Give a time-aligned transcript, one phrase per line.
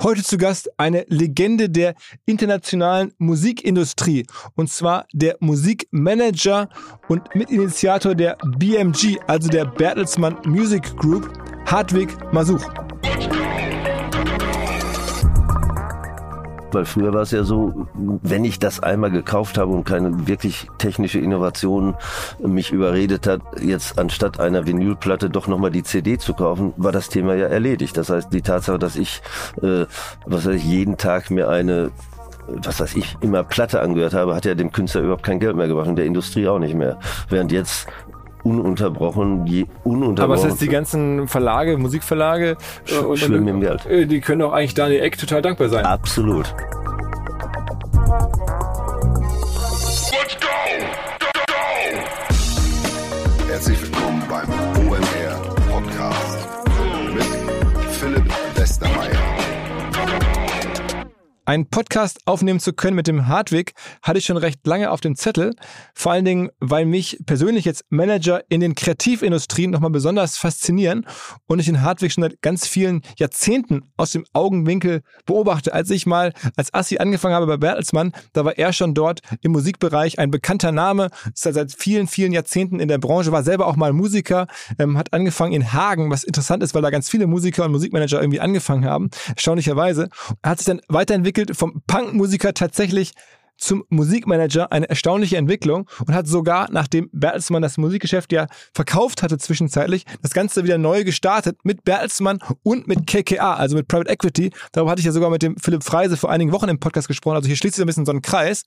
[0.00, 1.94] Heute zu Gast eine Legende der
[2.24, 4.26] internationalen Musikindustrie
[4.56, 6.70] und zwar der Musikmanager
[7.08, 11.30] und Mitinitiator der BMG, also der Bertelsmann Music Group,
[11.66, 12.64] Hartwig Masuch.
[16.72, 20.66] Weil früher war es ja so, wenn ich das einmal gekauft habe und keine wirklich
[20.78, 21.94] technische Innovation
[22.40, 27.08] mich überredet hat, jetzt anstatt einer Vinylplatte doch nochmal die CD zu kaufen, war das
[27.08, 27.96] Thema ja erledigt.
[27.96, 29.22] Das heißt, die Tatsache, dass ich,
[29.62, 29.86] äh,
[30.26, 31.90] was weiß ich, jeden Tag mir eine
[32.48, 35.68] was weiß ich, immer Platte angehört habe, hat ja dem Künstler überhaupt kein Geld mehr
[35.68, 36.98] gebracht und der Industrie auch nicht mehr.
[37.28, 37.86] Während jetzt
[38.44, 40.20] ununterbrochen, je ununterbrochen.
[40.20, 43.86] Aber das heißt, die ganzen Verlage, Musikverlage, sch äh, schwimmen im Geld.
[43.86, 45.84] Äh, die können auch eigentlich Daniel Eck total dankbar sein.
[45.84, 46.54] Absolut.
[61.44, 65.16] Einen Podcast aufnehmen zu können mit dem Hartwig hatte ich schon recht lange auf dem
[65.16, 65.56] Zettel.
[65.92, 71.04] Vor allen Dingen, weil mich persönlich jetzt Manager in den Kreativindustrien nochmal besonders faszinieren
[71.46, 75.74] und ich den Hartwig schon seit ganz vielen Jahrzehnten aus dem Augenwinkel beobachte.
[75.74, 79.50] Als ich mal als Assi angefangen habe bei Bertelsmann, da war er schon dort im
[79.50, 83.74] Musikbereich ein bekannter Name, ist seit vielen, vielen Jahrzehnten in der Branche, war selber auch
[83.74, 84.46] mal Musiker,
[84.78, 88.20] ähm, hat angefangen in Hagen, was interessant ist, weil da ganz viele Musiker und Musikmanager
[88.20, 90.08] irgendwie angefangen haben, erstaunlicherweise.
[90.42, 93.12] Er hat sich dann weiterentwickelt entwickelt vom Punkmusiker tatsächlich
[93.58, 99.38] zum Musikmanager eine erstaunliche Entwicklung und hat sogar, nachdem Bertelsmann das Musikgeschäft ja verkauft hatte
[99.38, 104.50] zwischenzeitlich, das Ganze wieder neu gestartet mit Bertelsmann und mit KKA, also mit Private Equity.
[104.72, 107.36] Darüber hatte ich ja sogar mit dem Philipp Freise vor einigen Wochen im Podcast gesprochen.
[107.36, 108.64] Also hier schließt sich ein bisschen so ein Kreis.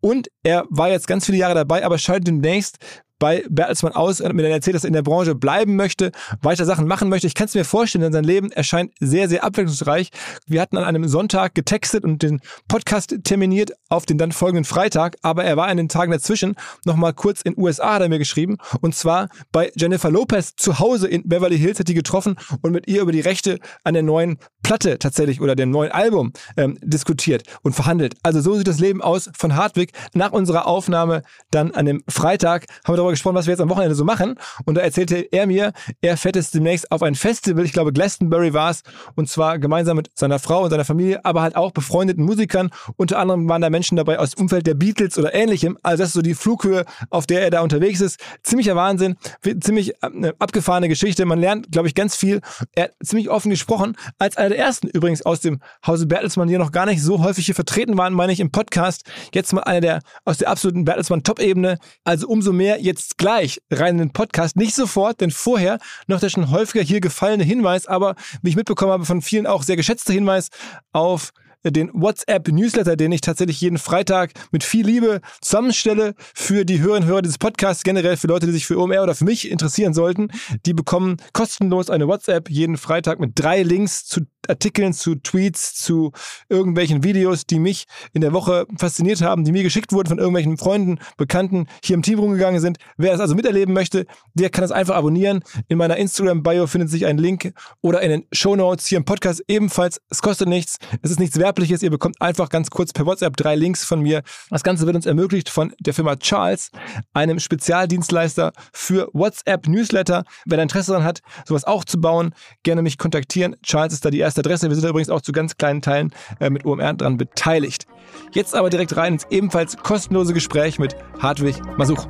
[0.00, 2.78] Und er war jetzt ganz viele Jahre dabei, aber schaltet demnächst
[3.22, 6.88] bei Bertelsmann aus, mit der erzählt, dass er in der Branche bleiben möchte, weiter Sachen
[6.88, 7.28] machen möchte.
[7.28, 10.10] Ich kann es mir vorstellen, denn sein Leben erscheint sehr, sehr abwechslungsreich.
[10.48, 15.18] Wir hatten an einem Sonntag getextet und den Podcast terminiert auf den dann folgenden Freitag,
[15.22, 18.56] aber er war in den Tagen dazwischen nochmal kurz in USA, hat er mir geschrieben,
[18.80, 22.88] und zwar bei Jennifer Lopez zu Hause in Beverly Hills hat die getroffen und mit
[22.88, 27.42] ihr über die Rechte an der neuen Platte tatsächlich oder dem neuen Album ähm, diskutiert
[27.62, 28.14] und verhandelt.
[28.22, 29.92] Also so sieht das Leben aus von Hartwig.
[30.14, 33.70] Nach unserer Aufnahme dann an dem Freitag haben wir darüber gesprochen, was wir jetzt am
[33.70, 34.36] Wochenende so machen.
[34.64, 38.52] Und da erzählte er mir, er fährt jetzt demnächst auf ein Festival, ich glaube Glastonbury
[38.52, 38.82] war es,
[39.14, 42.70] und zwar gemeinsam mit seiner Frau und seiner Familie, aber halt auch befreundeten Musikern.
[42.96, 45.78] Unter anderem waren da Menschen dabei aus dem Umfeld der Beatles oder ähnlichem.
[45.82, 48.20] Also das ist so die Flughöhe, auf der er da unterwegs ist.
[48.42, 49.16] Ziemlicher Wahnsinn,
[49.60, 51.24] ziemlich äh, abgefahrene Geschichte.
[51.24, 52.40] Man lernt, glaube ich, ganz viel.
[52.74, 56.58] Er hat ziemlich offen gesprochen, als einer der ersten übrigens aus dem Hause Bertelsmann, die
[56.58, 59.02] noch gar nicht so häufig hier vertreten waren, meine ich, im Podcast.
[59.34, 61.78] Jetzt mal einer der aus der absoluten Bertelsmann-Top-Ebene.
[62.04, 64.56] Also umso mehr jetzt gleich rein in den Podcast.
[64.56, 68.92] Nicht sofort, denn vorher noch der schon häufiger hier gefallene Hinweis, aber wie ich mitbekommen
[68.92, 70.48] habe, von vielen auch sehr geschätzter Hinweis
[70.92, 71.32] auf
[71.70, 77.08] den WhatsApp-Newsletter, den ich tatsächlich jeden Freitag mit viel Liebe zusammenstelle für die Hörerinnen und
[77.08, 80.28] Hörer dieses Podcasts, generell für Leute, die sich für OMR oder für mich interessieren sollten.
[80.66, 86.12] Die bekommen kostenlos eine WhatsApp jeden Freitag mit drei Links zu Artikeln, zu Tweets, zu
[86.48, 90.58] irgendwelchen Videos, die mich in der Woche fasziniert haben, die mir geschickt wurden von irgendwelchen
[90.58, 92.78] Freunden, Bekannten, hier im Team rumgegangen sind.
[92.96, 95.44] Wer das also miterleben möchte, der kann das einfach abonnieren.
[95.68, 99.44] In meiner Instagram-Bio findet sich ein Link oder in den Show Notes hier im Podcast
[99.46, 100.00] ebenfalls.
[100.10, 101.82] Es kostet nichts, es ist nichts wert Verderbliches.
[101.82, 104.22] Ihr bekommt einfach ganz kurz per WhatsApp drei Links von mir.
[104.50, 106.70] Das Ganze wird uns ermöglicht von der Firma Charles,
[107.12, 110.24] einem Spezialdienstleister für WhatsApp-Newsletter.
[110.46, 113.56] Wer da Interesse daran hat, sowas auch zu bauen, gerne mich kontaktieren.
[113.62, 114.68] Charles ist da die erste Adresse.
[114.68, 117.86] Wir sind übrigens auch zu ganz kleinen Teilen äh, mit OMR dran beteiligt.
[118.32, 122.06] Jetzt aber direkt rein ins ebenfalls kostenlose Gespräch mit Hartwig Masuch.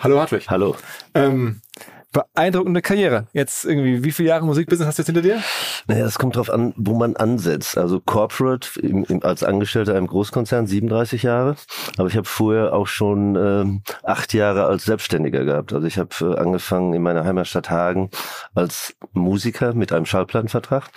[0.00, 0.50] Hallo Hartwig.
[0.50, 0.74] Hallo.
[1.14, 1.60] Ähm,
[2.12, 3.26] beeindruckende Karriere.
[3.32, 5.42] Jetzt irgendwie, wie viele Jahre Musikbusiness hast du jetzt hinter dir?
[5.86, 7.78] Naja, es kommt drauf an, wo man ansetzt.
[7.78, 11.56] Also Corporate im, im, als Angestellter im Großkonzern 37 Jahre,
[11.96, 15.72] aber ich habe vorher auch schon ähm, acht Jahre als Selbstständiger gehabt.
[15.72, 18.10] Also ich habe äh, angefangen in meiner Heimatstadt Hagen
[18.54, 20.90] als Musiker mit einem Schallplattenvertrag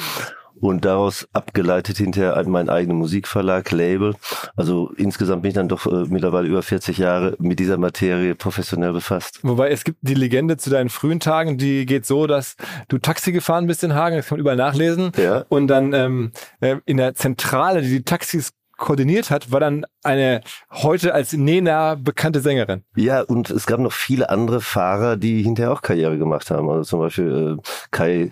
[0.67, 4.15] und daraus abgeleitet hinterher mein eigener Musikverlag, Label.
[4.55, 8.93] Also insgesamt bin ich dann doch äh, mittlerweile über 40 Jahre mit dieser Materie professionell
[8.93, 9.39] befasst.
[9.43, 12.55] Wobei es gibt die Legende zu deinen frühen Tagen, die geht so, dass
[12.87, 15.11] du Taxi gefahren bist in Hagen, das kann man überall nachlesen.
[15.17, 15.45] Ja.
[15.49, 20.41] Und dann ähm, äh, in der Zentrale, die die Taxis koordiniert hat, war dann eine
[20.71, 22.83] heute als Nena bekannte Sängerin.
[22.95, 26.69] Ja, und es gab noch viele andere Fahrer, die hinterher auch Karriere gemacht haben.
[26.69, 27.61] Also zum Beispiel äh,
[27.91, 28.31] Kai,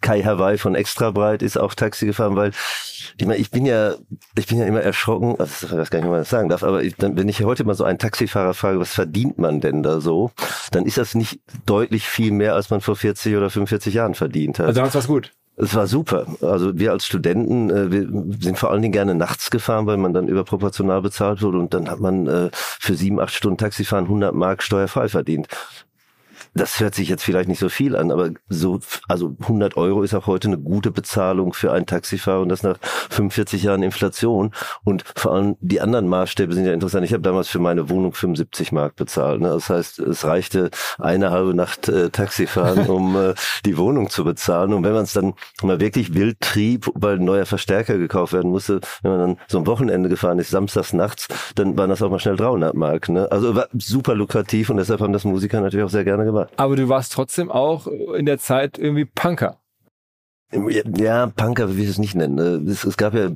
[0.00, 2.52] Kai Hawaii von Extra Breit ist auch Taxi gefahren, weil
[3.18, 3.94] ich, meine, ich bin ja,
[4.38, 6.62] ich bin ja immer erschrocken, also ich weiß gar nicht, wie man das sagen darf,
[6.62, 9.82] aber ich, dann, wenn ich heute mal so einen Taxifahrer frage, was verdient man denn
[9.82, 10.30] da so,
[10.70, 14.58] dann ist das nicht deutlich viel mehr, als man vor 40 oder 45 Jahren verdient
[14.58, 14.66] hat.
[14.66, 15.32] Also damals war es gut.
[15.62, 16.26] Es war super.
[16.40, 18.08] Also wir als Studenten, äh, wir
[18.40, 21.88] sind vor allen Dingen gerne nachts gefahren, weil man dann überproportional bezahlt wurde und dann
[21.88, 25.46] hat man äh, für sieben, acht Stunden Taxifahren 100 Mark steuerfrei verdient
[26.54, 30.14] das hört sich jetzt vielleicht nicht so viel an, aber so, also 100 Euro ist
[30.14, 32.78] auch heute eine gute Bezahlung für einen Taxifahrer und das nach
[33.10, 34.52] 45 Jahren Inflation.
[34.84, 37.04] Und vor allem die anderen Maßstäbe sind ja interessant.
[37.06, 39.40] Ich habe damals für meine Wohnung 75 Mark bezahlt.
[39.40, 39.48] Ne?
[39.48, 43.34] Das heißt, es reichte eine halbe Nacht äh, Taxifahren, um äh,
[43.64, 44.74] die Wohnung zu bezahlen.
[44.74, 48.50] Und wenn man es dann mal wirklich wild trieb, weil ein neuer Verstärker gekauft werden
[48.50, 52.10] musste, wenn man dann so ein Wochenende gefahren ist, samstags nachts, dann waren das auch
[52.10, 53.08] mal schnell 300 Mark.
[53.08, 53.30] Ne?
[53.30, 56.41] Also war super lukrativ und deshalb haben das Musiker natürlich auch sehr gerne gemacht.
[56.56, 59.58] Aber du warst trotzdem auch in der Zeit irgendwie Punker.
[60.98, 62.34] Ja, Punker will ich es nicht nennen.
[62.34, 62.70] Ne?
[62.70, 63.30] Es, es, gab ja,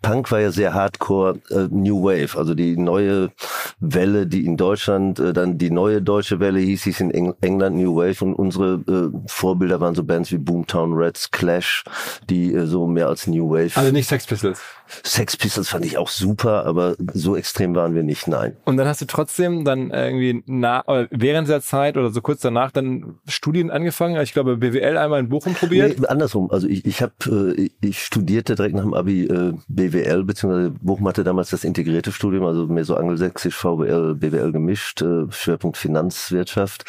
[0.00, 3.30] Punk war ja sehr hardcore äh, New Wave, also die neue
[3.78, 7.76] Welle, die in Deutschland, äh, dann die neue deutsche Welle hieß, hieß in Eng England
[7.76, 11.84] New Wave und unsere äh, Vorbilder waren so Bands wie Boomtown Reds, Clash,
[12.30, 13.72] die äh, so mehr als New Wave.
[13.74, 14.62] Also nicht Sex Pistols.
[15.04, 18.56] Sex Pistols fand ich auch super, aber so extrem waren wir nicht, nein.
[18.64, 22.70] Und dann hast du trotzdem dann irgendwie nach, während der Zeit oder so kurz danach
[22.70, 24.20] dann Studien angefangen.
[24.22, 25.98] Ich glaube BWL einmal in Bochum probiert.
[25.98, 26.50] Nee, andersrum.
[26.50, 31.08] Also ich, ich habe, äh, ich studierte direkt nach dem Abi äh, BWL beziehungsweise Bochum
[31.08, 36.84] hatte damals das integrierte Studium, also mehr so angelsächsisch VWL, BWL gemischt, äh, Schwerpunkt Finanzwirtschaft.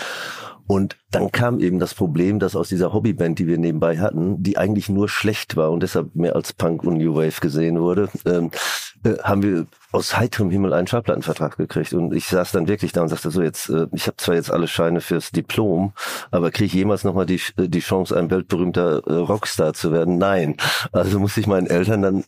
[0.67, 4.57] Und dann kam eben das Problem, dass aus dieser Hobbyband, die wir nebenbei hatten, die
[4.57, 8.51] eigentlich nur schlecht war und deshalb mehr als Punk und New Wave gesehen wurde, ähm,
[9.05, 9.65] äh, haben wir
[9.97, 11.93] aus heiterem Himmel einen Schallplattenvertrag gekriegt.
[11.93, 14.51] Und ich saß dann wirklich da und sagte so, jetzt, äh, ich habe zwar jetzt
[14.51, 15.93] alle Scheine fürs Diplom,
[16.31, 20.17] aber kriege ich jemals nochmal die, äh, die Chance, ein weltberühmter äh, Rockstar zu werden?
[20.17, 20.55] Nein.
[20.91, 22.23] Also muss ich meinen Eltern dann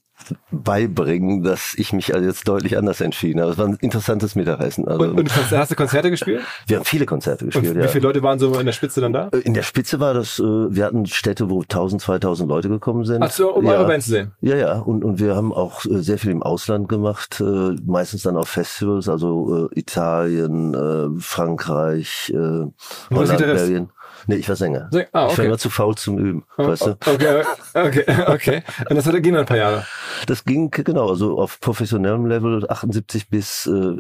[0.51, 3.51] beibringen, dass ich mich also jetzt deutlich anders entschieden habe.
[3.51, 4.88] Es war ein interessantes Mittagessen.
[4.88, 6.42] Also, und, und hast du Konzerte gespielt?
[6.68, 9.13] Wir haben viele Konzerte gespielt, und Wie viele Leute waren so in der Spitze dann
[9.13, 9.30] da?
[9.44, 13.24] In der Spitze war das, wir hatten Städte, wo 1000, 2000 Leute gekommen sind.
[13.24, 13.74] Ach so, um ja.
[13.74, 14.31] eure Band zu sehen?
[14.42, 14.80] Ja, ja.
[14.80, 17.42] Und, und wir haben auch sehr viel im Ausland gemacht,
[17.85, 23.89] meistens dann auf Festivals, also Italien, Frankreich, Holland, Belgien.
[24.29, 24.89] Nee, ich war Sänger.
[24.91, 25.31] Säng ah, okay.
[25.31, 26.91] Ich war immer zu faul zum Üben, oh, weißt du?
[26.91, 27.43] Okay,
[27.73, 28.63] okay, okay.
[28.87, 29.87] Und das hat ging ein paar Jahre.
[30.27, 33.95] Das ging, genau, also auf professionellem Level 78 bis äh,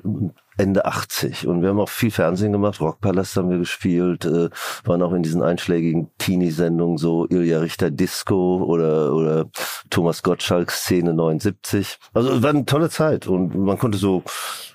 [0.55, 1.47] Ende 80.
[1.47, 4.49] Und wir haben auch viel Fernsehen gemacht, Rockpalast haben wir gespielt, äh,
[4.83, 9.45] waren auch in diesen einschlägigen Teenie-Sendungen so Ilja Richter Disco oder, oder
[9.89, 11.97] Thomas Gottschalk Szene 79.
[12.13, 14.23] Also es war eine tolle Zeit und man konnte so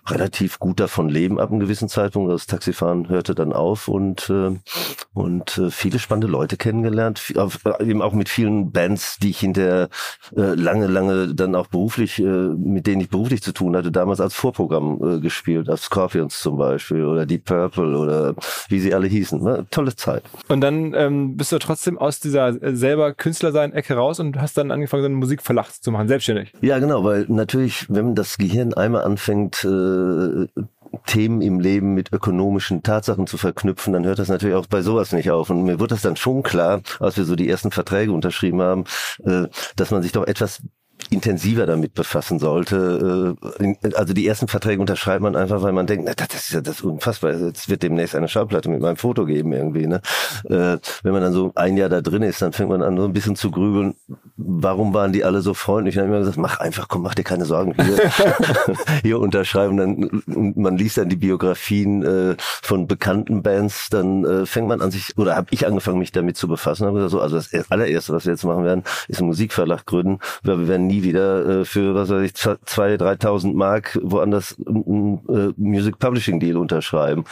[0.08, 2.32] relativ gut davon leben ab einem gewissen Zeitpunkt.
[2.32, 4.58] Das Taxifahren hörte dann auf und, äh,
[5.12, 7.32] und äh, viele spannende Leute kennengelernt,
[7.80, 9.88] eben auch mit vielen Bands, die ich hinterher
[10.36, 14.20] äh, lange, lange dann auch beruflich, äh, mit denen ich beruflich zu tun hatte, damals
[14.20, 18.34] als Vorprogramm äh, gespielt auf Scorpions zum Beispiel oder Deep Purple oder
[18.68, 19.42] wie sie alle hießen.
[19.42, 19.66] Ne?
[19.70, 20.24] Tolle Zeit.
[20.48, 24.40] Und dann ähm, bist du trotzdem aus dieser äh, selber Künstler sein Ecke raus und
[24.40, 26.52] hast dann angefangen, dann Musikverlag zu machen, selbstständig.
[26.60, 29.93] Ja, genau, weil natürlich, wenn das Gehirn einmal anfängt, äh,
[31.06, 35.12] Themen im Leben mit ökonomischen Tatsachen zu verknüpfen, dann hört das natürlich auch bei sowas
[35.12, 35.50] nicht auf.
[35.50, 38.84] Und mir wurde das dann schon klar, als wir so die ersten Verträge unterschrieben haben,
[39.24, 40.62] äh, dass man sich doch etwas
[41.10, 43.36] intensiver damit befassen sollte.
[43.60, 46.60] Äh, also die ersten Verträge unterschreibt man einfach, weil man denkt, na, das ist ja
[46.60, 47.30] das ist unfassbar.
[47.32, 49.86] Es wird demnächst eine Schallplatte mit meinem Foto geben irgendwie.
[49.86, 50.00] Ne?
[50.44, 53.04] Äh, wenn man dann so ein Jahr da drin ist, dann fängt man an so
[53.04, 53.94] ein bisschen zu grübeln.
[54.36, 55.96] Warum waren die alle so freundlich?
[55.96, 57.74] Und dann habe ich immer gesagt, mach einfach, komm, mach dir keine Sorgen.
[57.82, 58.10] Hier,
[59.02, 59.76] hier unterschreiben.
[59.76, 63.88] Dann, und man liest dann die Biografien äh, von bekannten Bands.
[63.90, 66.86] Dann fängt man an sich, oder habe ich angefangen, mich damit zu befassen.
[66.86, 70.18] Habe gesagt, so, also das allererste, was wir jetzt machen werden, ist ein Musikverlag gründen,
[70.42, 75.20] weil wir werden nie wieder äh, für, was weiß ich, zwei, dreitausend Mark woanders einen
[75.28, 77.24] äh, Music Publishing Deal unterschreiben.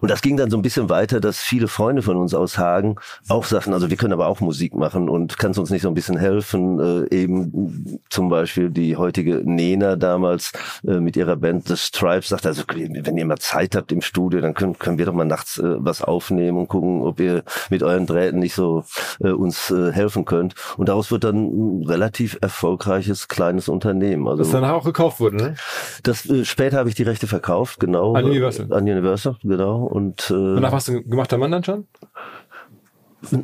[0.00, 2.96] Und das ging dann so ein bisschen weiter, dass viele Freunde von uns aus Hagen
[3.28, 5.94] auch sagten, also wir können aber auch Musik machen und kannst uns nicht so ein
[5.94, 6.80] bisschen helfen?
[6.80, 10.52] Äh, eben zum Beispiel die heutige Nena damals
[10.86, 14.40] äh, mit ihrer Band The Stripes sagt, also wenn ihr mal Zeit habt im Studio,
[14.40, 17.82] dann können, können wir doch mal nachts äh, was aufnehmen und gucken, ob ihr mit
[17.82, 18.84] euren Drähten nicht so
[19.20, 20.54] äh, uns äh, helfen könnt.
[20.76, 24.28] Und daraus wird dann relativ erfolgreich erfolgreiches kleines Unternehmen.
[24.28, 25.54] Also, das danach auch gekauft wurde, ne?
[26.02, 28.14] Das äh, später habe ich die Rechte verkauft, genau.
[28.14, 28.72] An Universal.
[28.72, 29.84] An Universal, genau.
[29.84, 31.86] Und äh, danach warst du gemachter Mann dann schon?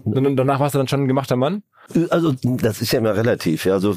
[0.04, 1.62] Und danach warst du dann schon ein gemachter Mann?
[2.10, 3.66] Also das ist ja immer relativ.
[3.66, 3.74] Ja.
[3.74, 3.94] Also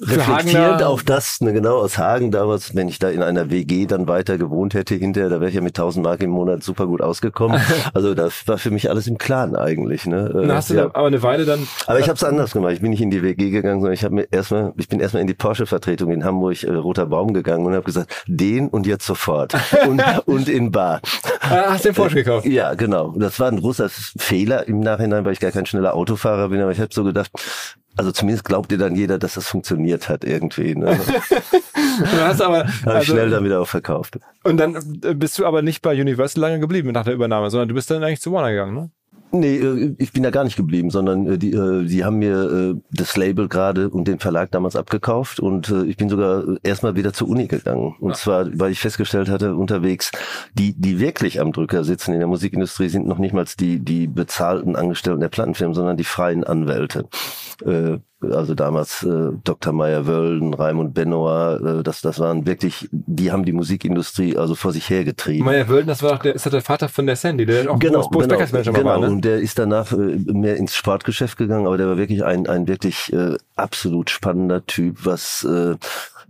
[0.00, 4.08] reflektierend auf das, ne, genau, aus Hagen damals, wenn ich da in einer WG dann
[4.08, 7.00] weiter gewohnt hätte hinterher, da wäre ich ja mit 1000 Mark im Monat super gut
[7.00, 7.60] ausgekommen.
[7.94, 10.06] Also das war für mich alles im Klaren eigentlich.
[10.06, 10.30] Ne?
[10.32, 10.84] Dann hast du ja.
[10.86, 11.66] aber eine Weile dann...
[11.86, 12.72] Aber ich habe es anders gemacht.
[12.72, 15.20] Ich bin nicht in die WG gegangen, sondern ich habe mir erstmal, ich bin erstmal
[15.20, 19.06] in die Porsche-Vertretung in Hamburg, äh, Roter Baum gegangen und habe gesagt, den und jetzt
[19.06, 19.54] sofort.
[19.88, 21.00] und, und in Bar.
[21.40, 22.46] Ah, hast du den Porsche gekauft?
[22.46, 23.14] Ja, genau.
[23.16, 26.72] Das war ein großer Fehler im Nachhinein, weil ich gar kein schneller Autofahrer bin, aber
[26.72, 27.30] ich habe so gedacht,
[27.96, 30.74] also zumindest glaubt dir dann jeder, dass das funktioniert hat irgendwie.
[30.74, 30.98] Ne?
[31.98, 34.18] du hast aber also, schnell dann wieder auch verkauft.
[34.44, 37.68] Und dann äh, bist du aber nicht bei Universal lange geblieben nach der Übernahme, sondern
[37.68, 38.90] du bist dann eigentlich zu Warner gegangen, ne?
[39.32, 43.16] Nee, äh, ich bin da gar nicht geblieben, sondern äh, die, die haben mir das
[43.16, 47.46] Label gerade und den Verlag damals abgekauft und ich bin sogar erstmal wieder zur Uni
[47.46, 47.94] gegangen.
[47.98, 48.16] Und ja.
[48.16, 50.12] zwar, weil ich festgestellt hatte, unterwegs,
[50.54, 54.06] die, die wirklich am Drücker sitzen in der Musikindustrie, sind noch nicht mal die, die
[54.06, 57.08] bezahlten Angestellten der Plattenfirmen, sondern die freien Anwälte
[58.20, 59.72] also damals äh, Dr.
[59.72, 64.88] Meyer-Wölden, Raimund Benoit, äh, das, das waren wirklich, die haben die Musikindustrie also vor sich
[64.88, 65.44] hergetrieben.
[65.44, 68.28] Meyer-Wölden, das war auch der, ist der Vater von der Sandy, der auch genau, Boris
[68.28, 69.08] genau, Manager genau, war, ne?
[69.08, 72.66] und der ist danach äh, mehr ins Sportgeschäft gegangen, aber der war wirklich ein, ein
[72.68, 75.76] wirklich äh, absolut spannender Typ, was äh,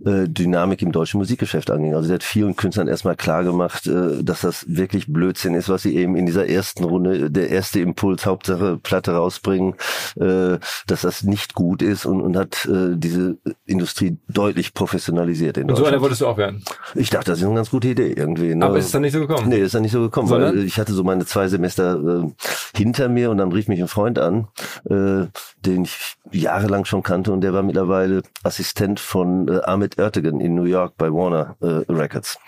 [0.05, 1.95] äh, Dynamik im deutschen Musikgeschäft anging.
[1.95, 5.83] Also der hat vielen Künstlern erstmal klar gemacht, äh, dass das wirklich Blödsinn ist, was
[5.83, 9.75] sie eben in dieser ersten Runde, der erste Impuls, Hauptsache Platte rausbringen,
[10.19, 15.69] äh, dass das nicht gut ist und, und hat äh, diese Industrie deutlich professionalisiert in
[15.69, 16.63] Und so einer wolltest du auch werden?
[16.95, 18.55] Ich dachte, das ist eine ganz gute Idee irgendwie.
[18.55, 18.65] Ne?
[18.65, 19.49] Aber ist es dann nicht so gekommen?
[19.49, 20.55] Nee, ist dann nicht so gekommen, Sondern?
[20.55, 23.87] weil ich hatte so meine zwei Semester äh, hinter mir und dann rief mich ein
[23.87, 24.47] Freund an,
[24.89, 25.27] äh,
[25.65, 30.55] den ich jahrelang schon kannte und der war mittlerweile Assistent von äh, Ahmed Ertegun in
[30.55, 32.39] New York bei Warner äh, Records.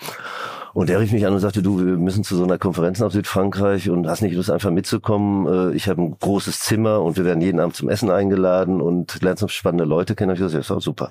[0.74, 3.12] Und der rief mich an und sagte, du, wir müssen zu so einer Konferenz nach
[3.12, 5.72] Südfrankreich und hast nicht Lust einfach mitzukommen?
[5.72, 9.22] Äh, ich habe ein großes Zimmer und wir werden jeden Abend zum Essen eingeladen und
[9.22, 10.34] lernst noch spannende Leute kennen.
[10.34, 11.10] Ich gesagt, ja, super,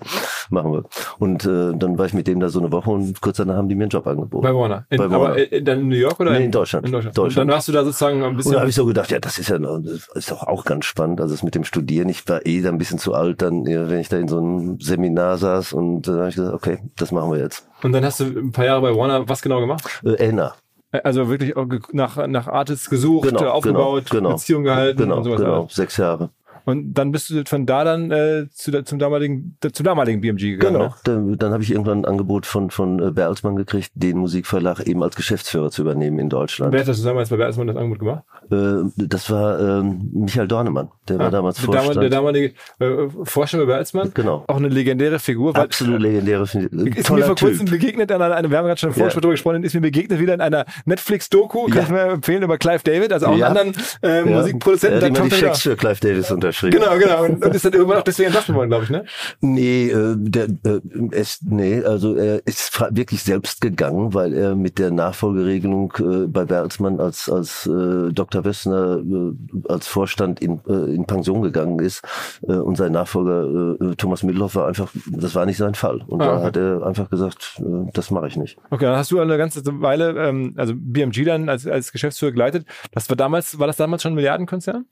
[0.51, 0.85] machen wir.
[1.19, 3.69] Und äh, dann war ich mit dem da so eine Woche und kurz danach haben
[3.69, 4.43] die mir einen Job angeboten.
[4.45, 4.87] Bei Warner?
[4.91, 5.25] In, Bei Warner.
[5.27, 6.33] Aber in, dann in New York oder?
[6.33, 6.87] Nee, in Deutschland.
[6.87, 7.17] In Deutschland.
[7.17, 7.45] Deutschland.
[7.45, 8.51] Und dann hast du da sozusagen ein bisschen...
[8.51, 10.85] Und da habe ich so gedacht, ja, das ist ja das ist doch auch ganz
[10.85, 11.21] spannend.
[11.21, 14.01] Also das mit dem Studieren, ich war eh da ein bisschen zu alt, dann, wenn
[14.01, 17.13] ich da in so einem Seminar saß und äh, dann habe ich gesagt, okay, das
[17.13, 17.69] machen wir jetzt.
[17.83, 20.01] Und dann hast du ein paar Jahre bei Warner was genau gemacht?
[20.05, 20.55] Äh, Elna.
[20.91, 21.55] Also wirklich
[21.93, 24.31] nach, nach Artists gesucht, Genau, aufgebaut, genau, genau.
[24.37, 25.41] Beziehung gehalten Genau, und sowas.
[25.41, 25.75] genau, alles.
[25.75, 26.31] sechs Jahre.
[26.65, 30.75] Und dann bist du von da dann äh, zu, zum damaligen, zum damaligen BMG gegangen.
[30.75, 30.85] Genau.
[30.87, 30.95] Ne?
[31.05, 35.03] Dann, dann habe ich irgendwann ein Angebot von von äh, Bertelsmann gekriegt, den Musikverlag eben
[35.03, 36.73] als Geschäftsführer zu übernehmen in Deutschland.
[36.73, 38.23] Wer hat das damals bei Bertelsmann das Angebot gemacht?
[38.51, 42.03] Äh, das war ähm, Michael Dornemann, der war damals Ah, der, Vorstand.
[42.03, 44.11] der damalige äh, Vorstand bei Bertelsmann.
[44.15, 44.45] Genau.
[44.47, 45.55] Auch eine legendäre Figur.
[45.55, 46.97] Weil, Absolut legendäre, finde ich.
[46.97, 47.71] ist mir vor kurzem Typ.
[47.81, 49.09] begegnet an einer, wir haben gerade schon im Ja.
[49.09, 51.83] Drüber gesprochen, ist mir begegnet wieder in einer Netflix-Doku, kann Ja.
[51.83, 53.47] ich mir empfehlen, über Clive David, also auch einen Ja.
[53.49, 54.25] anderen äh, Ja.
[54.25, 54.99] Musikproduzenten.
[54.99, 56.58] Immer die dann Checks für Clive Davis unterschrieben.
[56.63, 57.25] Genau, genau.
[57.25, 59.05] Und, und ist dann irgendwann auch deswegen entlassen worden, glaube ich, ne?
[59.41, 60.81] Nee, äh, der, äh,
[61.13, 66.45] es, nee, also er ist wirklich selbst gegangen, weil er mit der Nachfolgeregelung äh, bei
[66.45, 68.45] Bertelsmann als als äh, Dr.
[68.45, 69.33] Wessner äh,
[69.69, 72.03] als Vorstand in, äh, in Pension gegangen ist
[72.47, 76.21] äh, und sein Nachfolger äh, Thomas Middelhoff war einfach, das war nicht sein Fall und
[76.23, 76.45] Ah, da okay.
[76.47, 78.57] hat er einfach gesagt, äh, das mache ich nicht.
[78.71, 82.67] Okay, dann hast du eine ganze Weile, ähm, also BMG dann als, als Geschäftsführer geleitet.
[82.93, 84.87] Das war damals, war das damals schon ein Milliardenkonzern?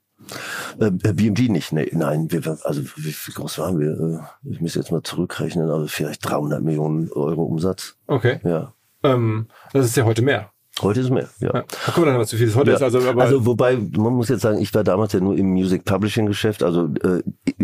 [0.79, 3.91] Äh, BMG nicht, nee, nein, wir, also wie, wie groß waren wir?
[3.91, 7.97] Äh, Ich muss jetzt mal zurückrechnen, also vielleicht 300 Millionen Euro Umsatz.
[8.07, 8.39] Okay.
[8.43, 10.51] Ja, Ähm, das ist ja heute mehr.
[10.81, 11.27] Heute ist mehr.
[11.39, 11.47] Ja.
[11.53, 11.63] Ja.
[11.85, 12.47] Da kommen wir dann aber zu viel.
[12.47, 12.75] Das heute Ja.
[12.77, 15.47] ist also, aber also wobei, man muss jetzt sagen, ich war damals ja nur im
[15.51, 17.21] Music Publishing Geschäft, also äh,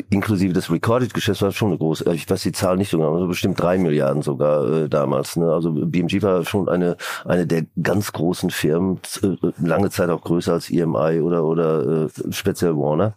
[0.09, 2.97] inklusive des Recorded Geschäfts war schon eine große, äh, ich weiß die Zahl nicht so
[2.97, 5.35] genau, also bestimmt drei Milliarden sogar äh, damals.
[5.35, 5.51] Ne?
[5.51, 10.53] Also BMG war schon eine eine der ganz großen Firmen, äh, lange Zeit auch größer
[10.53, 13.15] als EMI oder oder äh, speziell Warner.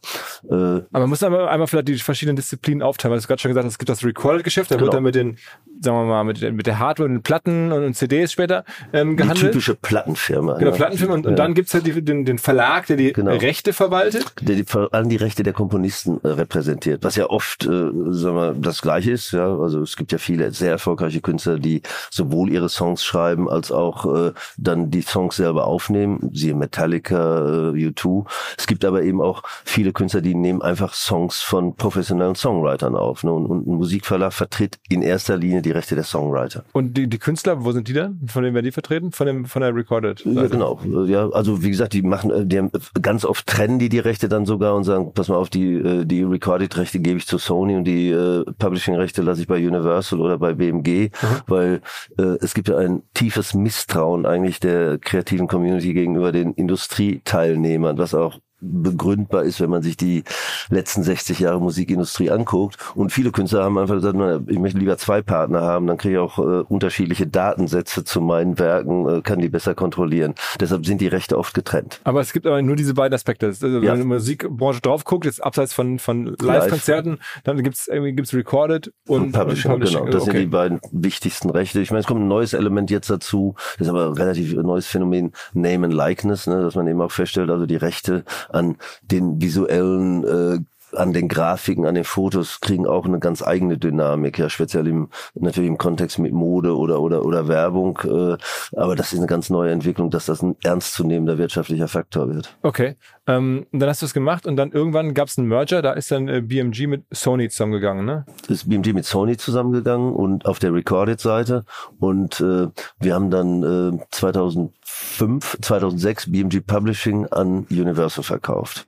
[0.48, 3.50] Äh, Aber man muss aber einmal vielleicht die verschiedenen Disziplinen aufteilen, weil du gerade schon
[3.50, 4.92] gesagt hast, es gibt das Recorded-Geschäft, da wird Genau.
[4.92, 5.36] dann mit den,
[5.80, 9.16] sagen wir mal, mit, mit der Hardware und den Platten und, und CDs später ähm,
[9.16, 9.54] gehandelt.
[9.86, 10.54] Plattenfirma.
[10.58, 10.76] Genau, ne?
[10.76, 11.36] Plattenfilme und, und Ja.
[11.36, 13.32] dann gibt's halt die, den, den Verlag, der die Genau.
[13.36, 14.32] Rechte verwaltet.
[14.40, 18.36] der die, vor allem die Rechte der Komponisten äh, repräsentiert, was ja oft äh, sagen
[18.36, 19.32] wir, das Gleiche ist.
[19.32, 23.70] Ja, also es gibt ja viele sehr erfolgreiche Künstler, die sowohl ihre Songs schreiben als
[23.72, 26.30] auch äh, dann die Songs selber aufnehmen.
[26.32, 28.26] Siehe Metallica, äh, U2.
[28.58, 33.24] Es gibt aber eben auch viele Künstler, die nehmen einfach Songs von professionellen Songwritern auf.
[33.24, 33.32] Ne?
[33.32, 36.64] Und, und ein Musikverlag vertritt in erster Linie die Rechte der Songwriter.
[36.72, 38.20] Und die, die Künstler, wo sind die dann?
[38.26, 39.12] Von wem werden die vertreten?
[39.12, 40.24] Von dem, von der Recorded.
[40.24, 40.80] Ja, genau.
[41.06, 44.28] Ja, also wie gesagt, die machen, äh, die haben ganz oft trennen die die Rechte
[44.28, 47.76] dann sogar und sagen, pass mal auf, die äh, die Recorded-Rechte gebe ich zu Sony
[47.76, 51.10] und die äh, Publishing-Rechte lasse ich bei Universal oder bei BMG,
[51.46, 51.80] weil
[52.18, 58.14] äh, es gibt ja ein tiefes Misstrauen eigentlich der kreativen Community gegenüber den Industrieteilnehmern, was
[58.14, 60.24] auch begründbar ist, wenn man sich die
[60.70, 62.76] letzten 60 Jahre Musikindustrie anguckt.
[62.94, 64.16] Und viele Künstler haben einfach gesagt,
[64.48, 68.58] ich möchte lieber zwei Partner haben, dann kriege ich auch äh, unterschiedliche Datensätze zu meinen
[68.58, 70.34] Werken, äh, kann die besser kontrollieren.
[70.60, 72.00] Deshalb sind die Rechte oft getrennt.
[72.04, 73.46] Aber es gibt aber nur diese beiden Aspekte.
[73.46, 73.90] Also, wenn ja.
[73.90, 78.12] man in die Musikbranche drauf guckt, jetzt abseits von, von Live-Konzerten, dann gibt es irgendwie
[78.12, 79.70] gibt's Recorded und, und Publishing.
[79.70, 79.98] Und Publishing.
[80.00, 80.32] Genau, das okay.
[80.32, 81.80] sind die beiden wichtigsten Rechte.
[81.80, 84.86] Ich meine, es kommt ein neues Element jetzt dazu, das ist aber ein relativ neues
[84.86, 89.40] Phänomen, Name and Likeness, ne, dass man eben auch feststellt, also die Rechte an den
[89.40, 90.58] visuellen äh,
[90.92, 95.08] an den Grafiken, an den Fotos kriegen auch eine ganz eigene Dynamik, ja, speziell im
[95.34, 97.98] natürlich im Kontext mit Mode oder oder oder Werbung.
[98.04, 98.36] Äh,
[98.76, 102.56] aber das ist eine ganz neue Entwicklung, dass das ein ernstzunehmender wirtschaftlicher Faktor wird.
[102.62, 105.82] Okay, ähm, dann hast du es gemacht und dann irgendwann gab es einen Merger.
[105.82, 108.24] Da ist dann äh, BMG mit Sony zusammengegangen, ne?
[108.48, 111.64] Ist BMG mit Sony zusammengegangen und auf der Recorded-Seite
[111.98, 112.68] und äh,
[113.00, 118.86] wir haben dann äh, 2005, 2006 BMG Publishing an Universal verkauft.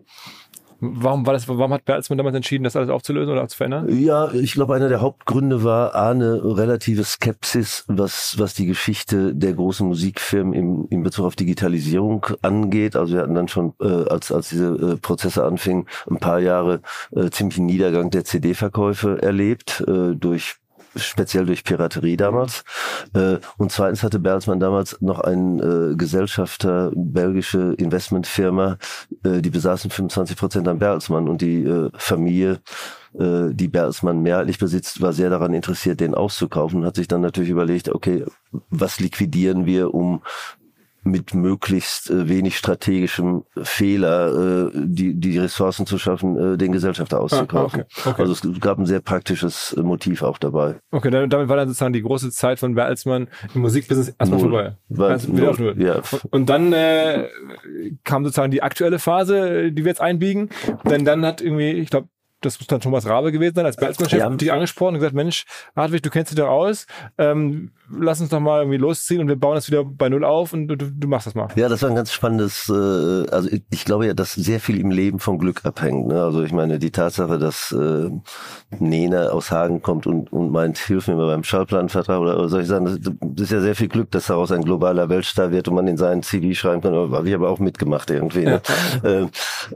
[0.80, 3.88] Warum war das, warum hat Bertelsmann damals entschieden, das alles aufzulösen oder zu verändern?
[3.88, 9.34] Ja, ich glaube, einer der Hauptgründe war A, eine relative Skepsis, was, was die Geschichte
[9.34, 12.94] der großen Musikfirmen im, in Bezug auf Digitalisierung angeht.
[12.94, 16.80] Also wir hatten dann schon, äh, als, als diese äh, Prozesse anfingen, ein paar Jahre
[17.10, 20.58] äh, ziemlichen Niedergang der CD-Verkäufe erlebt, äh, durch
[20.96, 22.64] speziell durch Piraterie damals.
[23.14, 25.58] Äh, und zweitens hatte Bertelsmann damals noch einen
[25.92, 28.78] äh, Gesellschafter, belgische Investmentfirma,
[29.24, 32.60] äh, die besaßen 25 Prozent an Bertelsmann und die äh, Familie
[33.18, 37.50] äh, die Bertelsmann mehrheitlich besitzt, war sehr daran interessiert, den auszukaufen hat sich dann natürlich
[37.50, 38.24] überlegt, okay,
[38.70, 40.22] was liquidieren wir, um
[41.02, 47.20] mit möglichst äh, wenig strategischem Fehler äh, die, die Ressourcen zu schaffen, äh, den Gesellschafter
[47.20, 47.82] auszukaufen.
[47.82, 48.22] Ah, okay, okay.
[48.22, 50.76] Also es gab ein sehr praktisches äh, Motiv auch dabei.
[50.90, 54.50] Okay, damit war dann sozusagen die große Zeit von Bertelsmann im Musikbusiness erstmal null.
[54.50, 54.76] vorbei.
[54.88, 55.74] War also wieder auf null.
[55.78, 56.02] Ja.
[56.30, 57.28] Und dann äh,
[58.04, 60.50] kam sozusagen die aktuelle Phase, die wir jetzt einbiegen.
[60.84, 62.08] Denn dann hat irgendwie, ich glaube,
[62.40, 64.30] das muss dann Thomas Rabe gewesen sein, als Bertelsmann-Chef, ja.
[64.30, 66.86] dich angesprochen und gesagt, Mensch, Hartwig, du kennst dich doch aus,
[67.18, 70.52] ähm, lass uns doch mal irgendwie losziehen und wir bauen das wieder bei Null auf
[70.52, 71.48] und du, du machst das mal.
[71.56, 74.78] Ja, das war ein ganz spannendes, äh, also ich, ich glaube ja, dass sehr viel
[74.80, 76.06] im Leben vom Glück abhängt.
[76.06, 76.22] Ne?
[76.22, 78.10] Also ich meine, die Tatsache, dass äh,
[78.78, 82.62] Nena aus Hagen kommt und, und meint, hilf mir mal beim Schallplanvertrag oder, oder soll
[82.62, 85.66] ich sagen, das, das ist ja sehr viel Glück, dass daraus ein globaler Weltstar wird
[85.68, 88.44] und man in seinen CV schreiben kann, habe ich aber auch mitgemacht irgendwie.
[88.44, 88.60] Ne?
[89.02, 89.08] Ja.
[89.08, 89.22] Äh,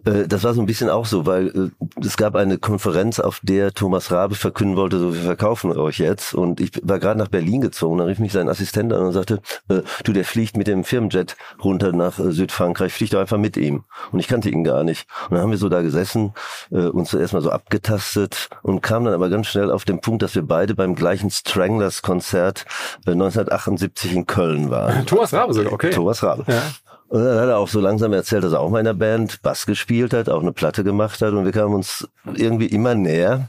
[0.05, 3.19] äh, das war so ein bisschen auch so, weil äh, es gab eine eine Konferenz,
[3.19, 6.35] auf der Thomas Rabe verkünden wollte, so wir verkaufen euch jetzt.
[6.35, 9.41] Und ich war gerade nach Berlin gezogen, da rief mich sein Assistent an und sagte,
[9.69, 13.57] äh, du, der fliegt mit dem Firmenjet runter nach äh, Südfrankreich, flieg doch einfach mit
[13.57, 13.85] ihm.
[14.11, 15.07] Und ich kannte ihn gar nicht.
[15.25, 16.35] Und dann haben wir so da gesessen,
[16.71, 20.23] äh, uns zuerst mal so abgetastet und kamen dann aber ganz schnell auf den Punkt,
[20.23, 22.65] dass wir beide beim gleichen Stranglers-Konzert
[23.07, 25.07] äh, 1978 in Köln waren.
[25.07, 25.91] Thomas Rabe sogar, okay.
[25.91, 26.45] Thomas Rabe.
[26.49, 26.63] Ja.
[27.09, 29.43] Und dann hat er auch so langsam erzählt, dass er auch mal in der Band
[29.43, 33.49] Bass gespielt hat, auch eine Platte gemacht hat und wir kamen uns irgendwie immer näher.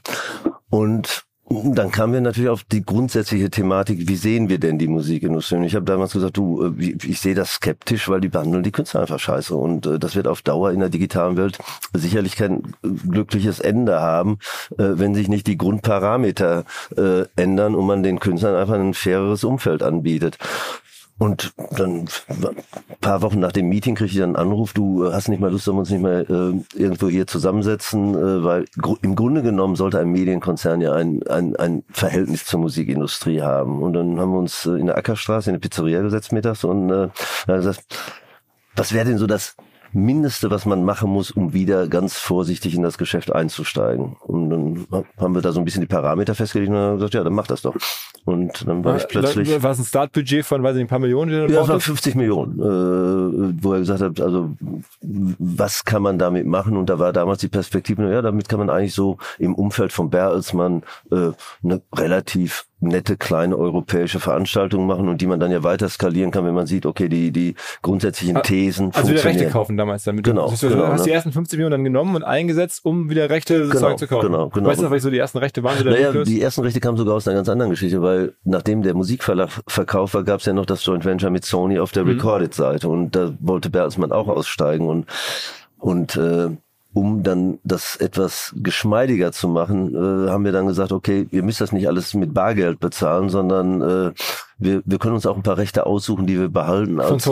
[0.69, 1.23] Und
[1.73, 5.55] dann kamen wir natürlich auf die grundsätzliche Thematik, wie sehen wir denn die Musikindustrie?
[5.55, 8.71] Und ich habe damals gesagt, du, äh, ich sehe das skeptisch, weil die behandeln die
[8.71, 9.55] Künstler einfach scheiße.
[9.55, 11.57] Und äh, das wird auf Dauer in der digitalen Welt
[11.93, 14.39] sicherlich kein glückliches Ende haben,
[14.77, 16.65] äh, wenn sich nicht die Grundparameter
[17.35, 20.37] ändern und man den Künstlern einfach ein faireres Umfeld anbietet.
[21.19, 22.55] Und dann ein
[22.99, 25.67] paar Wochen nach dem Meeting kriege ich dann einen Anruf, du hast nicht mal Lust,
[25.67, 29.75] dass wir uns nicht mehr äh, irgendwo hier zusammensetzen, äh, weil gr im Grunde genommen
[29.75, 33.81] sollte ein Medienkonzern ja ein, ein, ein Verhältnis zur Musikindustrie haben.
[33.83, 36.89] Und dann haben wir uns äh, in der Ackerstraße in eine Pizzeria gesetzt mittags und
[36.89, 37.09] äh,
[37.47, 37.85] dann gesagt,
[38.75, 39.55] was wäre denn so das
[39.93, 44.15] Mindeste, was man machen muss, um wieder ganz vorsichtig in das Geschäft einzusteigen.
[44.21, 47.23] Und dann haben wir da so ein bisschen die Parameter festgelegt und dann gesagt, ja,
[47.23, 47.75] dann mach das doch.
[48.25, 49.61] Und dann war ich plötzlich.
[49.61, 51.29] War es ein Startbudget von, weiß ich, ein paar Millionen?
[51.29, 54.51] Die ja, das war 50 Millionen, äh, wo er gesagt hat, also
[55.01, 56.77] was kann man damit machen?
[56.77, 60.09] Und da war damals die Perspektive, ja, damit kann man eigentlich so im Umfeld von
[60.09, 61.31] Bertelsmann äh,
[61.63, 66.45] eine relativ nette kleine europäische Veranstaltungen machen und die man dann ja weiter skalieren kann,
[66.45, 70.23] wenn man sieht, okay, die die grundsätzlichen ah, Thesen also wieder Rechte kaufen damals damit.
[70.23, 70.49] Genau.
[70.49, 71.05] Du, genau, hast ne?
[71.05, 74.27] die ersten 50 Millionen dann genommen und eingesetzt, um wieder Rechte genau, zu kaufen.
[74.27, 74.69] Genau, genau.
[74.69, 75.83] Weißt du welche so die ersten Rechte waren?
[75.83, 79.49] Naja, die ersten Rechte kamen sogar aus einer ganz anderen Geschichte, weil nachdem der Musikverlag
[79.67, 82.11] verkauft war, gab es ja noch das Joint Venture mit Sony auf der mhm.
[82.11, 85.05] Recorded-Seite und da wollte Bertelsmann auch aussteigen und
[85.83, 86.49] und äh,
[86.93, 91.61] um dann das etwas geschmeidiger zu machen, äh, haben wir dann gesagt, okay, ihr müsst
[91.61, 94.11] das nicht alles mit Bargeld bezahlen, sondern äh,
[94.57, 97.27] wir, wir können uns auch ein paar Rechte aussuchen, die wir behalten als,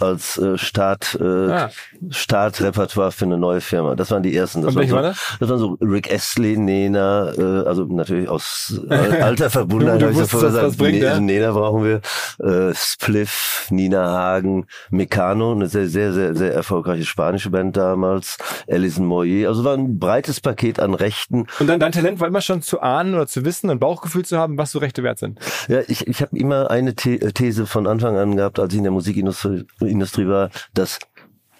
[0.00, 1.70] als äh, Start, äh, Ah.
[2.10, 3.94] Startrepertoire für eine neue Firma.
[3.94, 4.62] Das waren die ersten.
[4.62, 5.18] Das waren war so, das?
[5.40, 10.02] das waren so Rick Astley, Nena, äh, also natürlich aus al- alter Verbundenheit.
[10.02, 11.20] Du- du wusstest, dass das bringt, Ne- ja?
[11.20, 12.00] Nena brauchen wir,
[12.44, 19.06] äh, Spliff, Nina Hagen, Meccano, eine sehr, sehr, sehr, sehr erfolgreiche spanische Band damals, Alison
[19.06, 19.48] Moyer.
[19.48, 21.46] Also war ein breites Paket an Rechten.
[21.60, 24.38] Und dann dein Talent war immer schon zu ahnen oder zu wissen, ein Bauchgefühl zu
[24.38, 25.38] haben, was so Rechte wert sind.
[25.68, 28.84] Ja, ich, ich habe immer eine The These von Anfang an gehabt, als ich in
[28.84, 30.98] der Musikindustrie Industrie war, dass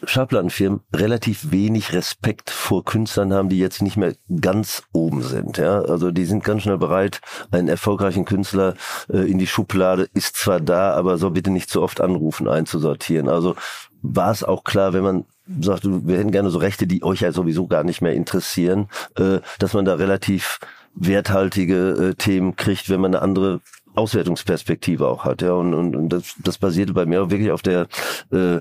[0.04, 5.56] Schallplattenfirmen relativ wenig Respekt vor Künstlern haben, die jetzt nicht mehr ganz oben sind.
[5.56, 8.74] Ja, also die sind ganz schnell bereit, einen erfolgreichen Künstler
[9.08, 13.28] äh, in die Schublade ist zwar da, aber soll bitte nicht zu oft anrufen, einzusortieren.
[13.28, 13.56] Also
[14.02, 15.24] war es auch klar, wenn man
[15.60, 19.40] sagt, wir hätten gerne so Rechte, die euch ja sowieso gar nicht mehr interessieren, äh,
[19.58, 20.58] dass man da relativ
[20.94, 23.60] werthaltige äh, Themen kriegt, wenn man eine andere
[23.96, 27.62] Auswertungsperspektive auch hat, ja, und, und, und das, das basierte bei mir auch wirklich auf
[27.62, 27.88] der
[28.32, 28.60] äh,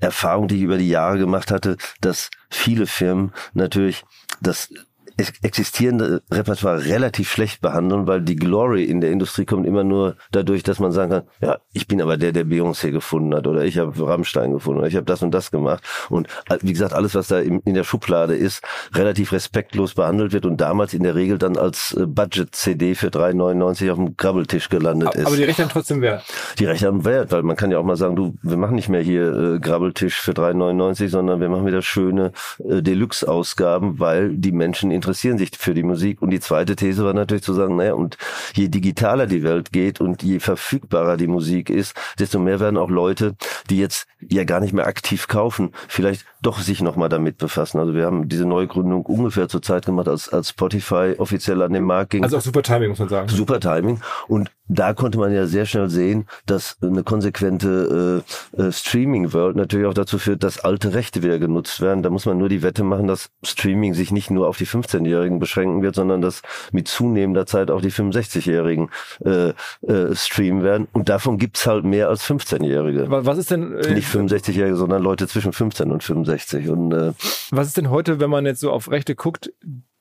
[0.00, 4.04] Erfahrung, die ich über die Jahre gemacht hatte, dass viele Firmen natürlich
[4.40, 4.68] das
[5.16, 10.62] existierende Repertoire relativ schlecht behandeln, weil die Glory in der Industrie kommt immer nur dadurch,
[10.62, 13.78] dass man sagen kann, ja, ich bin aber der, der Beyoncé gefunden hat oder ich
[13.78, 17.14] habe Rammstein gefunden oder ich habe das und das gemacht und äh, wie gesagt, alles,
[17.14, 18.62] was da in, in der Schublade ist,
[18.94, 23.90] relativ respektlos behandelt wird und damals in der Regel dann als äh, Budget-CD für 3,99
[23.90, 25.26] auf dem Krabbeltisch gelandet ist.
[25.26, 26.24] Aber die Rechte haben trotzdem Wert.
[26.58, 28.88] Die Rechte haben Wert, weil man kann ja auch mal sagen, du, wir machen nicht
[28.88, 34.52] mehr hier äh, Grabbeltisch für 3,99, sondern wir machen wieder schöne äh, Deluxe-Ausgaben, weil die
[34.52, 36.22] Menschen interessieren sich für die Musik.
[36.22, 38.16] Und die zweite These war natürlich zu sagen, naja, und
[38.54, 42.88] je digitaler die Welt geht und je verfügbarer die Musik ist, desto mehr werden auch
[42.88, 43.36] Leute,
[43.68, 47.78] die jetzt ja gar nicht mehr aktiv kaufen, vielleicht doch sich nochmal damit befassen.
[47.78, 51.84] Also wir haben diese Neugründung ungefähr zur Zeit gemacht, als, als Spotify offiziell an den
[51.84, 53.28] Markt ging Also auch super Timing, muss man sagen.
[53.28, 54.00] super Timing.
[54.26, 58.22] Und da konnte man ja sehr schnell sehen, dass eine konsequente
[58.56, 62.02] äh, äh, Streaming-World natürlich auch dazu führt, dass alte Rechte wieder genutzt werden.
[62.02, 65.38] Da muss man nur die Wette machen, dass Streaming sich nicht nur auf die 15-Jährigen
[65.38, 68.88] beschränken wird, sondern dass mit zunehmender Zeit auch die 65-Jährigen
[69.24, 69.50] äh,
[69.86, 70.88] äh, streamen werden.
[70.92, 73.10] Und davon gibt's halt mehr als 15-Jährige.
[73.10, 76.68] Wa- Was ist denn, äh, Nicht 65-Jährige, sondern Leute zwischen 15 und 65.
[76.68, 77.12] Und äh,
[77.50, 79.52] was ist denn heute, wenn man jetzt so auf Rechte guckt,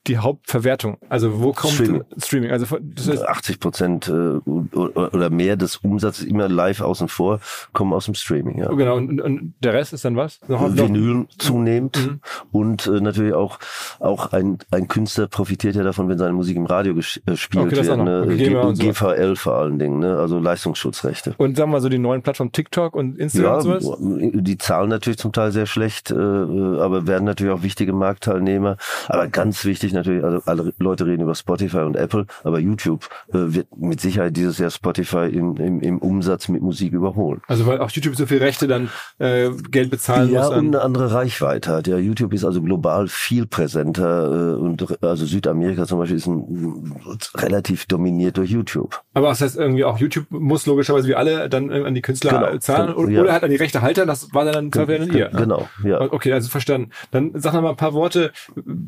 [0.07, 0.97] die Hauptverwertung?
[1.09, 2.03] Also wo kommt Streaming.
[2.17, 2.51] Streaming?
[2.51, 4.39] Also das heißt, 80 Prozent äh,
[4.75, 7.39] oder mehr des Umsatzes immer live außen vor
[7.73, 8.59] kommen aus dem Streaming.
[8.59, 8.71] Ja.
[8.73, 8.97] genau.
[8.97, 10.39] Und, und- der Rest ist dann was?
[10.47, 12.19] Noch, noch, Vinyl zunehmend Mhm.
[12.51, 13.59] und äh, natürlich auch
[13.99, 17.71] auch ein ein Künstler profitiert ja davon, wenn seine Musik im Radio ges äh, Okay,
[17.71, 17.97] wird.
[17.97, 18.21] Ne?
[18.25, 18.89] Okay, G.
[18.91, 20.17] GVL vor allen Dingen, ne?
[20.17, 21.35] also Leistungsschutzrechte.
[21.37, 23.97] und sagen wir mal so die neuen Plattformen TikTok und Instagram Ja, und sowas?
[23.99, 28.77] die zahlen natürlich zum Teil sehr schlecht, äh, aber werden natürlich auch wichtige Marktteilnehmer.
[29.07, 33.33] Aber ganz wichtig natürlich, also alle Leute reden über Spotify und Apple, aber YouTube äh,
[33.53, 37.41] wird mit Sicherheit dieses Jahr Spotify im, im, im Umsatz mit Musik überholen.
[37.47, 40.49] Also weil auch YouTube so viel Rechte dann äh, Geld bezahlen Ja, muss.
[40.49, 41.87] und An, eine andere Reichweite hat.
[41.87, 46.93] Ja, YouTube ist also global viel präsenter äh, und also Südamerika zum Beispiel ist ein,
[47.35, 49.01] relativ dominiert durch YouTube.
[49.13, 52.31] aber das heißt irgendwie auch YouTube muss logischerweise wie alle dann äh, an die Künstler
[52.33, 52.57] Genau.
[52.57, 53.21] zahlen oder, Ja.
[53.21, 54.05] oder halt an die Rechtehalter.
[54.05, 55.29] Das war dann dann dann ihr.
[55.29, 56.01] Genau, ja.
[56.01, 56.89] Okay, also verstanden.
[57.11, 58.31] Dann sag noch mal ein paar Worte,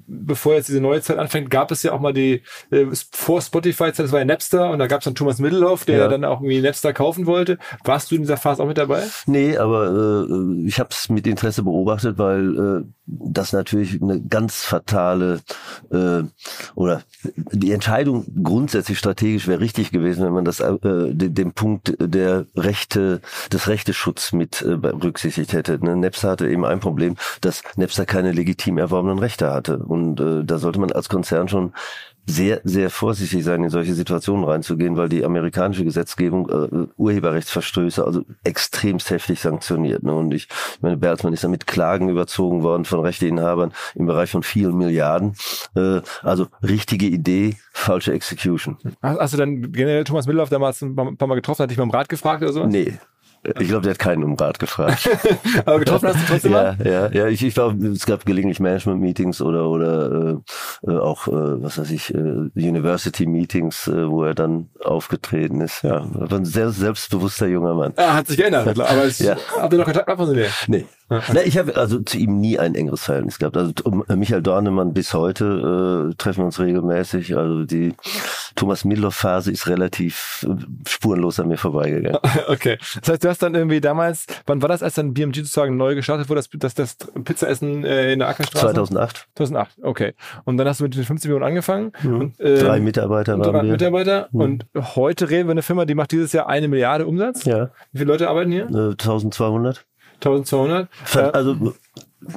[0.08, 1.50] bevor jetzt diese neue Zeit anfängt.
[1.50, 4.88] Gab es ja auch mal die äh, vor Spotify-Zeit, das war ja Napster und da
[4.88, 6.08] gab es dann Thomas Middelhoff, der Ja.
[6.08, 7.58] dann auch irgendwie Napster kaufen wollte.
[7.84, 9.04] Warst du in dieser Phase auch mit dabei?
[9.26, 14.64] Nee, aber äh, ich habe es mit Interesse beobachtet, weil äh, das natürlich eine ganz
[14.64, 15.40] fatale
[15.92, 16.24] äh,
[16.76, 17.04] oder
[17.52, 22.46] die Entscheidung grundsätzlich strategisch wäre richtig gewesen, wenn man das äh, den, den Punkt der
[22.56, 25.84] Rechte des Rechteschutz mit äh, berücksichtigt hätte.
[25.84, 25.96] Ne?
[25.96, 30.58] Napster hatte eben ein Problem, dass Napster keine legitim erworbenen Rechte hatte und äh, da
[30.58, 31.74] sollte man als Konzern schon
[32.26, 38.24] sehr, sehr vorsichtig sein, in solche Situationen reinzugehen, weil die amerikanische Gesetzgebung äh, Urheberrechtsverstöße also
[38.44, 40.04] extremst heftig sanktioniert.
[40.04, 40.14] Ne?
[40.14, 44.32] Und ich, ich meine, Bertelsmann ist ja mit Klagen überzogen worden von Rechteinhabern im Bereich
[44.32, 45.36] von vielen Milliarden.
[45.76, 48.78] Äh, also richtige Idee, falsche Execution.
[49.02, 51.70] Hast, hast du dann generell Thomas Middelhoff damals ein paar, ein paar Mal getroffen, hat
[51.70, 52.66] dich mal um Rat gefragt oder so?
[52.66, 52.98] Nee.
[53.60, 55.10] Ich glaube, der hat keinen um Rat gefragt.
[55.66, 56.78] Aber getroffen hast du trotzdem mal?
[56.84, 57.28] ja, ja, ja.
[57.28, 60.42] Ich, ich glaube, es gab gelegentlich Management-Meetings oder oder
[60.86, 61.32] äh, äh, auch, äh,
[61.64, 62.18] was weiß ich, äh,
[62.56, 65.84] University-Meetings, äh, wo er dann aufgetreten ist.
[65.84, 67.94] Ja, war ein sehr selbstbewusster junger Mann.
[67.98, 69.36] Ah, hat sich geändert, aber es, Ja.
[69.58, 70.20] habt ihr noch Kontakt gehabt?
[70.22, 70.46] Also nee.
[70.68, 70.86] Nee.
[71.10, 73.58] Na, ich habe also zu ihm nie ein engeres Verhältnis gehabt.
[73.58, 73.74] Also
[74.16, 77.38] Michael Dornemann bis heute äh, treffen wir uns regelmäßig.
[77.38, 77.94] Also die
[78.56, 80.56] Thomas Midloff-Phase ist relativ äh,
[80.88, 82.20] spurenlos an mir vorbeigegangen.
[82.48, 82.78] Okay.
[83.02, 85.96] Das heißt, du hast dann irgendwie damals, wann war das, als dann BMG sozusagen neu
[85.96, 88.66] gestartet wurde, dass, dass das Pizzaessen äh, in der Ackerstraße?
[88.74, 89.28] 2008.
[89.36, 90.14] 2008, okay.
[90.44, 91.92] Und dann hast du mit den 50 Millionen angefangen.
[92.04, 92.22] Mhm.
[92.22, 93.72] Und, äh, drei Mitarbeiter waren drei wir.
[93.72, 94.30] Mitarbeiter.
[94.32, 94.42] Mhm.
[94.42, 97.46] Und heute reden wir eine Firma, die macht dieses Jahr eine Milliarde Umsatz.
[97.46, 97.72] Ja.
[97.92, 98.68] Wie viele Leute arbeiten hier?
[98.68, 99.86] 1200.
[100.26, 100.90] 1200.
[101.34, 101.74] Also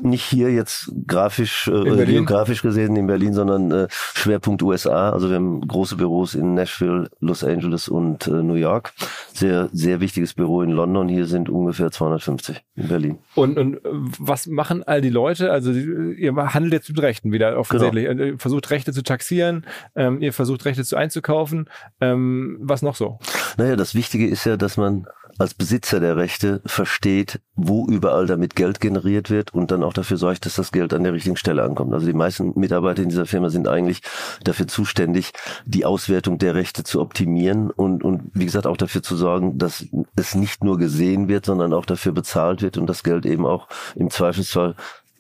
[0.02, 5.10] nicht hier jetzt grafisch äh, geografisch gesehen in Berlin, sondern äh, Schwerpunkt USA.
[5.10, 8.92] Also wir haben große Büros in Nashville, Los Angeles und äh, New York.
[9.32, 11.08] Sehr sehr wichtiges Büro in London.
[11.08, 13.18] Hier sind ungefähr 250 in Berlin.
[13.34, 13.80] Und und äh,
[14.18, 15.50] was machen all die Leute?
[15.50, 18.06] Also ihr handelt jetzt mit Rechten wieder offensichtlich.
[18.06, 18.24] Genau.
[18.24, 21.68] Ihr versucht Rechte zu taxieren, ähm, ihr versucht Rechte zu einzukaufen.
[22.00, 23.18] Ähm, was noch so?
[23.56, 25.06] Naja, das Wichtige ist ja, dass man
[25.38, 30.16] als Besitzer der Rechte versteht, wo überall damit Geld generiert wird und dann auch dafür
[30.16, 31.94] sorgt, dass das Geld an der richtigen Stelle ankommt.
[31.94, 34.02] Also die meisten Mitarbeiter in dieser Firma sind eigentlich
[34.42, 35.32] dafür zuständig,
[35.64, 39.86] die Auswertung der Rechte zu optimieren und, und wie gesagt auch dafür zu sorgen, dass
[40.16, 43.68] es nicht nur gesehen wird, sondern auch dafür bezahlt wird und das Geld eben auch
[43.94, 44.74] im Zweifelsfall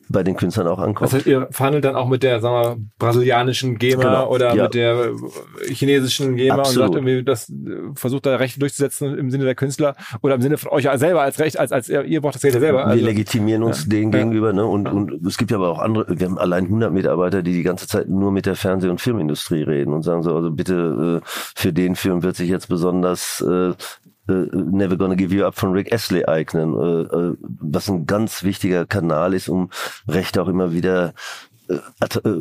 [0.08, 1.12] bei den Künstlern auch ankommt.
[1.12, 4.64] Heißt, ihr verhandelt dann auch mit der, sagen wir, brasilianischen GEMA genau, oder ja.
[4.64, 5.10] mit der
[5.68, 6.88] chinesischen GEMA Absolut.
[6.88, 7.52] und sagt irgendwie, das
[7.94, 11.38] versucht da Rechte durchzusetzen im Sinne der Künstler oder im Sinne von euch selber als
[11.38, 12.86] Recht, als, als ihr braucht das Geld ja selber.
[12.86, 13.90] Also, wir legitimieren uns ja.
[13.90, 14.18] denen ja.
[14.18, 14.64] gegenüber, ne?
[14.64, 17.62] Und, und es gibt ja aber auch andere, wir haben allein 100 Mitarbeiter, die die
[17.62, 21.28] ganze Zeit nur mit der Fernseh- und Filmindustrie reden und sagen so, also bitte, äh,
[21.54, 23.74] für den Film wird sich jetzt besonders äh, äh,
[24.28, 28.86] Never Gonna Give You Up von Rick Astley eignen, äh, äh, was ein ganz wichtiger
[28.86, 29.70] Kanal ist, um
[30.06, 31.12] Rechte auch immer wieder äh, äh,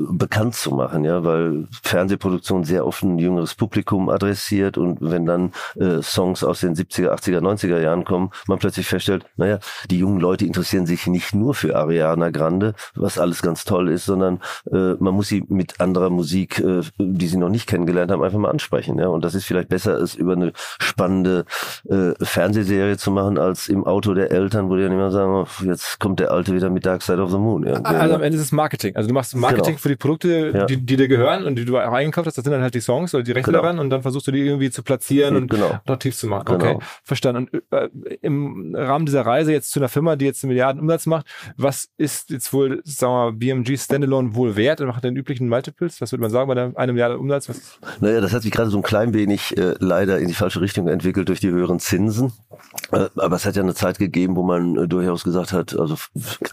[0.10, 5.52] bekannt zu machen, ja, weil Fernsehproduktion sehr oft ein jüngeres Publikum adressiert und wenn dann
[5.76, 9.60] äh, Songs aus den 70er, 80er, 90er Jahren kommen, man plötzlich feststellt, naja,
[9.90, 14.06] die jungen Leute interessieren sich nicht nur für Ariana Grande, was alles ganz toll ist,
[14.06, 14.40] sondern
[14.72, 18.40] äh, man muss sie mit anderer Musik, äh, die sie noch nicht kennengelernt haben, einfach
[18.40, 21.46] mal ansprechen, ja, und das ist vielleicht besser, es über eine spannende
[21.90, 25.66] äh, Fernsehserie zu machen, als im Auto der Eltern, wo die dann immer sagen, oh,
[25.66, 27.66] jetzt kommt der Alte wieder mit Dark Side of the Moon.
[27.68, 27.82] Ja.
[27.82, 29.78] Also am Ende ist es Marketing, also machst Marketing genau.
[29.80, 30.66] für die Produkte, ja.
[30.66, 32.38] die, die dir gehören und die du eingekauft hast.
[32.38, 33.64] Das sind dann halt die Songs oder die Rechte genau.
[33.64, 35.72] daran und dann versuchst du die irgendwie zu platzieren und genau.
[35.72, 36.48] attraktiv zu machen.
[36.48, 36.80] Okay, genau.
[37.04, 37.50] verstanden.
[37.52, 37.90] Und äh,
[38.22, 41.26] im Rahmen dieser Reise jetzt zu einer Firma, die jetzt einen Milliarden Umsatz macht,
[41.58, 44.82] was ist jetzt wohl, sagen wir mal, BMG Standalone wohl wert?
[44.82, 46.00] Und macht den üblichen Multiples?
[46.02, 47.50] Was würde man sagen bei der eine Milliarde Umsatz?
[47.50, 47.80] Was?
[48.00, 50.88] Naja, das hat sich gerade so ein klein wenig äh, leider in die falsche Richtung
[50.88, 52.32] entwickelt durch die höheren Zinsen.
[52.92, 55.96] Äh, aber es hat ja eine Zeit gegeben, wo man äh, durchaus gesagt hat, also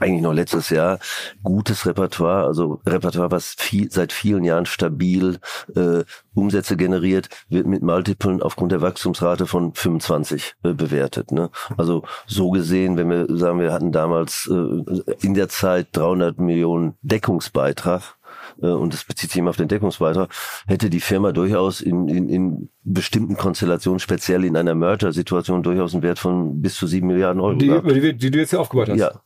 [0.01, 0.99] eigentlich noch letztes Jahr,
[1.43, 5.39] gutes Repertoire, also Repertoire, was viel, seit vielen Jahren stabil
[5.75, 11.33] äh, Umsätze generiert, wird mit Multiplen aufgrund der Wachstumsrate von 25 äh, bewertet.
[11.33, 11.51] Ne?
[11.77, 16.95] Also so gesehen, wenn wir sagen, wir hatten damals äh, in der Zeit 300 Millionen
[17.03, 18.17] Deckungsbeitrag,
[18.63, 20.31] äh, und das bezieht sich immer auf den Deckungsbeitrag,
[20.67, 26.03] hätte die Firma durchaus in, in, in bestimmten Konstellationen, speziell in einer Merger-Situation, durchaus einen
[26.03, 28.99] Wert von bis zu sieben Milliarden Euro die, die, die, du jetzt hier aufgebaut hast.
[28.99, 29.21] Ja,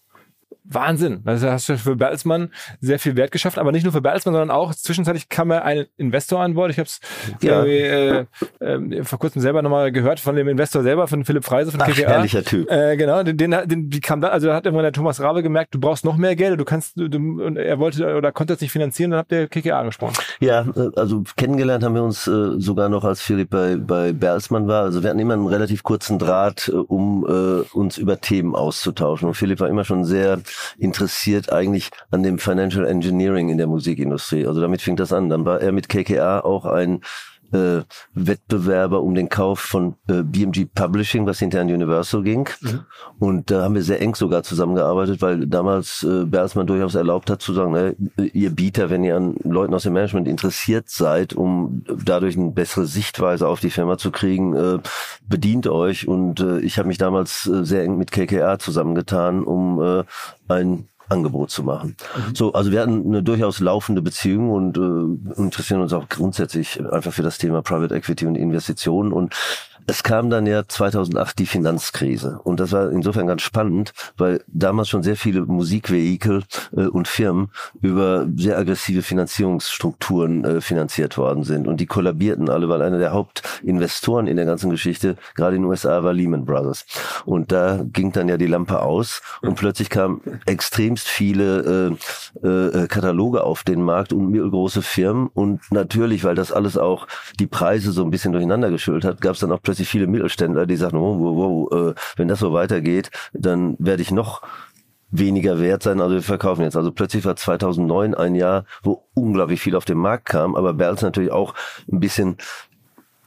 [0.70, 1.22] Wahnsinn.
[1.24, 2.50] Also hast du für Bertelsmann
[2.80, 5.86] sehr viel Wert geschafft, aber nicht nur für Bertelsmann, sondern auch zwischenzeitlich kam ja ein
[5.96, 6.70] Investor an Bord.
[6.70, 7.00] Ich habe es
[7.42, 7.64] ja.
[7.64, 8.26] äh,
[8.60, 11.88] äh, vor kurzem selber nochmal gehört von dem Investor selber, von Philipp Freise von Ach,
[11.88, 12.08] KKA.
[12.08, 12.70] Herrlicher Typ.
[12.70, 15.42] Äh, genau, den, den, den, wie kam da, also da hat irgendwann der Thomas Rabe
[15.42, 18.60] gemerkt, du brauchst noch mehr Geld, du kannst, du, und er wollte oder konnte das
[18.60, 20.14] nicht finanzieren, dann habt ihr KKA angesprochen.
[20.40, 24.82] Ja, also kennengelernt haben wir uns äh, sogar noch, als Philipp bei, bei Bertelsmann war.
[24.82, 29.28] Also wir hatten immer einen relativ kurzen Draht, äh, um äh, uns über Themen auszutauschen.
[29.28, 30.38] Und Philipp war immer schon sehr
[30.78, 34.46] interessiert eigentlich an dem Financial Engineering in der Musikindustrie.
[34.46, 35.28] Also damit fing das an.
[35.28, 37.00] Dann war er mit KKA auch ein
[37.52, 37.82] äh,
[38.14, 42.48] Wettbewerber um den Kauf von äh, BMG Publishing, was hinterher an Universal ging.
[42.60, 42.80] Mhm.
[43.18, 47.42] Und da haben wir sehr eng sogar zusammengearbeitet, weil damals äh, Bertelsmann durchaus erlaubt hat
[47.42, 47.96] zu sagen, ne,
[48.32, 52.86] ihr Bieter, wenn ihr an Leuten aus dem Management interessiert seid, um dadurch eine bessere
[52.86, 54.78] Sichtweise auf die Firma zu kriegen, äh,
[55.26, 56.08] bedient euch.
[56.08, 60.04] Und äh, ich habe mich damals äh, sehr eng mit KKR zusammengetan, um äh,
[60.48, 61.96] ein Angebot zu machen.
[62.16, 62.34] Mhm.
[62.34, 67.12] So, also wir hatten eine durchaus laufende Beziehung und äh, interessieren uns auch grundsätzlich einfach
[67.12, 69.34] für das Thema Private Equity und Investitionen und
[69.88, 72.40] es kam dann ja 2008 die Finanzkrise.
[72.44, 76.44] Und das war insofern ganz spannend, weil damals schon sehr viele Musikvehikel
[76.76, 81.66] äh, und Firmen über sehr aggressive Finanzierungsstrukturen äh, finanziert worden sind.
[81.66, 85.70] Und die kollabierten alle, weil einer der Hauptinvestoren in der ganzen Geschichte gerade in den
[85.70, 86.84] USA war Lehman Brothers.
[87.24, 91.96] Und da ging dann ja die Lampe aus und plötzlich kamen extremst viele
[92.44, 95.28] äh, äh, Kataloge auf den Markt und mittelgroße Firmen.
[95.32, 97.06] Und natürlich, weil das alles auch
[97.40, 100.08] die Preise so ein bisschen durcheinander geschüttelt hat, gab es dann auch plötzlich plötzlich viele
[100.08, 104.42] Mittelständler, die sagen, wow, wow, wow, äh, wenn das so weitergeht, dann werde ich noch
[105.10, 106.76] weniger wert sein, also wir verkaufen jetzt.
[106.76, 111.02] Also plötzlich war 2009 ein Jahr, wo unglaublich viel auf den Markt kam, aber Berls
[111.02, 111.54] natürlich auch
[111.90, 112.38] ein bisschen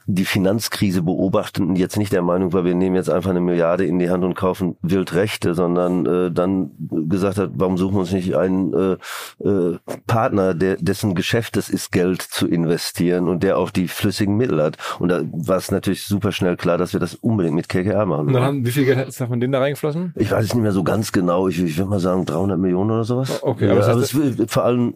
[0.06, 3.84] die Finanzkrise beobachten und jetzt nicht der Meinung war, wir nehmen jetzt einfach eine Milliarde
[3.84, 6.70] in die Hand und kaufen Wildrechte, sondern äh, dann
[7.08, 8.96] gesagt hat, warum suchen wir uns nicht einen äh,
[9.46, 14.36] äh, Partner, der dessen Geschäft es ist, Geld zu investieren und der auch die flüssigen
[14.36, 14.76] Mittel hat.
[14.98, 18.28] Und da war es natürlich super schnell klar, dass wir das unbedingt mit KKR machen.
[18.28, 20.12] Und dann haben, wie viel Geld ist da von denen da reingeflossen?
[20.16, 21.48] Ich weiß es nicht mehr so ganz genau.
[21.48, 23.42] Ich, ich würde mal sagen 300 Millionen oder sowas.
[23.42, 24.94] Okay, ja, aber, es wird vor allem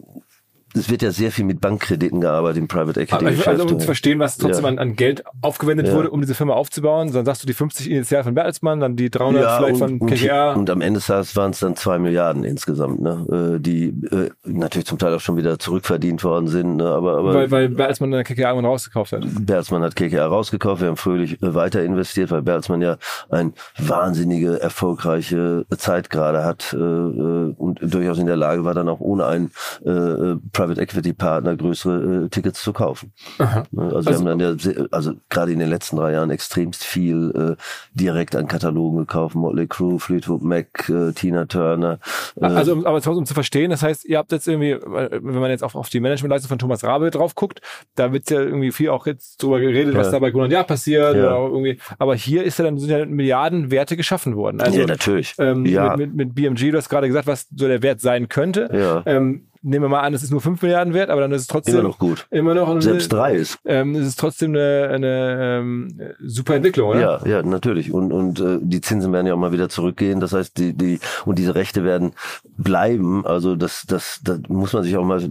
[0.75, 3.15] es wird ja sehr viel mit Bankkrediten gearbeitet im Private Equity.
[3.15, 3.47] aber ich, Geschäft.
[3.61, 4.71] also um zu verstehen, was trotzdem Ja.
[4.71, 5.93] an, an Geld aufgewendet Ja.
[5.93, 9.09] wurde, um diese Firma aufzubauen, dann sagst du die 50 initial von Bertelsmann, dann die
[9.09, 10.51] 300 ja, vielleicht und, von KKR.
[10.51, 13.55] Und, und am Ende waren es dann zwei Milliarden insgesamt, ne?
[13.57, 16.77] äh, die äh, natürlich zum Teil auch schon wieder zurückverdient worden sind.
[16.77, 16.85] Ne?
[16.85, 19.23] Aber, aber weil, weil Bertelsmann dann KKR irgendwann rausgekauft hat.
[19.39, 22.97] Bertelsmann hat KKR rausgekauft, wir haben fröhlich äh, weiter investiert, weil Bertelsmann ja
[23.29, 28.89] eine wahnsinnige, erfolgreiche Zeit gerade hat äh, äh, und durchaus in der Lage war, dann
[28.89, 29.51] auch ohne einen
[29.85, 33.13] äh, Private Equity Partner größere äh, Tickets zu kaufen.
[33.37, 33.63] Aha.
[33.71, 36.83] Ne, Also, Also- wir haben dann ja, also gerade in den letzten drei Jahren extremst
[36.83, 37.61] viel äh,
[37.93, 41.99] direkt an Katalogen gekauft, Motley Crue, Fleetwood Mac, äh, Tina Turner.
[42.35, 45.51] Äh, Also, um, aber um zu verstehen, das heißt, ihr habt jetzt irgendwie, wenn man
[45.51, 47.61] jetzt auch auf die Managementleistung von Thomas Rabe drauf guckt,
[47.95, 50.13] da wird ja irgendwie viel auch jetzt drüber geredet, was Ja.
[50.13, 51.35] da bei Grund Jahr passiert Ja.
[51.37, 51.77] oder irgendwie.
[51.99, 54.59] Aber hier ist ja dann sind ja Milliarden Werte geschaffen worden.
[54.61, 55.35] Also ja, natürlich.
[55.37, 58.27] ähm, ja, mit, mit, mit BMG, du hast gerade gesagt, was so der Wert sein
[58.27, 58.69] könnte.
[58.73, 59.03] ja.
[59.05, 61.47] Ähm, nehmen wir mal an, es ist nur 5 Milliarden wert, aber dann ist es
[61.47, 62.27] trotzdem immer noch gut.
[62.31, 66.89] immer noch eine, Selbst drei ist ähm, es ist trotzdem eine, eine ähm, super Entwicklung,
[66.89, 66.99] oder?
[66.99, 67.91] Ja, ja, natürlich.
[67.91, 70.19] Und und äh, die Zinsen werden ja auch mal wieder zurückgehen.
[70.19, 72.13] Das heißt, die die und diese Rechte werden
[72.57, 73.25] bleiben.
[73.25, 75.21] Also das das da muss man sich auch mal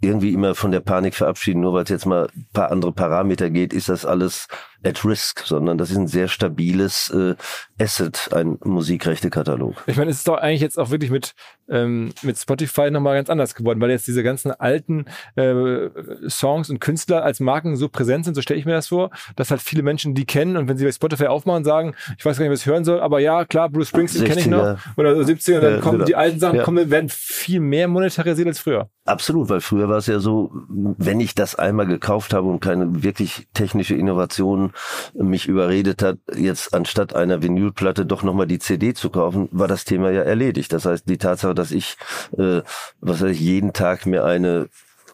[0.00, 1.60] irgendwie immer von der Panik verabschieden.
[1.60, 4.48] Nur weil es jetzt mal ein paar andere Parameter geht, ist das alles
[4.84, 7.34] at risk, sondern das ist ein sehr stabiles äh,
[7.82, 9.74] Asset, ein Musikrechtekatalog.
[9.86, 11.34] Ich meine, es ist doch eigentlich jetzt auch wirklich mit,
[11.68, 15.88] ähm, mit Spotify nochmal ganz anders geworden, weil jetzt diese ganzen alten äh,
[16.28, 19.50] Songs und Künstler als Marken so präsent sind, so stelle ich mir das vor, dass
[19.50, 22.44] halt viele Menschen die kennen und wenn sie bei Spotify aufmachen, sagen, ich weiß gar
[22.44, 24.78] nicht, was ich hören soll, aber ja, klar, Bruce Springsteen kenne ich noch 60er.
[24.96, 26.04] oder so 70er und dann Ja, kommen genau.
[26.06, 26.62] die alten Sachen, Ja.
[26.64, 28.88] kommen, werden viel mehr monetarisiert als früher.
[29.04, 33.02] Absolut, weil früher war es ja so, wenn ich das einmal gekauft habe und keine
[33.02, 34.67] wirklich technische Innovation
[35.14, 39.84] mich überredet hat, jetzt anstatt einer Vinylplatte doch nochmal die CD zu kaufen, war das
[39.84, 40.72] Thema ja erledigt.
[40.72, 41.96] Das heißt, die Tatsache, dass ich,
[42.36, 42.62] äh,
[43.00, 44.68] was weiß ich, jeden Tag mir eine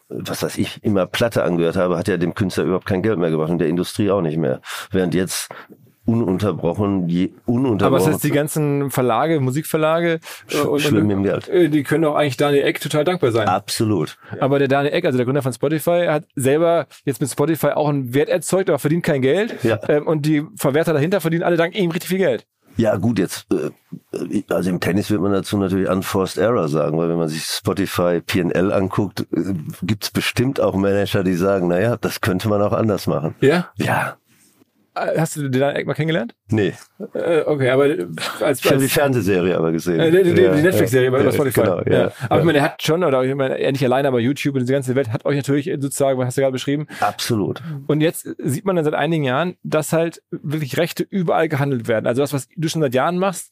[0.07, 3.31] was weiß ich, immer Platte angehört habe, hat ja dem Künstler überhaupt kein Geld mehr
[3.31, 4.61] gebracht und der Industrie auch nicht mehr.
[4.91, 5.49] Während jetzt
[6.05, 8.05] ununterbrochen, je Aber ununterbrochen.
[8.05, 10.19] das heißt, die ganzen Verlage, Musikverlage,
[10.51, 11.49] äh, und, schwimmen im Geld.
[11.49, 13.47] äh, die können auch eigentlich Daniel Eck total dankbar sein.
[13.47, 14.17] Absolut.
[14.39, 17.89] Aber der Daniel Eck, also der Gründer von Spotify, hat selber jetzt mit Spotify auch
[17.89, 19.63] einen Wert erzeugt, aber verdient kein Geld.
[19.63, 19.79] Ja.
[19.87, 22.45] Ähm, und die Verwerter dahinter verdienen alle dank ihm richtig viel Geld.
[22.77, 27.07] Ja, gut, jetzt, äh, also im Tennis wird man dazu natürlich unforced error sagen, weil
[27.09, 29.25] wenn man sich Spotify PNL anguckt,
[29.81, 33.35] gibt's bestimmt auch Manager, die sagen, naja, das könnte man auch anders machen.
[33.39, 33.69] Ja?
[33.77, 34.17] Ja,
[34.95, 36.35] Hast du den Daniel Eck mal kennengelernt?
[36.49, 36.73] nee.
[37.13, 38.07] Äh, okay, aber äh,
[38.39, 39.99] als, Ich habe die als Fernsehserie aber gesehen.
[39.99, 41.61] äh, die, die, Ja, die Netflix-Serie ja, bei Spotify.
[41.61, 42.39] Genau, ja, Aber ja.
[42.39, 44.73] ich meine, er hat schon, oder ich meine, er nicht alleine, aber YouTube und diese
[44.73, 46.87] ganze Welt hat euch natürlich sozusagen, was hast du gerade beschrieben.
[47.01, 47.61] Absolut.
[47.87, 52.07] Und jetzt sieht man dann seit einigen Jahren, dass halt wirklich Rechte überall gehandelt werden.
[52.07, 53.51] Also das, was du schon seit Jahren machst,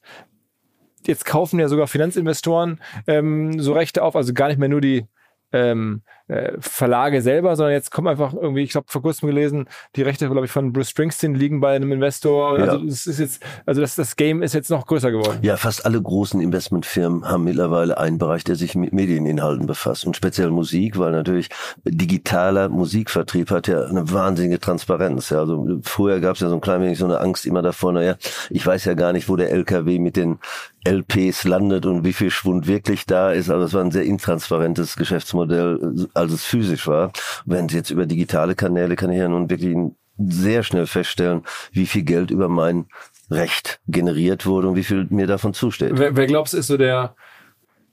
[1.05, 5.05] jetzt kaufen ja sogar Finanzinvestoren ähm, so Rechte auf, also gar nicht mehr nur die
[5.51, 10.03] ähm, äh, Verlage selber, sondern jetzt kommen einfach irgendwie, ich glaube vor kurzem gelesen, die
[10.03, 12.57] Rechte, glaube ich, von Bruce Springsteen liegen bei einem Investor.
[12.57, 12.65] Ja.
[12.65, 15.39] Also das ist jetzt, also das, das Game ist jetzt noch größer geworden.
[15.41, 20.15] Ja, fast alle großen Investmentfirmen haben mittlerweile einen Bereich, der sich mit Medieninhalten befasst und
[20.15, 21.49] speziell Musik, weil natürlich
[21.83, 25.29] digitaler Musikvertrieb hat ja eine wahnsinnige Transparenz.
[25.29, 27.91] Ja, also früher gab es ja so ein klein wenig so eine Angst immer davor,
[27.91, 28.15] naja,
[28.49, 30.39] ich weiß ja gar nicht, wo der LKW mit den
[30.85, 33.49] LPs landet und wie viel Schwund wirklich da ist.
[33.49, 37.11] Also es war ein sehr intransparentes Geschäftsmodell, als es physisch war.
[37.45, 39.75] Während jetzt über digitale Kanäle kann ich ja nun wirklich
[40.17, 42.85] sehr schnell feststellen, wie viel Geld über mein
[43.31, 45.91] Recht generiert wurde und wie viel mir davon zusteht.
[45.93, 47.15] Wer, wer glaubst ist so der,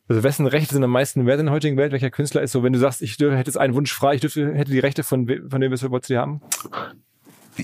[0.08, 1.92] also wessen Rechte sind am meisten wert in der heutigen Welt?
[1.92, 4.52] Welcher Künstler ist so, wenn du sagst, ich hätte jetzt einen Wunsch frei, ich dürfte,
[4.54, 6.42] hätte die Rechte von, von dem, was wir haben?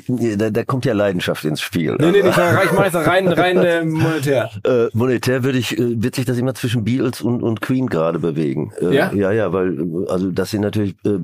[0.08, 1.96] Da, da kommt ja Leidenschaft ins Spiel.
[1.98, 2.24] Nee, nee, ich
[2.72, 4.50] mach jetzt rein, rein äh, monetär.
[4.64, 8.18] Äh, monetär würde ich, äh, wird sich das immer zwischen Beatles und, und Queen gerade
[8.18, 8.72] bewegen.
[8.80, 9.12] Äh, Ja?
[9.12, 11.18] Ja, ja, weil, also das sind natürlich äh,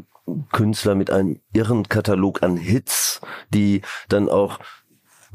[0.52, 3.20] Künstler mit einem irren Katalog an Hits,
[3.52, 4.58] die dann auch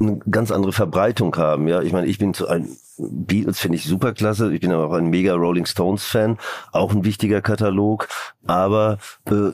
[0.00, 1.68] eine ganz andere Verbreitung haben.
[1.68, 4.52] Ja, ich meine, ich bin zu ein Beatles finde ich super klasse.
[4.52, 6.38] Ich bin aber auch ein mega Rolling Stones Fan,
[6.72, 8.08] auch ein wichtiger Katalog.
[8.46, 9.50] Aber äh,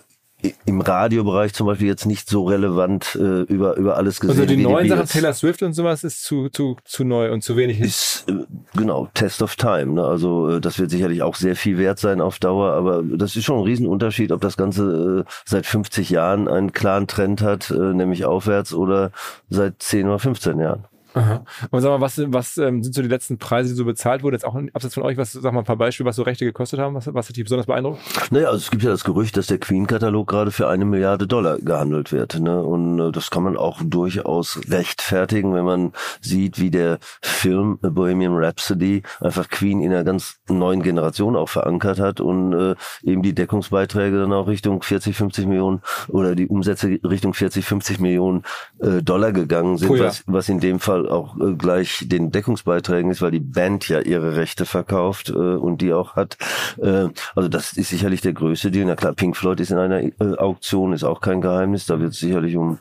[0.65, 4.41] im Radiobereich zum Beispiel jetzt nicht so relevant äh, über, über alles gesehen.
[4.41, 7.43] Also die neuen die Sachen, Taylor Swift und sowas, ist zu, zu, zu neu und
[7.43, 7.81] zu wenig.
[7.81, 8.45] Ist, äh,
[8.77, 9.95] genau, Test of Time.
[9.95, 10.05] Ne?
[10.05, 13.45] Also äh, das wird sicherlich auch sehr viel wert sein auf Dauer, aber das ist
[13.45, 17.75] schon ein Riesenunterschied, ob das Ganze äh, seit 50 Jahren einen klaren Trend hat, äh,
[17.75, 19.11] nämlich aufwärts, oder
[19.49, 20.85] seit 10 oder 15 Jahren.
[21.15, 21.45] Aha.
[21.71, 24.35] Und sag mal, was, was ähm, sind so die letzten Preise, die so bezahlt wurden?
[24.35, 26.81] Jetzt auch abseits von euch, was, sag mal ein paar Beispiele, was so Rechte gekostet
[26.81, 26.95] haben?
[26.95, 28.01] Was, was hat dich besonders beeindruckt?
[28.31, 31.59] Naja, also es gibt ja das Gerücht, dass der Queen-Katalog gerade für eine Milliarde Dollar
[31.59, 32.41] gehandelt wird.
[32.41, 32.63] Ne?
[32.63, 38.37] Und äh, das kann man auch durchaus rechtfertigen, wenn man sieht, wie der Film Bohemian
[38.37, 43.35] Rhapsody einfach Queen in einer ganz neuen Generation auch verankert hat und äh, eben die
[43.35, 48.43] Deckungsbeiträge dann auch Richtung 40, 50 Millionen oder die Umsätze Richtung 40, 50 Millionen
[48.81, 50.05] äh, Dollar gegangen sind, oh ja.
[50.05, 54.01] was, was in dem Fall auch äh, gleich den Deckungsbeiträgen ist, weil die Band ja
[54.01, 56.37] ihre Rechte verkauft äh, und die auch hat.
[56.81, 58.87] Äh, also das ist sicherlich der größte Deal.
[58.87, 61.87] Na klar, Pink Floyd ist in einer äh, Auktion, ist auch kein Geheimnis.
[61.87, 62.79] Da wird es sicherlich um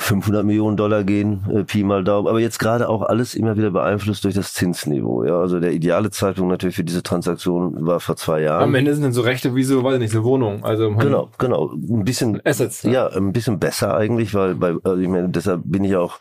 [0.00, 2.26] 500 Millionen Dollar gehen, äh, Pi mal Daumen.
[2.26, 5.24] Aber jetzt gerade auch alles immer wieder beeinflusst durch das Zinsniveau.
[5.24, 8.62] Ja, also der ideale Zeitpunkt natürlich für diese Transaktion war vor zwei Jahren.
[8.62, 10.64] Am Ende sind dann so Rechte wie so, weiß ich nicht, so Wohnungen.
[10.64, 12.82] Also genau, genau, ein bisschen Assets.
[12.84, 12.92] Ne?
[12.92, 16.18] Ja, ein bisschen besser eigentlich, weil bei, also ich meine, deshalb bin ich auch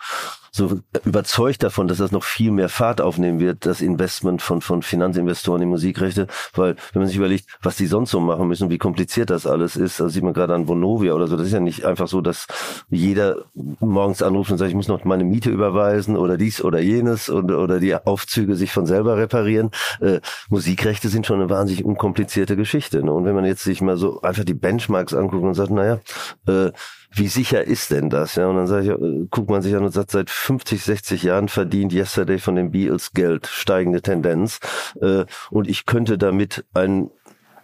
[0.52, 4.82] so überzeugt davon, dass das noch viel mehr Fahrt aufnehmen wird, das Investment von, von
[4.82, 8.78] Finanzinvestoren in Musikrechte, weil wenn man sich überlegt, was die sonst so machen müssen, wie
[8.78, 11.60] kompliziert das alles ist, also sieht man gerade an Vonovia oder so, das ist ja
[11.60, 12.48] nicht einfach so, dass
[12.90, 13.46] jeder
[13.80, 17.52] morgens anruft und sagt, ich muss noch meine Miete überweisen oder dies oder jenes und,
[17.52, 19.72] oder die Aufzüge sich von selber reparieren.
[20.02, 20.20] Äh,
[20.50, 23.04] Musikrechte sind schon eine wahnsinnig unkomplizierte Geschichte.
[23.04, 23.12] Ne?
[23.12, 26.00] Und wenn man jetzt sich mal so einfach die Benchmarks anguckt und sagt, naja,
[26.48, 26.72] äh,
[27.12, 28.36] wie sicher ist denn das?
[28.36, 31.24] Ja, und dann sage ich, äh, guckt man sich an und sagt, seit 50, 60
[31.24, 34.60] Jahren verdient Yesterday von den Beatles Geld, steigende Tendenz.
[35.02, 37.10] Äh, und ich könnte damit ein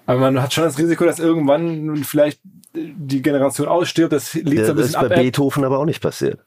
[0.08, 2.40] aber man hat schon das Risiko, dass irgendwann vielleicht
[2.74, 4.14] die Generation ausstirbt.
[4.14, 6.46] Das liegt ja, so ein bisschen Das ist bei Beethoven aber auch nicht passiert.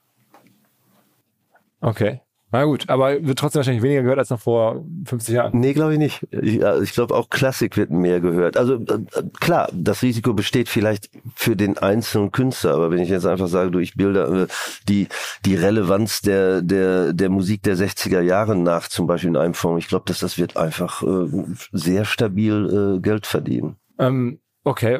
[1.81, 2.21] Okay.
[2.51, 5.61] Na gut, aber wird trotzdem wahrscheinlich weniger gehört als noch vor 50 Jahren.
[5.61, 6.27] Nee, glaube ich nicht.
[6.31, 8.57] Ich, ich glaube auch Klassik wird mehr gehört.
[8.57, 9.01] Also äh,
[9.39, 13.71] klar, das Risiko besteht vielleicht für den einzelnen Künstler, aber wenn ich jetzt einfach sage,
[13.71, 14.53] du, ich bilde äh,
[14.89, 15.09] die
[15.45, 19.85] die Relevanz der der der Musik der 60er Jahre nach, zum Beispiel in einem Fonds,
[19.85, 21.27] ich glaube, dass das wird einfach äh,
[21.73, 23.77] sehr stabil äh, Geld verdienen.
[23.99, 24.99] Ähm, Okay.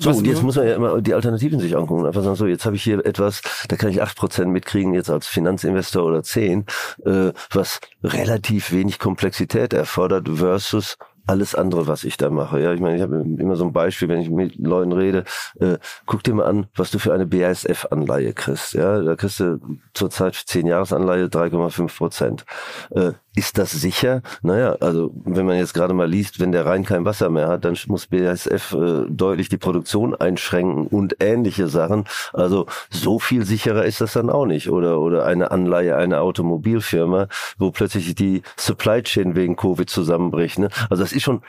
[0.00, 2.04] So, und jetzt muss man ja immer die Alternativen sich angucken.
[2.04, 5.08] Einfach sagen, so, jetzt habe ich hier etwas, da kann ich acht Prozent mitkriegen, jetzt
[5.08, 6.66] als Finanzinvestor oder zehn,
[7.06, 12.60] äh, was relativ wenig Komplexität erfordert versus alles andere, was ich da mache.
[12.60, 15.24] Ja, ich meine, ich habe immer so ein Beispiel, wenn ich mit Leuten rede,
[15.60, 18.74] äh, guck dir mal an, was du für eine BASF-Anleihe kriegst.
[18.74, 19.60] Ja, da kriegst du
[19.94, 22.44] zurzeit 10 Jahresanleihe 3,5 Prozent.
[22.90, 24.22] Äh, ist das sicher?
[24.42, 27.64] Naja, also wenn man jetzt gerade mal liest, wenn der Rhein kein Wasser mehr hat,
[27.64, 32.04] dann muss BASF äh, deutlich die Produktion einschränken und ähnliche Sachen.
[32.32, 34.68] Also so viel sicherer ist das dann auch nicht.
[34.68, 40.58] Oder oder eine Anleihe einer Automobilfirma, wo plötzlich die Supply Chain wegen Covid zusammenbricht.
[40.58, 40.68] Ne?
[40.90, 41.42] Also das ist schon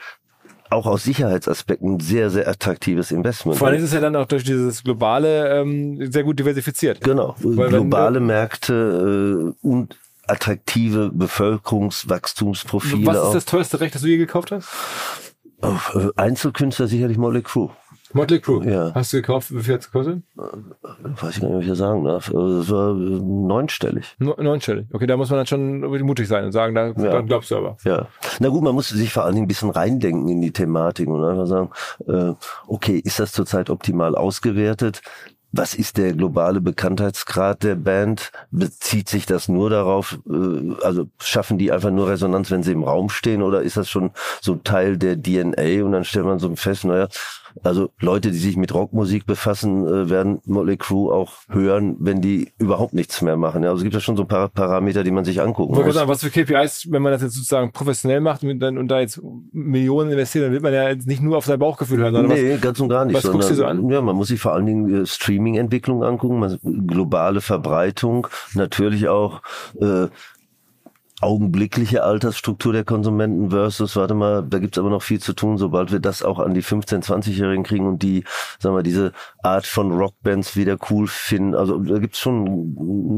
[0.72, 3.58] auch aus Sicherheitsaspekten sehr, sehr attraktives Investment.
[3.58, 7.02] Vor allem ist es ja dann auch durch dieses globale ähm, sehr gut diversifiziert.
[7.02, 13.06] Genau, Weil globale Märkte äh, und attraktive Bevölkerungswachstumsprofile.
[13.06, 14.68] Was ist das teuerste Recht, das du je gekauft hast?
[15.62, 17.68] Äh, Einzelkünstler sicherlich Molly Crew.
[18.12, 18.64] Motley Crue.
[18.70, 18.92] Ja.
[18.94, 19.54] Hast du gekauft?
[19.54, 20.22] Wie viel hat's gekostet?
[20.34, 22.32] Weiß ich gar nicht, was ich hier sagen darf.
[22.34, 24.16] Also das war äh, neunstellig.
[24.18, 24.86] neunstellig.
[24.92, 26.92] Okay, da muss man dann schon mutig sein und sagen, da, ja.
[26.94, 27.76] dann glaubst du aber.
[27.84, 28.08] Ja.
[28.40, 31.24] Na gut, man muss sich vor allen Dingen ein bisschen reindenken in die Thematik und
[31.24, 31.70] einfach sagen,
[32.06, 32.34] äh,
[32.66, 35.02] okay, ist das zurzeit optimal ausgewertet?
[35.54, 38.32] Was ist der globale Bekanntheitsgrad der Band?
[38.50, 42.84] Bezieht sich das nur darauf, äh, also schaffen die einfach nur Resonanz, wenn sie im
[42.84, 45.84] Raum stehen, oder ist das schon so Teil der DNA?
[45.84, 47.08] Und dann stellt man so fest, naja,
[47.62, 52.52] also Leute, die sich mit Rockmusik befassen, äh, werden Motley Crue auch hören, wenn die
[52.58, 53.64] überhaupt nichts mehr machen.
[53.64, 55.94] Also es gibt ja schon so ein paar Parameter, die man sich angucken muss.
[55.94, 59.00] Sagen, was für KPIs, wenn man das jetzt sozusagen professionell macht und, dann, und da
[59.00, 59.20] jetzt
[59.52, 62.14] Millionen investiert, dann wird man ja jetzt nicht nur auf sein Bauchgefühl hören.
[62.14, 63.14] Sondern nee, was, ganz und gar nicht.
[63.14, 63.88] Was sondern, guckst du so an?
[63.90, 69.42] Ja, man muss sich vor allen Dingen äh, Streaming-Entwicklung angucken, globale Verbreitung, natürlich auch
[69.80, 70.08] äh,
[71.22, 75.92] augenblickliche Altersstruktur der Konsumenten versus, warte mal, da gibt's aber noch viel zu tun, sobald
[75.92, 78.24] wir das auch an die 15-, 20-Jährigen kriegen und die,
[78.58, 79.12] sagen wir, diese
[79.42, 81.54] Art von Rockbands wieder cool finden.
[81.54, 82.74] Also da gibt's schon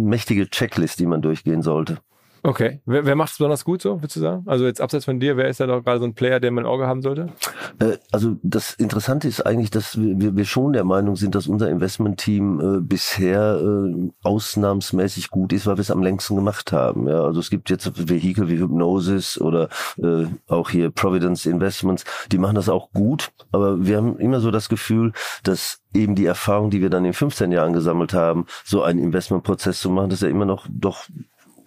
[0.06, 1.98] mächtige Checklist, die man durchgehen sollte.
[2.46, 2.82] Okay.
[2.84, 4.42] Wer, wer macht es besonders gut so, würdest du sagen?
[4.44, 6.64] Also jetzt abseits von dir, wer ist da doch gerade so ein Player, der man
[6.64, 7.28] im Auge haben sollte?
[7.78, 11.70] Äh, also das Interessante ist eigentlich, dass wir, wir schon der Meinung sind, dass unser
[11.70, 17.08] Investmentteam äh, bisher äh, ausnahmsmäßig gut ist, weil wir es am längsten gemacht haben.
[17.08, 22.38] Ja, also es gibt jetzt Vehikel wie Hypnosis oder äh, auch hier Providence Investments, die
[22.38, 25.12] machen das auch gut, aber wir haben immer so das Gefühl,
[25.44, 29.80] dass eben die Erfahrung, die wir dann in 15 Jahren gesammelt haben, so einen Investmentprozess
[29.80, 31.06] zu machen, dass er immer noch doch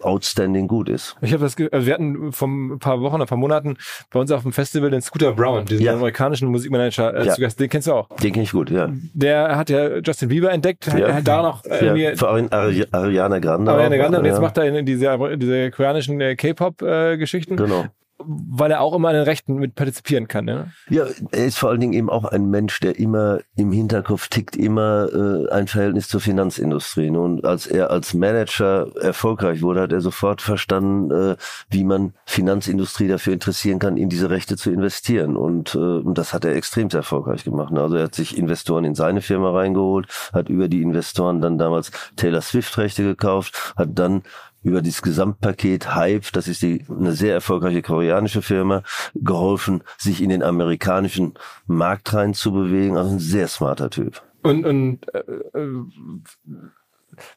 [0.00, 1.16] outstanding gut ist.
[1.20, 3.76] Ich habe das, also wir hatten vor ein paar Wochen, ein paar Monaten
[4.10, 5.94] bei uns auf dem Festival den Scooter Brown, diesen ja.
[5.94, 7.34] amerikanischen Musikmanager äh, ja.
[7.34, 7.60] zu Gast.
[7.60, 8.08] Den kennst du auch?
[8.16, 8.90] Den kenne ich gut, ja.
[9.14, 11.14] Der hat ja Justin Bieber entdeckt, ja.
[11.14, 12.16] hat da noch äh, ja.
[12.16, 13.72] vor allem Ari Ariana Grande.
[13.72, 17.54] Ariana Grande und jetzt macht er diese, diese koreanischen äh, K-Pop-Geschichten.
[17.54, 17.84] Äh, genau
[18.18, 20.44] weil er auch immer an den Rechten mit partizipieren kann.
[20.44, 20.72] Ne?
[20.90, 24.56] Ja, er ist vor allen Dingen eben auch ein Mensch, der immer im Hinterkopf tickt,
[24.56, 27.10] immer äh, ein Verhältnis zur Finanzindustrie.
[27.10, 31.36] Und als er als Manager erfolgreich wurde, hat er sofort verstanden, äh,
[31.70, 35.36] wie man Finanzindustrie dafür interessieren kann, in diese Rechte zu investieren.
[35.36, 37.72] Und, äh, und das hat er extrem erfolgreich gemacht.
[37.76, 41.90] Also er hat sich Investoren in seine Firma reingeholt, hat über die Investoren dann damals
[42.16, 44.22] Taylor Swift Rechte gekauft, hat dann
[44.62, 48.82] über dieses Gesamtpaket Hype, das ist die, eine sehr erfolgreiche koreanische Firma,
[49.14, 51.34] geholfen, sich in den amerikanischen
[51.66, 52.96] Markt rein zu bewegen.
[52.96, 54.22] Also ein sehr smarter Typ.
[54.42, 55.84] Und, und äh, äh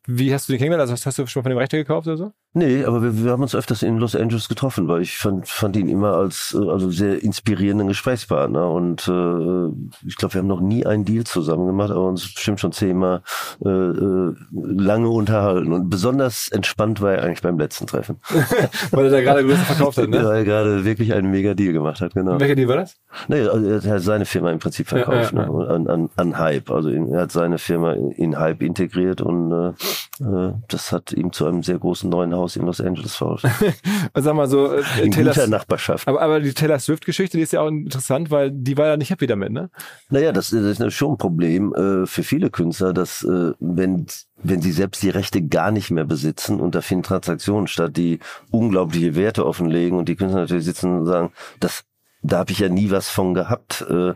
[0.06, 0.90] wie hast du den kennengelernt?
[0.90, 2.32] Also hast du schon von dem Rechte gekauft oder so?
[2.54, 5.78] Nee, aber wir, wir haben uns öfters in Los Angeles getroffen, weil ich fand, fand
[5.78, 8.70] ihn immer als äh, also sehr inspirierenden Gesprächspartner.
[8.70, 12.60] Und äh, ich glaube, wir haben noch nie einen Deal zusammen gemacht, aber uns bestimmt
[12.60, 13.22] schon zehnmal
[13.64, 15.72] äh, äh, lange unterhalten.
[15.72, 18.20] Und besonders entspannt war er eigentlich beim letzten Treffen.
[18.92, 20.18] weil er da gerade größer verkauft hat, ne?
[20.18, 22.38] Weil er gerade wirklich einen mega Deal gemacht hat, genau.
[22.38, 22.98] Welcher Deal war das?
[23.30, 25.58] Nee, also er hat seine Firma im Prinzip verkauft, ja, ja, ja.
[25.58, 25.70] Ne?
[25.70, 26.70] An, an, an Hype.
[26.70, 29.71] Also er hat seine Firma in Hype integriert und äh,
[30.20, 33.52] äh, das hat ihm zu einem sehr großen neuen Haus in Los Angeles verholfen.
[34.14, 36.08] also sag mal so, äh, in Taylor, guter Nachbarschaft.
[36.08, 39.10] Aber, aber die Taylor Swift-Geschichte, die ist ja auch interessant, weil die war ja nicht
[39.10, 39.70] happy damit, ne?
[40.10, 44.06] Naja, das, das ist schon ein Problem äh, für viele Künstler, dass äh, wenn
[44.44, 48.20] wenn sie selbst die Rechte gar nicht mehr besitzen und da finden Transaktionen statt, die
[48.50, 51.84] unglaubliche Werte offenlegen und die Künstler natürlich sitzen und sagen, das
[52.24, 53.86] da habe ich ja nie was von gehabt.
[53.90, 54.10] Äh,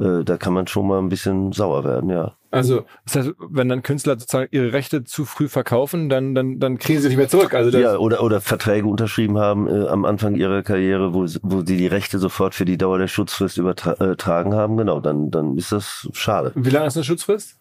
[0.00, 2.34] äh, da kann man schon mal ein bisschen sauer werden, ja.
[2.50, 6.78] Also, das heißt, wenn dann Künstler sozusagen ihre Rechte zu früh verkaufen, dann, dann, dann
[6.78, 7.54] kriegen sie nicht mehr zurück.
[7.54, 11.76] Also ja, oder, oder Verträge unterschrieben haben äh, am Anfang ihrer Karriere, wo, wo sie
[11.76, 15.70] die Rechte sofort für die Dauer der Schutzfrist übertragen äh, haben, genau, dann, dann ist
[15.70, 16.50] das schade.
[16.56, 17.56] Wie lange ist eine Schutzfrist?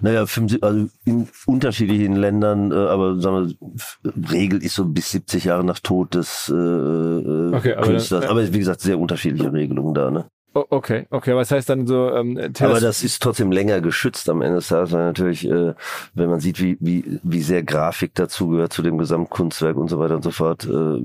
[0.00, 0.24] Naja,
[0.60, 3.54] also in unterschiedlichen Ländern, äh, aber sagen
[4.02, 8.22] wir, Regel ist so bis 70 Jahre nach Tod des äh, äh okay, aber Künstlers.
[8.22, 10.26] Dann, aber wie gesagt, sehr unterschiedliche Regelungen da, ne?
[10.54, 12.10] Okay, okay, was heißt dann so?
[12.10, 15.74] Ähm, aber das ist trotzdem länger geschützt am Ende des Tages, weil natürlich, äh,
[16.14, 19.98] wenn man sieht, wie wie wie sehr Grafik dazu gehört zu dem Gesamtkunstwerk und so
[19.98, 21.02] weiter und so fort, äh,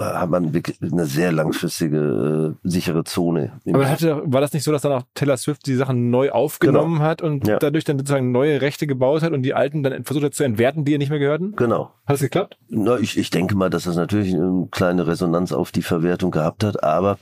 [0.00, 3.52] hat man wirklich eine sehr langfristige äh, sichere Zone.
[3.72, 6.94] Aber hatte, war das nicht so, dass dann auch Taylor Swift die Sachen neu aufgenommen
[6.94, 7.04] genau.
[7.04, 7.58] hat und ja.
[7.58, 10.84] dadurch dann sozusagen neue Rechte gebaut hat und die alten dann versucht hat zu entwerten,
[10.84, 11.54] die ihr nicht mehr gehörten?
[11.56, 11.92] Genau.
[12.06, 12.58] Hat es geklappt?
[12.68, 16.64] Na, ich, ich denke mal, dass das natürlich eine kleine Resonanz auf die Verwertung gehabt
[16.64, 17.18] hat, aber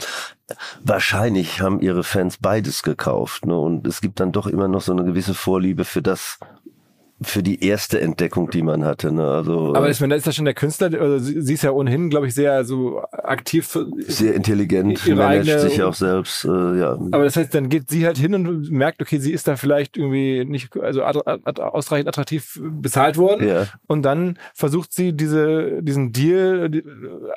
[0.82, 3.46] wahrscheinlich haben ihre Fans beides gekauft.
[3.46, 3.59] Ne?
[3.59, 6.38] Und es gibt dann doch immer noch so eine gewisse Vorliebe für das,
[7.21, 9.12] für die erste Entdeckung, die man hatte.
[9.12, 9.27] Ne?
[9.27, 12.11] Also, Aber ich meine, da ist ja schon der Künstler, also sie ist ja ohnehin,
[12.11, 13.77] glaube ich, sehr so aktiv.
[14.07, 16.93] Sehr intelligent, managt sich auch selbst, äh, ja.
[16.93, 19.97] Aber das heißt, dann geht sie halt hin und merkt, okay, sie ist da vielleicht
[19.97, 23.49] irgendwie nicht also ausreichend attraktiv bezahlt worden.
[23.49, 23.66] Ja.
[23.87, 26.71] Und dann versucht sie diese, diesen Deal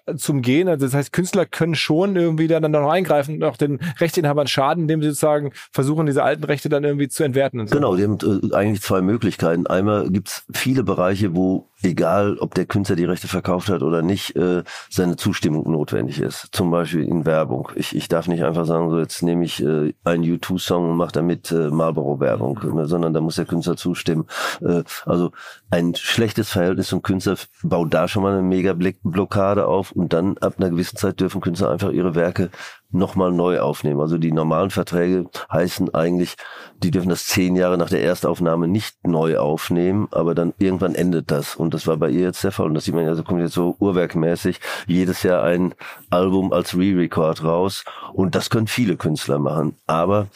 [0.06, 0.68] äh, zum Gehen.
[0.68, 4.48] Also das heißt, Künstler können schon irgendwie da dann noch eingreifen und auch den Rechteinhabern
[4.48, 7.66] schaden, indem sie sozusagen versuchen, diese alten Rechte dann irgendwie zu entwerten.
[7.68, 7.76] So.
[7.76, 12.66] Genau, die haben äh, eigentlich zwei Möglichkeiten einmal gibt's viele Bereiche, wo egal ob der
[12.66, 16.50] Künstler die Rechte verkauft hat oder nicht, äh, seine Zustimmung notwendig ist.
[16.52, 17.70] Zum Beispiel in Werbung.
[17.76, 21.14] Ich, ich darf nicht einfach sagen, so jetzt nehme ich äh, einen U2-Song und mache
[21.14, 24.26] damit äh, Marlboro-Werbung, ne, sondern da muss der Künstler zustimmen.
[24.62, 25.32] Äh, also
[25.70, 30.38] ein schlechtes Verhältnis zum Künstler baut da schon mal eine mega Blockade auf und dann
[30.38, 32.50] ab einer gewissen Zeit dürfen Künstler einfach ihre Werke
[32.92, 34.02] nochmal neu aufnehmen.
[34.02, 36.36] Also die normalen Verträge heißen eigentlich,
[36.84, 41.30] die dürfen das zehn Jahre nach der Erstaufnahme nicht neu aufnehmen, aber dann irgendwann endet
[41.30, 41.56] das.
[41.56, 42.68] Und das war bei ihr jetzt der Fall.
[42.68, 45.74] Und das sieht man ja, so kommt jetzt so uhrwerkmäßig jedes Jahr ein
[46.10, 47.84] Album als Re-Record raus.
[48.14, 49.76] Und das können viele Künstler machen.
[49.86, 50.28] Aber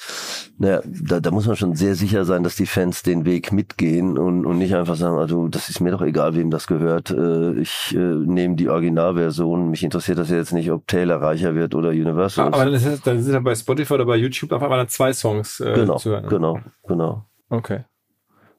[0.57, 4.17] naja, da, da muss man schon sehr sicher sein, dass die Fans den Weg mitgehen
[4.17, 7.09] und, und nicht einfach sagen, also das ist mir doch egal, wem das gehört.
[7.09, 9.69] Äh, ich äh, nehme die Originalversion.
[9.69, 12.47] Mich interessiert das jetzt nicht, ob Taylor reicher wird oder Universal.
[12.47, 15.59] Aber dann, ist, dann sind ja bei Spotify oder bei YouTube einfach mal zwei Songs
[15.59, 16.29] äh, genau, zu hören.
[16.35, 17.25] Genau, genau.
[17.49, 17.85] Okay.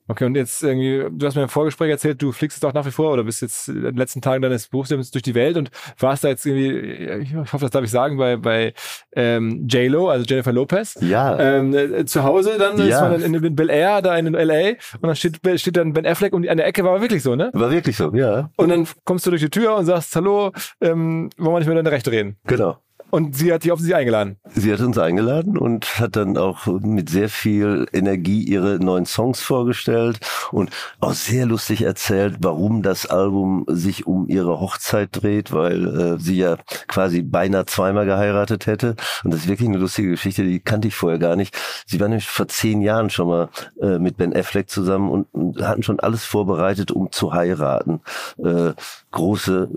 [0.08, 2.86] Okay, und jetzt irgendwie, du hast mir im Vorgespräch erzählt, du fliegst jetzt auch nach
[2.86, 5.70] wie vor oder bist jetzt in den letzten Tagen deines Berufslebens durch die Welt und
[5.98, 8.72] warst da jetzt irgendwie, ich hoffe, das darf ich sagen, bei, bei
[9.16, 10.96] ähm, J-Lo, also Jennifer Lopez.
[11.00, 11.36] Ja.
[11.40, 12.84] Ähm, äh, zu Hause dann, ja.
[12.84, 14.76] ist man in, in Bel Air, da in L.A.
[15.00, 17.50] und dann steht, steht dann Ben Affleck und an der Ecke war wirklich so, ne?
[17.52, 18.50] War wirklich so, ja.
[18.56, 21.76] Und dann kommst du durch die Tür und sagst, hallo, ähm, wollen wir nicht mehr
[21.76, 22.36] deine Rechte reden?
[22.44, 22.78] Genau.
[23.10, 24.36] Und sie hat auf sie eingeladen.
[24.54, 29.40] Sie hat uns eingeladen und hat dann auch mit sehr viel Energie ihre neuen Songs
[29.40, 30.18] vorgestellt
[30.50, 36.18] und auch sehr lustig erzählt, warum das Album sich um ihre Hochzeit dreht, weil äh,
[36.18, 36.56] sie ja
[36.88, 38.96] quasi beinahe zweimal geheiratet hätte.
[39.24, 41.56] Und das ist wirklich eine lustige Geschichte, die kannte ich vorher gar nicht.
[41.86, 43.48] Sie war nämlich vor zehn Jahren schon mal
[43.80, 48.00] äh, mit Ben Affleck zusammen und, und hatten schon alles vorbereitet, um zu heiraten.
[48.38, 48.72] Äh,
[49.12, 49.68] große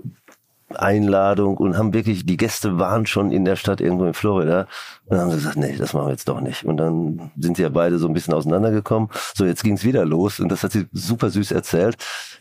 [0.76, 4.66] Einladung und haben wirklich, die Gäste waren schon in der Stadt irgendwo in Florida.
[5.04, 6.64] Und dann haben sie gesagt, nee, das machen wir jetzt doch nicht.
[6.64, 9.08] Und dann sind sie ja beide so ein bisschen auseinandergekommen.
[9.34, 11.96] So, jetzt ging's wieder los und das hat sie super süß erzählt.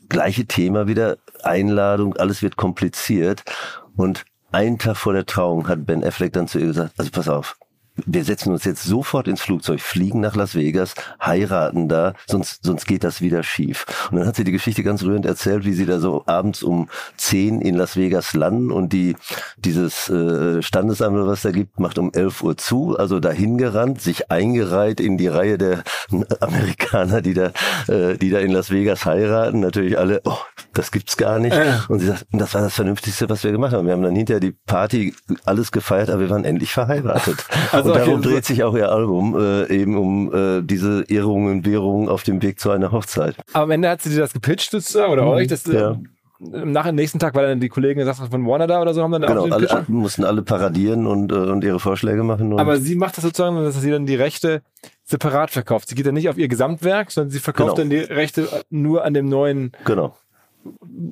[0.09, 3.43] Gleiche Thema wieder, Einladung, alles wird kompliziert.
[3.95, 7.29] Und einen Tag vor der Trauung hat Ben Affleck dann zu ihr gesagt, also pass
[7.29, 7.58] auf,
[8.05, 12.85] wir setzen uns jetzt sofort ins Flugzeug, fliegen nach Las Vegas, heiraten da, sonst, sonst
[12.85, 13.85] geht das wieder schief.
[14.11, 16.89] Und dann hat sie die Geschichte ganz rührend erzählt, wie sie da so abends um
[17.17, 19.15] zehn in Las Vegas landen und die,
[19.57, 24.31] dieses äh, Standesamt, was da gibt, macht um elf Uhr zu, also dahin gerannt, sich
[24.31, 25.83] eingereiht in die Reihe der
[26.39, 27.51] Amerikaner, die da,
[27.87, 29.59] äh, die da in Las Vegas heiraten.
[29.59, 30.37] Natürlich alle, oh,
[30.73, 31.55] das gibt's gar nicht.
[31.87, 33.85] Und sie sagt, das war das Vernünftigste, was wir gemacht haben.
[33.85, 35.13] Wir haben dann hinterher die Party
[35.45, 37.45] alles gefeiert, aber wir waren endlich verheiratet.
[37.71, 41.65] Also und darum dreht sich auch ihr Album, äh, eben um äh, diese Irrungen und
[41.65, 43.35] Währungen auf dem Weg zu einer Hochzeit.
[43.53, 45.47] Aber am Ende hat sie dir das gepitcht sozusagen, oder mhm, euch?
[45.47, 45.97] Das, ja.
[46.39, 49.03] Nach dem nächsten Tag, weil dann die Kollegen gesagt haben, von Warner da oder so,
[49.03, 52.57] haben dann genau, auch alle, mussten alle paradieren und, äh, und ihre Vorschläge machen.
[52.57, 54.61] Aber sie macht das sozusagen, dass sie dann die Rechte
[55.03, 55.89] separat verkauft.
[55.89, 57.89] Sie geht dann nicht auf ihr Gesamtwerk, sondern sie verkauft genau.
[57.89, 60.15] dann die Rechte nur an dem neuen genau.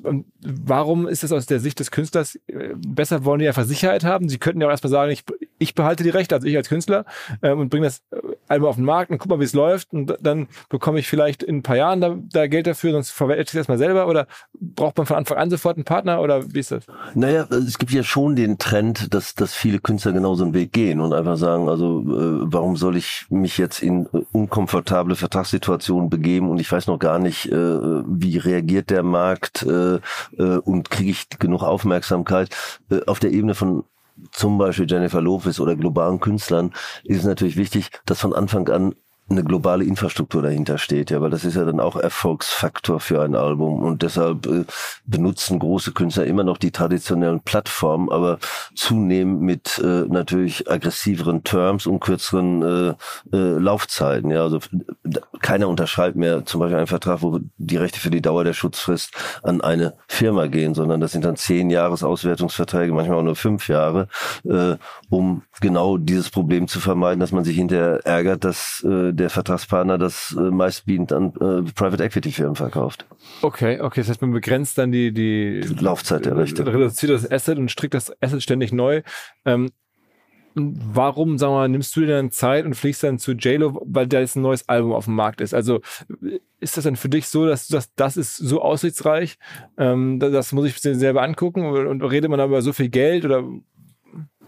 [0.02, 3.24] Und warum ist es aus der Sicht des Künstlers äh, besser?
[3.24, 4.28] Wollen die einfach Sicherheit haben?
[4.28, 5.24] Sie könnten ja auch erstmal sagen, ich,
[5.58, 7.04] ich behalte die Rechte, also ich als Künstler,
[7.42, 9.92] ähm, und bringe das äh, Album auf den Markt und guck mal, wie es läuft.
[9.92, 13.42] Und dann bekomme ich vielleicht in ein paar Jahren da, da Geld dafür, sonst verwende
[13.42, 14.06] ich es erstmal selber.
[14.06, 14.26] Oder
[14.60, 16.20] braucht man von Anfang an sofort einen Partner?
[16.20, 16.86] Oder wie ist das?
[17.14, 20.72] Naja, es gibt ja schon den Trend, dass, dass viele Künstler genau so einen Weg
[20.72, 26.10] gehen und einfach sagen, also äh, warum soll ich mich jetzt in äh, unkomfortable Vertragssituationen
[26.10, 29.96] begeben und ich weiß noch gar nicht, äh, wie reagiert der Markt äh,
[30.38, 32.54] äh, und kriege ich genug Aufmerksamkeit.
[33.06, 33.84] Auf der Ebene von
[34.32, 36.72] zum Beispiel Jennifer Lopez oder globalen Künstlern
[37.04, 38.94] ist es natürlich wichtig, dass von Anfang an
[39.30, 43.34] eine globale Infrastruktur dahinter steht, ja, weil das ist ja dann auch Erfolgsfaktor für ein
[43.34, 43.82] Album.
[43.82, 44.64] Und deshalb äh,
[45.04, 48.38] benutzen große Künstler immer noch die traditionellen Plattformen, aber
[48.74, 54.60] zunehmend mit äh, natürlich aggressiveren Terms und kürzeren äh, äh, Laufzeiten, ja, also
[55.40, 59.12] keiner unterschreibt mehr zum Beispiel einen Vertrag, wo die Rechte für die Dauer der Schutzfrist
[59.42, 64.08] an eine Firma gehen, sondern das sind dann zehn Jahresauswertungsverträge, manchmal auch nur fünf Jahre,
[64.44, 64.76] äh,
[65.10, 69.98] um genau dieses Problem zu vermeiden, dass man sich hinterher ärgert, dass äh, der Vertragspartner
[69.98, 73.06] das äh, meistbietend an äh, Private Equity Firmen verkauft.
[73.42, 76.66] Okay, okay, das heißt, man begrenzt dann die, die, die Laufzeit der Rechte.
[76.66, 79.02] Reduziert das Asset und strickt das Asset ständig neu.
[79.44, 79.70] Ähm,
[80.54, 84.06] warum, sagen wir mal, nimmst du dir dann Zeit und fliegst dann zu JLo, weil
[84.06, 85.54] da jetzt ein neues Album auf dem Markt ist?
[85.54, 85.80] Also
[86.60, 89.38] ist das dann für dich so, dass du sagst, das ist so aussichtsreich,
[89.76, 93.24] ähm, das muss ich mir selber angucken und, und redet man aber so viel Geld
[93.24, 93.44] oder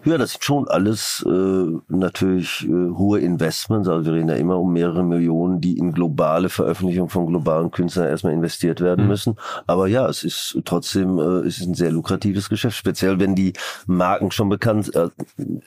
[0.05, 3.87] ja, das sind schon alles äh, natürlich äh, hohe Investments.
[3.87, 8.09] Also wir reden ja immer um mehrere Millionen, die in globale Veröffentlichung von globalen Künstlern
[8.09, 9.09] erstmal investiert werden mhm.
[9.09, 9.37] müssen.
[9.67, 13.53] Aber ja, es ist trotzdem äh, es ist ein sehr lukratives Geschäft, speziell wenn die
[13.87, 15.09] Marken schon bekannt, äh,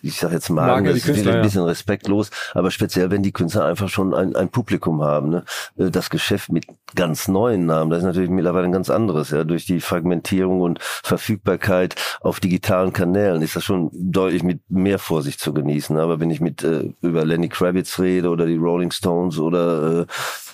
[0.02, 1.68] ich sage jetzt Marken, Marken das ist Künstler, ein bisschen ja.
[1.68, 5.30] respektlos, aber speziell wenn die Künstler einfach schon ein, ein Publikum haben.
[5.30, 5.44] Ne?
[5.78, 6.66] Äh, das Geschäft mit
[6.96, 9.30] ganz neuen Namen, das ist natürlich mittlerweile ein ganz anderes.
[9.30, 14.62] Ja, durch die Fragmentierung und Verfügbarkeit auf digitalen Kanälen ist das schon deutlich deutlich mit
[14.70, 15.98] mehr Vorsicht zu genießen.
[15.98, 20.06] Aber wenn ich mit äh, über Lenny Kravitz rede oder die Rolling Stones oder äh,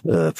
[0.05, 0.31] äh,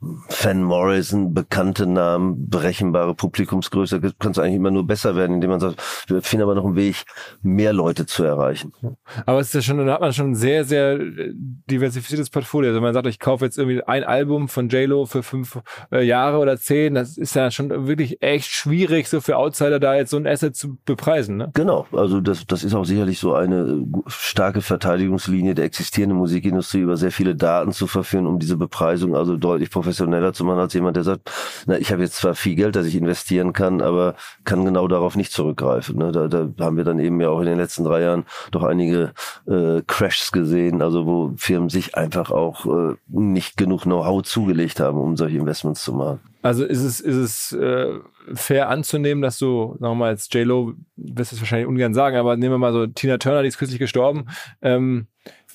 [0.00, 5.60] Van Morrison, bekannte Namen, berechenbare Publikumsgröße, kann es eigentlich immer nur besser werden, indem man
[5.60, 7.04] sagt, wir finden aber noch einen Weg,
[7.42, 8.72] mehr Leute zu erreichen.
[9.26, 11.32] Aber es ist ja schon, da hat man schon ein sehr, sehr äh,
[11.70, 12.70] diversifiziertes Portfolio.
[12.70, 15.60] Also man sagt, ich kaufe jetzt irgendwie ein Album von JLo für fünf
[15.92, 16.94] äh, Jahre oder zehn.
[16.94, 20.56] Das ist ja schon wirklich echt schwierig, so für Outsider da jetzt so ein Asset
[20.56, 21.36] zu bepreisen.
[21.36, 21.50] Ne?
[21.54, 26.96] Genau, also das, das ist auch sicherlich so eine starke Verteidigungslinie der existierenden Musikindustrie, über
[26.96, 30.74] sehr viele Daten zu verführen, um diese diese Bepreisung also deutlich professioneller zu machen als
[30.74, 31.30] jemand, der sagt,
[31.66, 35.16] na, ich habe jetzt zwar viel Geld, das ich investieren kann, aber kann genau darauf
[35.16, 35.96] nicht zurückgreifen.
[35.96, 36.12] Ne?
[36.12, 39.14] Da, da haben wir dann eben ja auch in den letzten drei Jahren doch einige
[39.46, 44.98] äh, Crashs gesehen, also wo Firmen sich einfach auch äh, nicht genug Know-how zugelegt haben,
[44.98, 46.20] um solche Investments zu machen.
[46.42, 47.94] Also ist es, ist es äh,
[48.34, 52.36] fair anzunehmen, dass du, sagen wir mal, als J-Lo, wirst es wahrscheinlich ungern sagen, aber
[52.36, 54.26] nehmen wir mal so Tina Turner, die ist kürzlich gestorben,
[54.60, 55.06] ähm,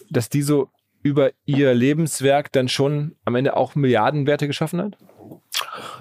[0.10, 0.70] dass die so
[1.08, 4.98] über ihr Lebenswerk dann schon am Ende auch Milliardenwerte geschaffen hat?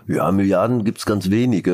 [0.09, 1.73] Ja, Milliarden gibt's ganz wenige.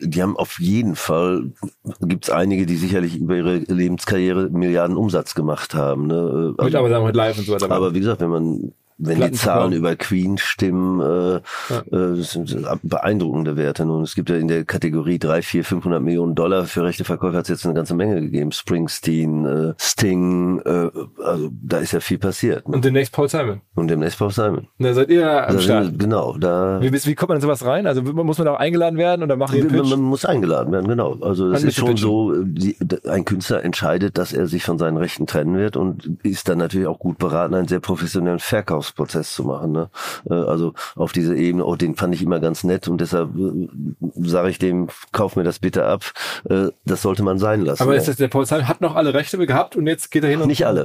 [0.00, 1.52] Äh, die haben auf jeden Fall,
[2.00, 6.06] gibt's einige, die sicherlich über ihre Lebenskarriere Milliarden Umsatz gemacht haben.
[6.06, 6.54] Ne?
[6.56, 7.70] Also, aber sagen wir live und so weiter.
[7.70, 8.72] Aber wie gesagt, wenn man
[9.02, 11.40] wenn die Zahlen über Queen stimmen, äh,
[11.70, 11.78] ja.
[11.90, 13.84] äh, das sind beeindruckende Werte.
[13.84, 17.38] Nun, es gibt ja in der Kategorie 3, 4, 500 Millionen Dollar für rechte Verkäufer
[17.38, 18.52] hat es jetzt eine ganze Menge gegeben.
[18.52, 20.90] Springsteen, äh, Sting, äh,
[21.22, 22.68] also da ist ja viel passiert.
[22.68, 22.76] Ne?
[22.76, 23.60] Und demnächst Paul Simon.
[23.74, 24.68] Und demnächst Paul Simon.
[24.78, 25.84] Da seid ihr am da Start.
[25.86, 26.36] Sind, genau.
[26.38, 27.86] Da wie, wie kommt man in sowas rein?
[27.86, 31.16] Also muss man da auch eingeladen werden oder machen man, man muss eingeladen werden, genau.
[31.20, 32.02] Also das ist schon pitchen.
[32.02, 32.76] so, die,
[33.08, 36.86] ein Künstler entscheidet, dass er sich von seinen Rechten trennen wird und ist dann natürlich
[36.86, 39.72] auch gut beraten, einen sehr professionellen Verkaufs Verkaufsprozess zu machen.
[39.72, 39.90] Ne?
[40.28, 43.68] Äh, also auf diese Ebene, oh, den fand ich immer ganz nett und deshalb äh,
[44.16, 46.04] sage ich dem, kauf mir das bitte ab.
[46.48, 47.82] Äh, das sollte man sein lassen.
[47.82, 50.30] Aber ist das der Paul Simon hat noch alle Rechte gehabt und jetzt geht er
[50.30, 50.82] hin und nicht alle.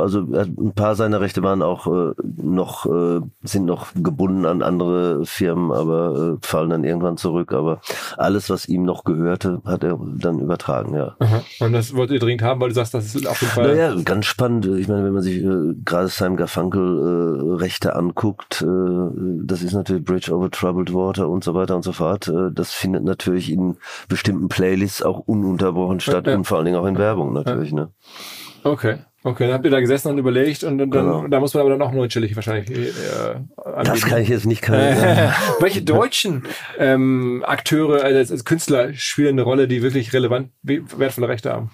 [0.00, 1.86] Also ein paar seiner Rechte waren auch
[2.22, 2.86] noch
[3.42, 7.52] sind noch gebunden an andere Firmen, aber fallen dann irgendwann zurück.
[7.52, 7.80] Aber
[8.16, 10.94] alles, was ihm noch gehörte, hat er dann übertragen.
[10.94, 11.16] Ja.
[11.18, 11.42] Aha.
[11.60, 13.68] Und das wollt ihr dringend haben, weil du sagst, das ist auf jeden Fall.
[13.68, 14.66] Naja, ganz spannend.
[14.66, 19.10] Ich meine, wenn man sich äh, gerade Simon Garfunkel Rechte anguckt, äh,
[19.44, 22.28] das ist natürlich Bridge over Troubled Water und so weiter und so fort.
[22.28, 23.76] Äh, das findet natürlich in
[24.08, 26.34] bestimmten Playlists auch ununterbrochen statt ja.
[26.34, 27.72] und vor allen Dingen auch in Werbung natürlich.
[27.72, 27.90] Ne?
[28.64, 28.98] Okay.
[29.24, 31.28] Okay, dann habt ihr da gesessen und überlegt und, dann, genau.
[31.28, 32.90] da muss man aber dann auch neunstellig wahrscheinlich äh,
[33.56, 33.84] anbieten.
[33.84, 34.78] Das kann ich jetzt nicht kann
[35.60, 36.42] Welche deutschen
[36.76, 41.70] ähm, Akteure, also als Künstler spielen eine Rolle, die wirklich relevant wertvolle Rechte haben?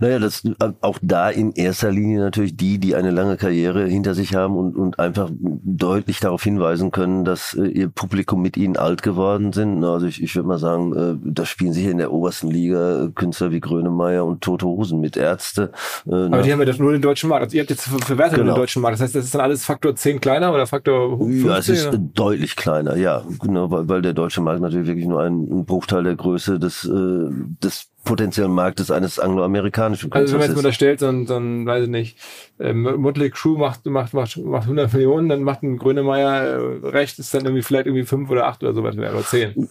[0.00, 0.42] Naja, das
[0.80, 4.74] auch da in erster Linie natürlich die, die eine lange Karriere hinter sich haben und,
[4.74, 9.84] und einfach deutlich darauf hinweisen können, dass äh, ihr Publikum mit ihnen alt geworden sind.
[9.84, 13.08] Also ich, ich würde mal sagen, äh, da spielen sicher in der obersten Liga äh,
[13.14, 15.70] Künstler wie Grönemeyer und Tote Hosen mit Ärzte.
[16.06, 17.44] Äh, aber die haben ja das nur den deutschen Markt.
[17.44, 18.52] Also ihr habt jetzt verwertet genau.
[18.52, 18.94] den deutschen Markt.
[18.94, 21.46] Das heißt, das ist dann alles Faktor 10 kleiner oder Faktor 15?
[21.46, 21.98] Ja, es ist oder?
[21.98, 23.24] deutlich kleiner, ja.
[23.40, 27.30] Genau, weil, weil der deutsche Markt natürlich wirklich nur ein, Bruchteil der Größe des, äh,
[27.62, 31.90] des potenziellen Marktes eines angloamerikanischen Künstlers Also wenn man jetzt unterstellt, dann, dann weiß ich
[31.90, 32.18] nicht,
[32.58, 37.18] äh, Motley Crew macht, macht, macht, macht 100 Millionen, dann macht ein Grönemeyer äh, recht,
[37.18, 39.68] ist dann irgendwie vielleicht irgendwie 5 oder 8 oder sowas, oder 10.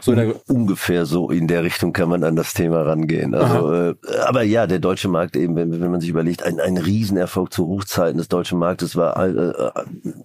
[0.00, 0.14] So
[0.46, 3.34] ungefähr so in der Richtung kann man an das Thema rangehen.
[3.34, 3.94] Also, äh,
[4.26, 7.66] aber ja, der deutsche Markt eben, wenn, wenn man sich überlegt, ein, ein Riesenerfolg zu
[7.66, 9.70] Hochzeiten des deutschen Marktes war äh,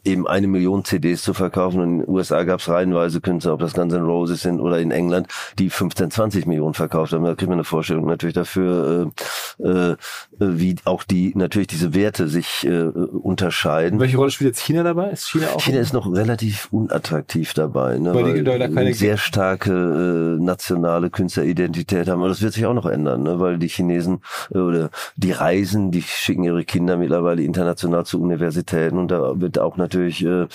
[0.04, 1.82] eben eine Million CDs zu verkaufen.
[1.82, 4.80] Und in den USA gab es reihenweise Künstler, ob das Guns N' Roses sind oder
[4.80, 5.28] in England,
[5.60, 7.24] die 15, 20 Millionen verkauft haben.
[7.24, 9.12] Da kriegt man eine Vorstellung natürlich dafür,
[9.60, 9.96] äh, äh,
[10.40, 14.00] wie auch die natürlich diese Werte sich äh, unterscheiden.
[14.00, 15.10] welche Rolle spielt jetzt China dabei?
[15.10, 15.62] Ist China auch?
[15.62, 18.14] China ist noch relativ unattraktiv dabei, ne?
[18.14, 18.46] weil,
[18.76, 22.20] weil die, die sehr stark starke äh, nationale Künstleridentität haben.
[22.20, 23.39] Aber das wird sich auch noch ändern, ne?
[23.39, 24.22] weil die Chinesen
[24.53, 29.59] äh, oder die reisen, die schicken ihre Kinder mittlerweile international zu Universitäten und da wird
[29.59, 30.47] auch natürlich äh,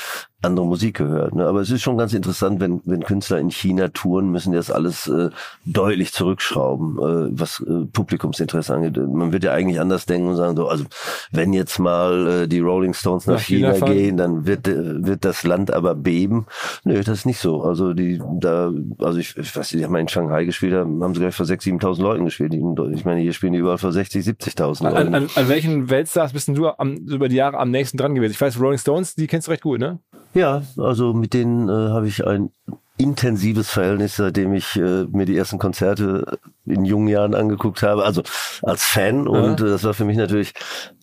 [0.43, 1.35] andere Musik gehört.
[1.35, 1.47] Ne?
[1.47, 4.71] Aber es ist schon ganz interessant, wenn, wenn Künstler in China touren, müssen die das
[4.71, 5.31] alles äh,
[5.67, 8.97] deutlich zurückschrauben, äh, was äh, Publikumsinteresse angeht.
[8.97, 10.85] Man wird ja eigentlich anders denken und sagen so, also
[11.31, 15.05] wenn jetzt mal äh, die Rolling Stones nach, nach China, China gehen, dann wird äh,
[15.05, 16.47] wird das Land aber beben.
[16.85, 17.63] Nö, das ist nicht so.
[17.63, 21.03] Also die da, also ich, ich weiß nicht, die haben mal in Shanghai gespielt, haben,
[21.03, 22.55] haben sie gleich vor 6.000, 7.000 Leuten gespielt.
[22.55, 24.97] Ich meine, hier spielen die überall vor 60, 70.000 Leuten.
[24.97, 28.33] An, an, an welchen Weltstars bist du am, über die Jahre am nächsten dran gewesen?
[28.33, 29.99] Ich weiß, Rolling Stones, die kennst du recht gut, ne?
[30.35, 32.51] Ja, also mit denen äh, habe ich ein
[32.97, 38.23] intensives Verhältnis, seitdem ich äh, mir die ersten Konzerte in jungen Jahren angeguckt habe, also
[38.63, 39.27] als Fan.
[39.27, 39.67] Und ja.
[39.67, 40.53] äh, das war für mich natürlich,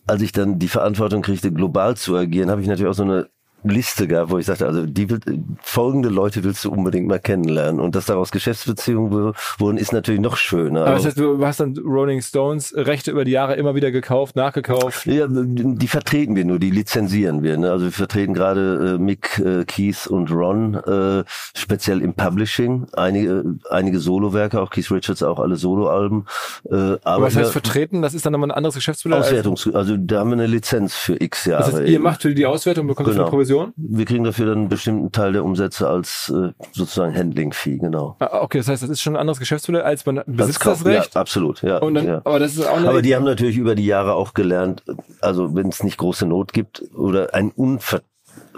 [0.05, 3.27] als ich dann die Verantwortung kriegte, global zu agieren, habe ich natürlich auch so eine
[3.63, 5.19] Liste gab, wo ich sagte, also die will,
[5.61, 7.81] folgende Leute willst du unbedingt mal kennenlernen.
[7.81, 10.81] Und dass daraus Geschäftsbeziehungen wurden, ist natürlich noch schöner.
[10.81, 14.35] Aber das heißt, du hast dann Rolling Stones Rechte über die Jahre immer wieder gekauft,
[14.35, 15.05] nachgekauft?
[15.05, 17.57] Ja, die vertreten wir nur, die lizenzieren wir.
[17.57, 17.71] Ne?
[17.71, 21.23] Also wir vertreten gerade äh, Mick, äh, Keith und Ron, äh,
[21.55, 22.87] speziell im Publishing.
[22.93, 26.25] Einige, einige Solowerke, auch Keith Richards, auch alle Soloalben.
[26.65, 28.01] Äh, aber, aber was heißt vertreten?
[28.01, 29.19] Das ist dann nochmal ein anderes Geschäftsmodell?
[29.19, 31.71] Auswertungs, also da haben wir eine Lizenz für x Jahre.
[31.71, 33.25] Das heißt, ihr macht für die Auswertung, bekommt genau.
[33.47, 33.73] Provision?
[33.75, 38.15] Wir kriegen dafür dann einen bestimmten Teil der Umsätze als äh, sozusagen Handling-Fee, genau.
[38.19, 41.15] Ah, okay, das heißt, das ist schon ein anderes Geschäftsmodell, als man besitzt das Recht.
[41.15, 41.79] Ja, absolut, ja.
[41.79, 42.21] Dann, ja.
[42.23, 44.83] Aber das ist auch Aber die haben natürlich über die Jahre auch gelernt,
[45.21, 48.01] also wenn es nicht große Not gibt oder ein unver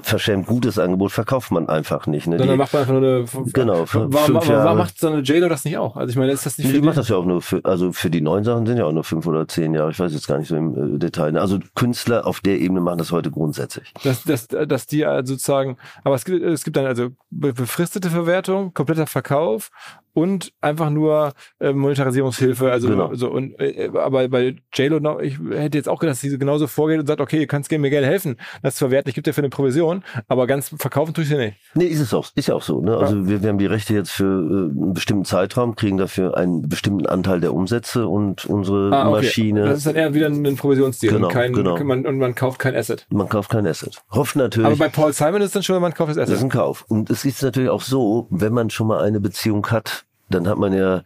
[0.01, 2.27] verschämt gutes Angebot verkauft man einfach nicht.
[2.27, 2.37] Ne?
[2.37, 3.25] Sondern macht man einfach nur eine.
[3.53, 3.85] Genau.
[3.91, 4.75] Warum, warum Jahre.
[4.77, 5.95] macht so eine JLo das nicht auch?
[5.95, 6.85] Also ich meine, ist das nicht Nee, für die die?
[6.87, 9.03] macht das ja auch nur für, also für die neuen Sachen sind ja auch nur
[9.03, 9.91] fünf oder zehn Jahre.
[9.91, 11.37] Ich weiß jetzt gar nicht so im äh, Detail.
[11.37, 13.93] Also Künstler auf der Ebene machen das heute grundsätzlich.
[14.03, 18.09] dass, dass, dass die also sozusagen, aber es gibt, es gibt dann also be- befristete
[18.09, 19.71] Verwertung, kompletter Verkauf
[20.20, 22.72] und einfach nur äh, Monetarisierungshilfe.
[22.72, 23.13] Also Genau.
[23.13, 26.67] so und äh, aber bei JLo noch, ich hätte jetzt auch gedacht, dass sie genauso
[26.67, 29.34] vorgeht und sagt, okay, du kannst mir Geld helfen, das zu verwerten, ich gebe dir
[29.34, 31.57] für eine Provision, aber ganz verkaufen tue ich sie nicht.
[31.76, 32.82] Nee, ist es auch, ist ja auch so.
[32.82, 32.97] Ne?
[32.97, 34.28] Also wir, wir haben die Rechte jetzt für äh,
[34.72, 39.17] einen bestimmten Zeitraum, kriegen dafür einen bestimmten Anteil der Umsätze und unsere Ah, okay.
[39.26, 39.65] Maschine.
[39.65, 41.78] Das ist dann eher wieder ein Provisionsdeal Genau, und, kein, genau.
[41.84, 43.05] Man, und man kauft kein Asset.
[43.09, 44.01] man kauft kein Asset.
[44.11, 44.65] Hofft natürlich.
[44.67, 46.45] Aber bei Paul Simon ist es dann schon, man kauft das Das ist Asset.
[46.47, 46.86] ein Kauf.
[46.88, 50.57] Und es ist natürlich auch so, wenn man schon mal eine Beziehung hat, dann hat
[50.57, 51.03] man ja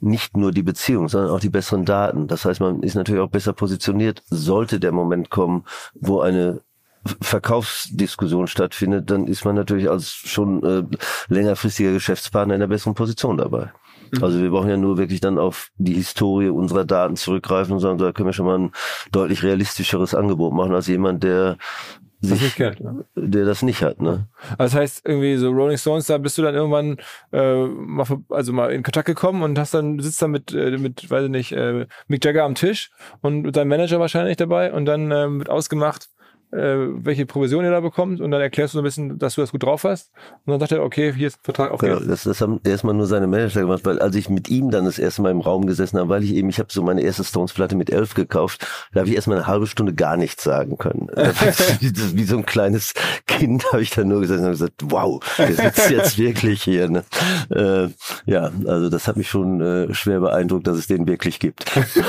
[0.00, 2.28] nicht nur die Beziehung, sondern auch die besseren Daten.
[2.28, 4.22] Das heißt, man ist natürlich auch besser positioniert.
[4.30, 5.64] Sollte der Moment kommen,
[5.94, 6.60] wo eine
[7.20, 10.82] Verkaufsdiskussion stattfindet, dann ist man natürlich als schon äh,
[11.28, 13.72] längerfristiger Geschäftspartner in einer besseren Position dabei.
[14.20, 17.98] Also wir brauchen ja nur wirklich dann auf die Historie unserer Daten zurückgreifen und sagen,
[17.98, 18.72] da können wir schon mal ein
[19.12, 21.58] deutlich realistischeres Angebot machen als jemand, der
[22.20, 22.80] sich, kennt.
[22.80, 22.94] Ja.
[23.14, 24.00] der das nicht hat.
[24.00, 24.26] Ne?
[24.56, 26.98] Also das heißt, irgendwie so Rolling Stones, da bist du dann irgendwann
[27.32, 31.10] äh, mal, also mal in Kontakt gekommen und hast dann, sitzt dann mit, äh, mit,
[31.10, 32.90] weiß ich nicht, äh, Mick Jagger am Tisch
[33.20, 36.17] und mit deinem Manager wahrscheinlich dabei und dann ähm, wird ausgemacht, äh,
[36.50, 39.50] welche Provision ihr da bekommt und dann erklärst du so ein bisschen, dass du das
[39.50, 40.10] gut drauf hast
[40.46, 42.94] und dann sagt er, okay, hier ist ein Vertrag auf Genau, das, das haben erstmal
[42.94, 45.66] nur seine Manager gemacht, weil als ich mit ihm dann das erste Mal im Raum
[45.66, 49.00] gesessen habe, weil ich eben, ich habe so meine erste Stones-Platte mit elf gekauft, da
[49.00, 51.08] habe ich erstmal eine halbe Stunde gar nichts sagen können.
[51.80, 52.94] wie, wie so ein kleines
[53.26, 56.88] Kind habe ich dann nur gesessen und gesagt, wow, der sitzt jetzt wirklich hier.
[56.88, 57.04] Ne?
[57.50, 57.88] Äh,
[58.30, 61.64] ja, also das hat mich schon äh, schwer beeindruckt, dass es den wirklich gibt.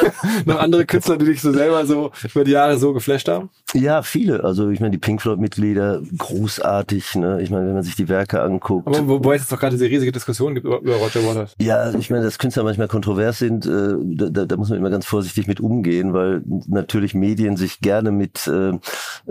[0.45, 3.49] Noch andere Künstler, die dich so selber so über die Jahre so geflasht haben?
[3.73, 4.28] Ja, viele.
[4.31, 7.15] Also ich meine, die Pink Floyd-Mitglieder, großartig.
[7.15, 7.41] Ne?
[7.41, 8.87] Ich meine, wenn man sich die Werke anguckt.
[8.87, 11.55] Aber wobei es jetzt doch gerade diese riesige Diskussion gibt über, über Roger Waters.
[11.59, 14.89] Ja, ich meine, dass Künstler manchmal kontrovers sind, äh, da, da, da muss man immer
[14.89, 18.71] ganz vorsichtig mit umgehen, weil natürlich Medien sich gerne mit äh,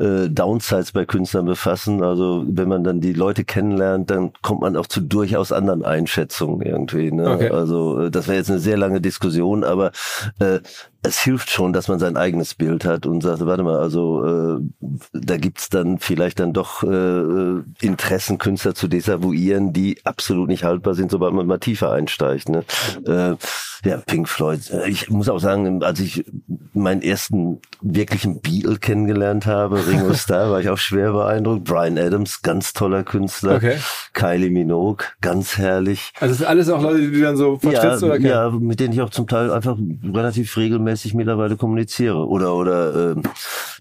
[0.01, 2.03] äh, Downsides bei Künstlern befassen.
[2.03, 6.63] Also wenn man dann die Leute kennenlernt, dann kommt man auch zu durchaus anderen Einschätzungen
[6.63, 7.13] irgendwie.
[7.13, 7.31] Ne?
[7.31, 7.51] Okay.
[7.51, 9.93] Also äh, das wäre jetzt eine sehr lange Diskussion, aber
[10.39, 10.61] äh,
[11.09, 14.89] es hilft schon, dass man sein eigenes Bild hat und sagt, warte mal, also äh,
[15.13, 20.95] da gibt's dann vielleicht dann doch äh, Interessen, Künstler zu desavouieren, die absolut nicht haltbar
[20.95, 22.49] sind, sobald man mal tiefer einsteigt.
[22.49, 22.65] Ne?
[23.07, 23.37] Äh,
[23.85, 24.71] ja, Pink Floyd.
[24.71, 26.25] Äh, Ich muss auch sagen, als ich
[26.73, 31.65] meinen ersten wirklichen Beatle kennengelernt habe, Ringo Starr, war ich auch schwer beeindruckt.
[31.65, 33.57] Brian Adams, ganz toller Künstler.
[33.57, 33.77] Okay.
[34.13, 36.13] Kylie Minogue, ganz herrlich.
[36.21, 38.29] Also das sind alles auch Leute, die du dann so vertrittst Ja, oder kennst?
[38.31, 42.27] ja, mit denen ich auch zum Teil einfach relativ regelmäßig mittlerweile kommuniziere.
[42.27, 43.23] Oder oder äh,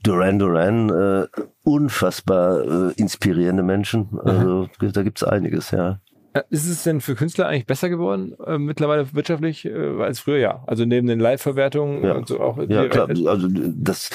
[0.04, 1.28] Duran Duran, äh,
[1.64, 4.10] unfassbar äh, inspirierende Menschen.
[4.24, 6.00] Also da gibt's einiges, ja.
[6.38, 10.38] Äh, Ist es denn für Künstler eigentlich besser geworden, äh, mittlerweile wirtschaftlich, äh, als früher?
[10.38, 10.64] Ja.
[10.68, 12.14] Also neben den Live-Verwertungen Ja.
[12.16, 12.58] und so auch.
[12.68, 13.08] Ja, klar.
[13.10, 14.10] Also das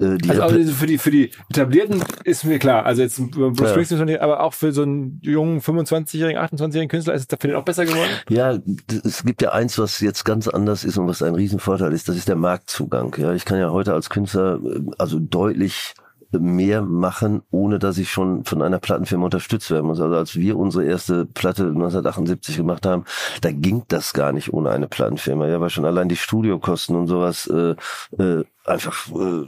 [0.00, 2.84] äh, die Also, also für die für die etablierten ist mir klar.
[2.86, 3.68] Also jetzt über Bruce Ja.
[3.70, 7.56] Springsteen, nicht- aber auch für so einen jungen 25-jährigen, 28-jährigen Künstler ist es für den
[7.56, 8.10] auch besser geworden.
[8.28, 8.58] Ja,
[9.04, 12.16] es gibt ja eins, was jetzt ganz anders ist und was ein Riesenvorteil ist, das
[12.16, 13.14] ist der Marktzugang.
[13.18, 15.94] Ja, ich kann ja heute als Künstler äh, also deutlich
[16.30, 20.00] mehr machen, ohne dass ich schon von einer Plattenfirma unterstützt werden muss.
[20.00, 23.04] Also als wir unsere erste Platte 1978 gemacht haben,
[23.40, 25.46] da ging das gar nicht ohne eine Plattenfirma.
[25.46, 27.74] Ja, weil schon allein die Studiokosten und sowas äh,
[28.22, 29.44] äh, einfach äh,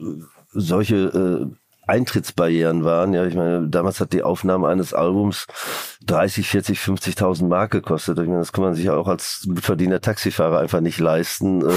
[0.52, 1.46] solche äh,
[1.86, 3.12] Eintrittsbarrieren waren.
[3.12, 5.46] Ja, ich meine, damals hat die Aufnahme eines Albums
[6.06, 8.18] 30, 40, 50.000 Mark gekostet.
[8.18, 11.62] Ich meine, das kann man sich auch als verdiener Taxifahrer einfach nicht leisten.
[11.62, 11.72] Äh,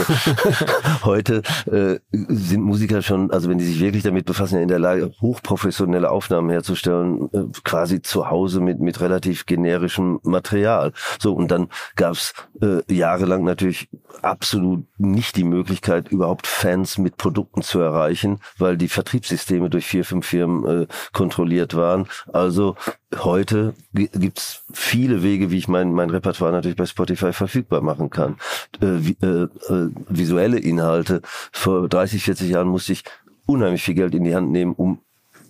[1.04, 1.42] Heute
[1.72, 5.12] äh, sind Musiker schon, also wenn die sich wirklich damit befassen, ja in der Lage,
[5.22, 10.94] hochprofessionelle Aufnahmen herzustellen, äh, quasi zu Hause mit mit relativ generischem Material.
[11.20, 13.90] So und dann gab's äh, jahrelang natürlich
[14.22, 20.04] absolut nicht die Möglichkeit, überhaupt Fans mit Produkten zu erreichen, weil die Vertriebssysteme durch vier,
[20.06, 22.08] fünf Firmen äh, kontrolliert waren.
[22.32, 22.76] Also
[23.16, 28.10] heute gi- gibt's viele Wege, wie ich mein, mein Repertoire natürlich bei Spotify verfügbar machen
[28.10, 28.38] kann.
[28.82, 31.22] Äh, vi- äh, äh, visuelle Inhalte.
[31.52, 33.04] Vor 30, 40 Jahren musste ich
[33.46, 35.00] unheimlich viel Geld in die Hand nehmen, um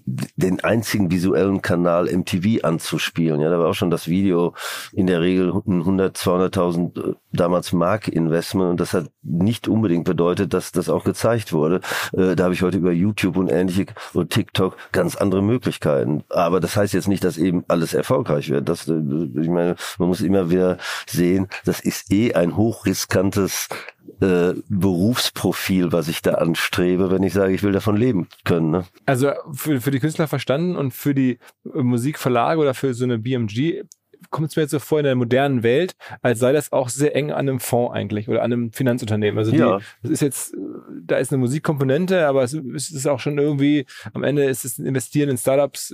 [0.06, 3.40] den einzigen visuellen Kanal MTV anzuspielen.
[3.40, 4.54] Ja, da war auch schon das Video
[4.92, 10.54] in der Regel 100, 200.000 äh, damals Mark Investment und das hat nicht unbedingt bedeutet,
[10.54, 11.82] dass das auch gezeigt wurde.
[12.14, 16.24] Äh, da habe ich heute über YouTube und ähnliche und TikTok ganz andere Möglichkeiten.
[16.30, 18.68] Aber das heißt jetzt nicht, dass eben alles erfolgreich wird.
[18.70, 20.78] Das, äh, ich meine, man muss immer wieder
[21.08, 23.70] sehen, das ist eh ein hochriskantes
[24.22, 28.72] äh, Berufsprofil, was ich da anstrebe, wenn ich sage, ich will davon leben können.
[28.72, 28.86] Ne?
[29.06, 33.84] Also für, für die Künstler verstanden und für die Musikverlage oder für so eine BMG
[34.30, 37.16] kommt es mir jetzt so vor in der modernen Welt, als sei das auch sehr
[37.16, 39.38] eng an einem Fonds eigentlich oder an einem Finanzunternehmen.
[39.38, 39.80] Also die, ja.
[40.02, 40.56] das ist jetzt,
[41.02, 45.30] da ist eine Musikkomponente, aber es ist auch schon irgendwie, am Ende ist es Investieren
[45.30, 45.94] in Startups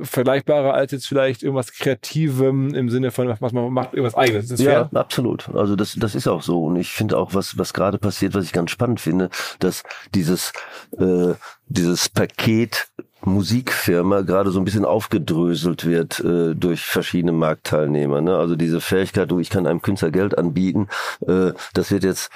[0.00, 4.50] vergleichbarer als jetzt vielleicht irgendwas Kreativem im Sinne von, was man macht, irgendwas Eigenes.
[4.50, 4.90] Ist ja, fair?
[4.94, 5.48] absolut.
[5.54, 6.64] Also das, das ist auch so.
[6.64, 9.82] Und ich finde auch, was, was gerade passiert, was ich ganz spannend finde, dass
[10.14, 10.52] dieses,
[10.98, 11.34] äh,
[11.68, 12.88] dieses Paket
[13.24, 18.20] Musikfirma gerade so ein bisschen aufgedröselt wird äh, durch verschiedene Marktteilnehmer.
[18.20, 18.36] Ne?
[18.36, 20.88] Also diese Fähigkeit, du, ich kann einem Künstler Geld anbieten,
[21.26, 22.30] äh, das wird jetzt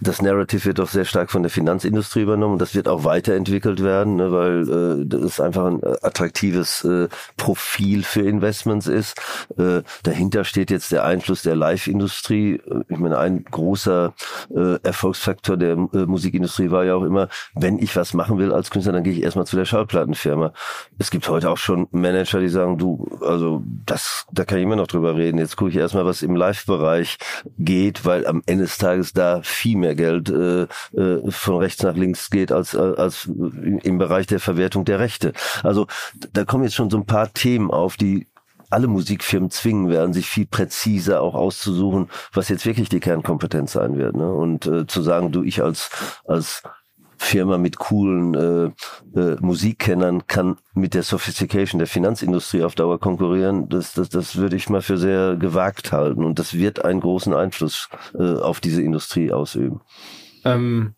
[0.00, 3.82] das Narrative wird auch sehr stark von der Finanzindustrie übernommen und das wird auch weiterentwickelt
[3.82, 9.20] werden, ne, weil äh, das einfach ein äh, attraktives äh, Profil für Investments ist.
[9.58, 12.60] Äh, dahinter steht jetzt der Einfluss der Live-Industrie.
[12.88, 14.14] Ich meine, ein großer
[14.54, 18.70] äh, Erfolgsfaktor der äh, Musikindustrie war ja auch immer, wenn ich was machen will als
[18.70, 20.52] Künstler, dann gehe ich erstmal zu der Schallplattenfirma.
[20.98, 24.76] Es gibt heute auch schon Manager, die sagen, du, also das, da kann ich immer
[24.76, 25.38] noch drüber reden.
[25.38, 27.18] Jetzt gucke ich erstmal, was im Live-Bereich
[27.58, 30.62] geht, weil am Ende des Tages da viel mehr Geld äh,
[30.96, 35.32] äh, von rechts nach links geht als, als im Bereich der Verwertung der Rechte.
[35.62, 35.86] Also
[36.32, 38.26] da kommen jetzt schon so ein paar Themen auf, die
[38.70, 43.98] alle Musikfirmen zwingen werden, sich viel präziser auch auszusuchen, was jetzt wirklich die Kernkompetenz sein
[43.98, 44.16] wird.
[44.16, 44.32] Ne?
[44.32, 45.90] Und äh, zu sagen, du, ich als,
[46.24, 46.62] als
[47.22, 53.68] Firma mit coolen äh, äh, Musikkennern kann mit der Sophistication der Finanzindustrie auf Dauer konkurrieren,
[53.68, 56.24] das, das, das würde ich mal für sehr gewagt halten.
[56.24, 59.82] Und das wird einen großen Einfluss äh, auf diese Industrie ausüben.
[60.46, 60.94] Ähm,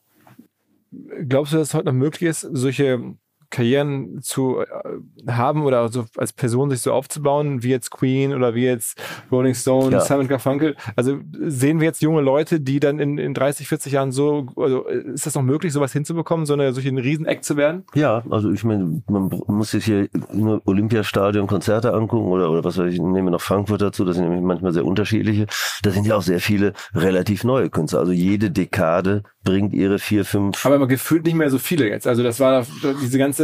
[1.27, 3.16] glaubst du, dass es heute noch möglich ist, solche
[3.53, 8.55] Karrieren zu äh, haben oder so als Person sich so aufzubauen, wie jetzt Queen oder
[8.55, 9.01] wie jetzt
[9.31, 10.01] Rolling Stone, ja.
[10.01, 10.75] Simon Garfunkel.
[10.97, 14.87] Also sehen wir jetzt junge Leute, die dann in, in 30, 40 Jahren so, also
[14.87, 17.85] ist das noch möglich, sowas hinzubekommen, so eine solche ein Rieseneck zu werden?
[17.95, 22.79] Ja, also ich meine, man muss sich hier nur Olympiastadion Konzerte angucken oder, oder was
[22.79, 25.47] weiß ich, nehme noch Frankfurt dazu, das sind nämlich manchmal sehr unterschiedliche.
[25.83, 28.01] Da sind ja auch sehr viele relativ neue Künstler.
[28.01, 30.65] Also jede Dekade bringt ihre vier, fünf.
[30.65, 32.07] Aber man gefühlt nicht mehr so viele jetzt.
[32.07, 32.65] Also das war
[33.03, 33.41] diese ganze,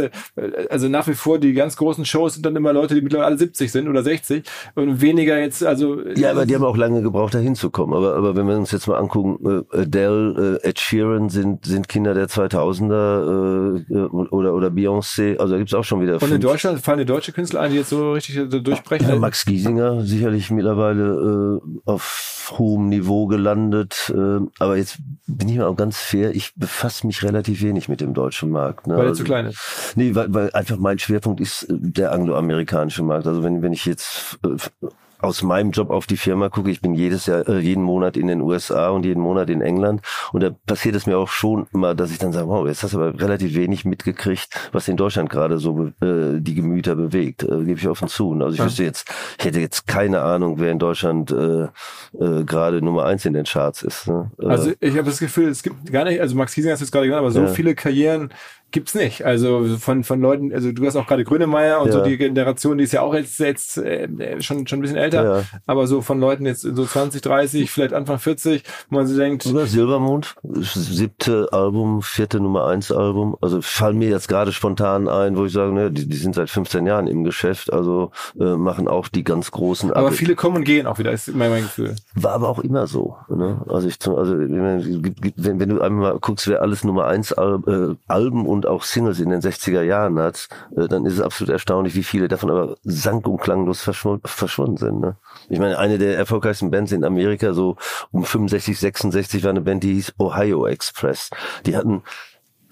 [0.69, 3.37] also nach wie vor die ganz großen Shows sind dann immer Leute, die mittlerweile alle
[3.37, 4.43] 70 sind oder 60
[4.75, 6.01] und weniger jetzt, also.
[6.15, 7.95] Ja, aber die haben auch lange gebraucht, da hinzukommen.
[7.95, 11.89] Aber, aber wenn wir uns jetzt mal angucken, äh, Adele, äh, Ed Sheeran sind, sind
[11.89, 16.21] Kinder der 2000er äh, oder, oder Beyoncé, also da gibt's auch schon wieder.
[16.21, 19.09] Und in Deutschland fallen die deutsche Künstler ein, die jetzt so richtig so durchbrechen?
[19.09, 24.97] Ja, Max Giesinger sicherlich mittlerweile äh, auf hohem Niveau gelandet, äh, aber jetzt
[25.27, 28.51] bin ich mal auch ganz ganz fair, ich befasse mich relativ wenig mit dem deutschen
[28.51, 28.85] Markt.
[28.85, 28.93] Ne?
[28.93, 29.88] Weil er also, zu klein ist?
[29.95, 33.27] Nee, weil, weil einfach mein Schwerpunkt ist äh, der angloamerikanische Markt.
[33.27, 34.87] Also wenn, wenn ich jetzt äh,
[35.21, 38.27] aus meinem Job auf die Firma gucke, ich bin jedes Jahr, äh, jeden Monat in
[38.27, 41.93] den USA und jeden Monat in England und da passiert es mir auch schon immer,
[41.93, 45.29] dass ich dann sage, wow, jetzt hast du aber relativ wenig mitgekriegt, was in Deutschland
[45.29, 48.31] gerade so äh, die Gemüter bewegt, äh, gebe ich offen zu.
[48.33, 48.65] Also ich ja.
[48.65, 53.25] wüsste jetzt, ich hätte jetzt keine Ahnung, wer in Deutschland äh, äh, gerade Nummer eins
[53.25, 54.07] in den Charts ist.
[54.07, 54.31] Ne?
[54.41, 56.85] Äh, also ich habe das Gefühl, es gibt gar nicht, also Max Kiesinger hast du
[56.85, 57.47] es gerade genannt, aber so ja.
[57.47, 58.31] viele Karrieren
[58.71, 59.25] gibt's nicht.
[59.25, 61.93] Also von, von Leuten, also du hast auch gerade Grönemeyer und ja.
[61.93, 64.07] so die Generation, die ist ja auch jetzt, jetzt äh,
[64.41, 65.43] schon, schon ein bisschen älter, ja.
[65.65, 69.45] aber so von Leuten jetzt so 20, 30, vielleicht Anfang 40, wo man sich denkt.
[69.45, 73.35] Oder Silbermond, siebte Album, vierte Nummer eins Album.
[73.41, 76.49] Also fallen mir jetzt gerade spontan ein, wo ich sage, ne, die, die sind seit
[76.49, 79.93] 15 Jahren im Geschäft, also äh, machen auch die ganz großen.
[79.93, 81.95] Aber viele kommen und gehen auch wieder, ist mein, mein Gefühl.
[82.15, 83.17] War aber auch immer so.
[83.29, 83.61] Ne?
[83.67, 88.45] Also ich, also wenn, wenn du einmal guckst, wer alles Nummer eins Al äh, Alben
[88.45, 91.95] und und auch Singles in den 60er Jahren hat, äh, dann ist es absolut erstaunlich,
[91.95, 94.99] wie viele davon aber sank und klanglos verschwunden, verschwunden sind.
[94.99, 95.15] Ne?
[95.47, 97.77] Ich meine, eine der erfolgreichsten Bands in Amerika, so
[98.11, 101.29] um 65, 66, war eine Band, die hieß Ohio Express.
[101.65, 102.03] Die hatten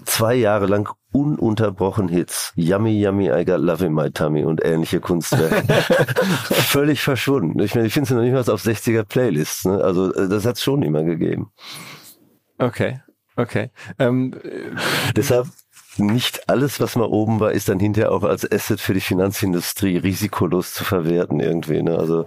[0.03, 2.51] zwei Jahre lang ununterbrochen Hits.
[2.55, 5.63] Yummy, Yummy, I Got Love in My Tummy und ähnliche Kunstwerke.
[6.51, 7.59] Völlig verschwunden.
[7.59, 9.63] Ich meine, ich finde sie noch nicht mal auf 60er Playlists.
[9.65, 9.81] Ne?
[9.81, 11.51] Also äh, das hat es schon immer gegeben.
[12.59, 12.99] Okay,
[13.37, 13.71] okay.
[13.99, 14.33] Ähm,
[15.15, 15.47] Deshalb
[15.99, 19.97] nicht alles, was mal oben war, ist dann hinterher auch als Asset für die Finanzindustrie
[19.97, 21.81] risikolos zu verwerten irgendwie.
[21.81, 21.97] Ne?
[21.97, 22.25] Also,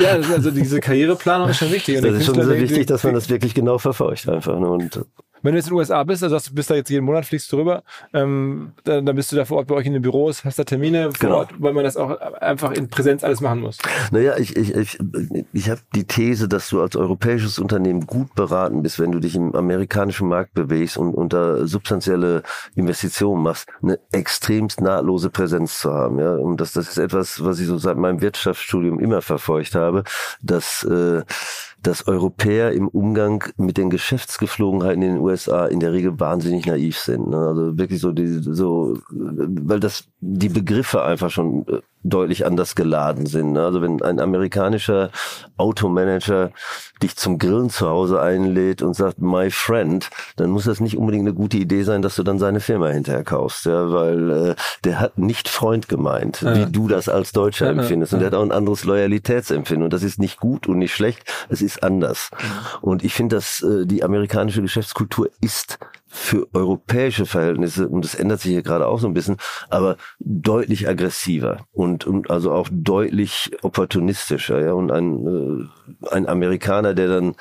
[0.00, 1.98] ja, also diese Karriereplanung ist schon wichtig.
[1.98, 4.58] Und das ist schon sehr wichtig, dass man das wirklich genau verfolgt einfach.
[4.58, 4.68] Ne?
[4.68, 5.00] Und
[5.42, 7.50] Wenn du jetzt in den USA bist, also du bist da jetzt jeden Monat, fliegst
[7.52, 7.82] du rüber,
[8.12, 10.64] ähm, dann, dann bist du da vor Ort bei euch in den Büros, hast da
[10.64, 11.38] Termine vor Genau.
[11.38, 13.78] Ort, weil man das auch einfach in Präsenz alles machen muss.
[14.10, 14.98] Naja, ich, ich, ich,
[15.52, 19.34] ich habe die These, dass du als europäisches Unternehmen gut beraten bist, wenn du dich
[19.34, 22.42] im amerikanischen Markt bewegst und unter substanzielle
[22.74, 26.18] Investitionen machst, eine extremst nahtlose Präsenz zu haben.
[26.18, 26.34] Ja?
[26.34, 30.04] Und das, das ist etwas, was ich so seit meinem Wirtschaftsstudium immer verfolgt habe,
[30.42, 31.22] dass äh,
[31.82, 36.98] dass Europäer im Umgang mit den Geschäftsgeflogenheiten in den USA in der Regel wahnsinnig naiv
[36.98, 37.28] sind.
[37.28, 37.36] Ne?
[37.36, 43.26] Also wirklich so, die, so, weil das die Begriffe einfach schon äh, deutlich anders geladen
[43.26, 43.52] sind.
[43.52, 43.64] Ne?
[43.64, 45.10] Also wenn ein amerikanischer
[45.56, 46.50] Automanager
[47.02, 51.26] dich zum Grillen zu Hause einlädt und sagt, my friend, dann muss das nicht unbedingt
[51.26, 55.00] eine gute Idee sein, dass du dann seine Firma hinterher kaufst, ja, weil äh, der
[55.00, 56.56] hat nicht Freund gemeint, Ja.
[56.56, 58.12] wie du das als Deutscher Ja, empfindest.
[58.12, 59.84] Und der hat auch ein anderes Loyalitätsempfinden.
[59.84, 62.30] Und das ist nicht gut und nicht schlecht, es ist anders.
[62.80, 65.78] Und ich finde, dass äh, die amerikanische Geschäftskultur ist
[66.08, 69.36] für europäische Verhältnisse, und das ändert sich hier gerade auch so ein bisschen,
[69.68, 74.60] aber deutlich aggressiver und, und also auch deutlich opportunistischer.
[74.60, 74.72] Ja?
[74.72, 77.34] Und ein, äh, ein Amerikaner, der dann,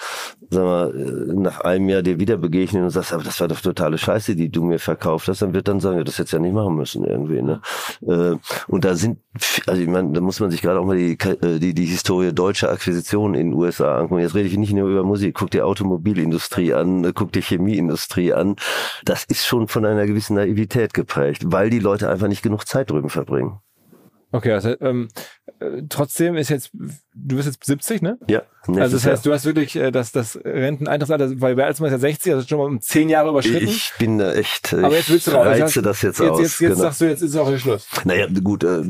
[0.49, 3.61] sag mal, äh, nach einem Jahr dir wieder begegnet und sagt, aber das war doch
[3.61, 6.37] totale Scheiße, die du mir verkauft hast, dann wird dann sagen, ja, das hättest du
[6.37, 7.41] ja nicht machen müssen irgendwie.
[7.41, 7.61] Ne?
[8.01, 8.35] Äh,
[8.67, 9.19] und da sind,
[9.65, 12.33] also ich meine, da muss man sich gerade auch mal die, äh, die, die Historie
[12.33, 14.21] deutscher Akquisitionen in den USA angucken.
[14.21, 18.33] Jetzt rede ich nicht nur über Musik, guck dir Automobilindustrie an, äh, guck dir Chemieindustrie
[18.33, 18.56] an.
[19.03, 22.91] Das ist schon von einer gewissen Naivität geprägt, weil die Leute einfach nicht genug Zeit
[22.91, 23.59] drüben verbringen.
[24.31, 25.07] Okay, also ähm,
[25.59, 28.17] äh, trotzdem ist jetzt, du bist jetzt 70, ne?
[28.27, 28.43] Ja.
[28.67, 31.93] Also das heißt, du hast wirklich äh, das, das Renteneintrittsalter, weil wer als man ist
[31.93, 33.69] ja 60, also schon mal um 10 Jahre überschritten.
[33.69, 35.45] ich bin da echt, äh, aber jetzt willst du ich raus.
[35.45, 36.39] reize das jetzt, aus.
[36.39, 36.75] Jetzt, jetzt genau.
[36.75, 37.87] sagst du, jetzt ist auch hier Schluss.
[38.03, 38.83] Naja, gut, äh,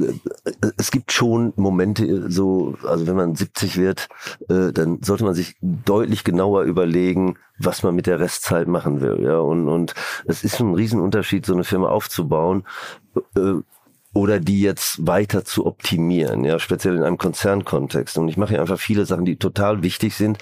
[0.78, 4.08] es gibt schon Momente, äh, so, also wenn man 70 wird,
[4.50, 9.20] äh, dann sollte man sich deutlich genauer überlegen, was man mit der Restzeit machen will.
[9.22, 9.94] Ja, und, und
[10.26, 12.64] es ist ein Riesenunterschied, so eine Firma aufzubauen.
[13.36, 13.62] Äh,
[14.18, 18.18] oder die jetzt weiter zu optimieren, ja, speziell in einem Konzernkontext.
[18.18, 20.39] Und ich mache hier einfach viele Sachen, die total wichtig sind,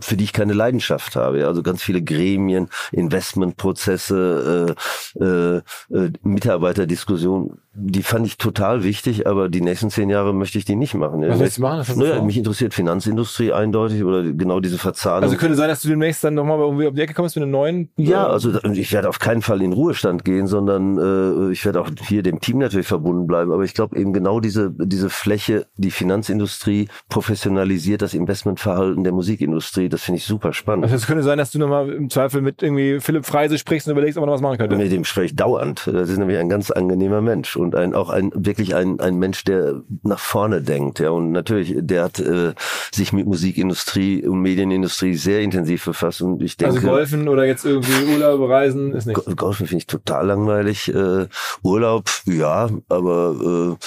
[0.00, 1.46] für die ich keine Leidenschaft habe.
[1.46, 4.76] Also ganz viele Gremien, Investmentprozesse,
[5.20, 10.58] äh, äh, äh, Mitarbeiterdiskussionen, die fand ich total wichtig, aber die nächsten zehn Jahre möchte
[10.58, 11.22] ich die nicht machen.
[11.22, 11.30] Ja.
[11.30, 11.78] Was willst du machen?
[11.80, 15.24] Was Naja, mich interessiert Finanzindustrie eindeutig oder genau diese Verzahnung.
[15.24, 17.52] Also könnte sein, dass du demnächst dann nochmal irgendwie um die Ecke kommst mit einem
[17.52, 17.90] neuen.
[17.96, 20.98] Ja, äh, also da- ich werde auf keinen Fall in Ruhestand gehen, sondern
[21.48, 23.52] äh, ich werde auch hier dem Team natürlich verbunden bleiben.
[23.52, 29.88] Aber ich glaube eben genau diese diese Fläche, die Finanzindustrie professionalisiert das Investmentverhalten der Musikindustrie.
[29.88, 30.84] Das finde ich super spannend.
[30.84, 33.92] Also es könnte sein, dass du nochmal im Zweifel mit irgendwie Philipp Freise sprichst und
[33.92, 34.76] überlegst, ob man noch was machen könnte.
[34.76, 35.86] Mit dem spreche ich dauernd.
[35.90, 39.42] Das ist nämlich ein ganz angenehmer Mensch und ein auch ein wirklich ein ein Mensch,
[39.44, 41.00] der nach vorne denkt.
[41.00, 42.54] Ja und natürlich, der hat äh,
[42.92, 46.76] sich mit Musikindustrie und Medienindustrie sehr intensiv befasst und ich denke.
[46.76, 49.16] Also Golfen oder jetzt irgendwie Urlaub, Reisen ist nicht.
[49.16, 50.94] Go- Golfen finde ich total langweilig.
[50.94, 51.26] Äh,
[51.62, 53.84] Urlaub, ja, aber äh,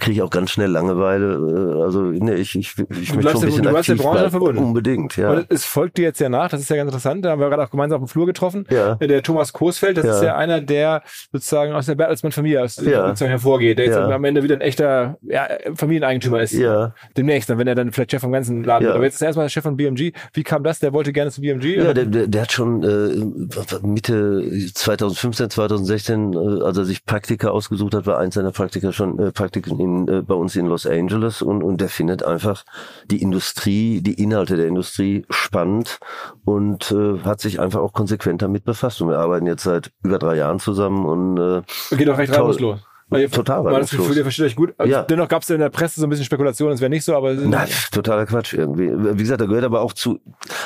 [0.00, 1.76] kriege ich auch ganz schnell Langeweile.
[1.78, 3.96] Äh, also nee, ich, ich, ich möchte schon der- ein bisschen du bleibst der aktiv
[3.98, 4.30] Branche bleiben.
[4.30, 4.64] verbunden.
[4.64, 5.30] Unbedingt, ja.
[5.30, 7.48] Und es folgt dir jetzt ja nach, das ist ja ganz interessant, da haben wir
[7.48, 8.66] gerade auch gemeinsam auf dem Flur getroffen.
[8.70, 8.96] Ja.
[9.00, 10.14] Äh, Der Thomas Kosfeld, das Ja.
[10.16, 12.68] ist ja einer, der sozusagen aus der Bertelsmann-Familie Ja.
[12.68, 14.08] sozusagen hervorgeht, der jetzt Ja.
[14.08, 16.52] am Ende wieder ein echter ja, Familieneigentümer ist.
[16.52, 16.94] Ja.
[17.16, 18.94] Demnächst, dann, wenn er dann vielleicht Chef vom ganzen Laden wird.
[18.96, 20.12] Aber jetzt ist er erstmal Chef von BMG.
[20.32, 20.78] Wie kam das?
[20.80, 21.76] Der wollte gerne zu BMG?
[21.76, 24.42] Ja, der, der, der hat schon äh, Mitte
[24.74, 29.32] 2015, 2016, äh, als er sich Praktika ausgesucht hat, war eins seiner Praktika schon äh,
[29.32, 32.64] Praktiken in, äh, bei uns in Los Angeles und, und der findet einfach
[33.06, 35.98] die Industrie, die Inhalte der Industrie spannend
[36.44, 39.00] und äh, hat sich einfach auch konsequent damit befasst.
[39.00, 42.80] Und wir arbeiten jetzt seit über drei Jahren zusammen und äh, Geht doch recht reibungslos.
[43.10, 43.90] Weil ihr- Total hat das.
[43.90, 44.72] Gefühl, ihr versteht euch gut.
[44.78, 45.02] Also Ja.
[45.02, 47.34] Dennoch gab es in der Presse so ein bisschen Spekulationen, es wäre nicht so, aber
[47.34, 48.90] Nein, totaler Quatsch irgendwie.
[48.92, 50.20] Wie gesagt, da gehört aber auch zu,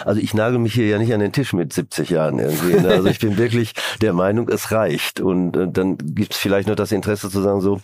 [0.05, 2.75] also ich nagel mich hier ja nicht an den Tisch mit 70 Jahren irgendwie.
[2.81, 2.89] Ne?
[2.89, 5.21] Also ich bin wirklich der Meinung, es reicht.
[5.21, 7.81] Und äh, dann gibt es vielleicht noch das Interesse zu sagen, so,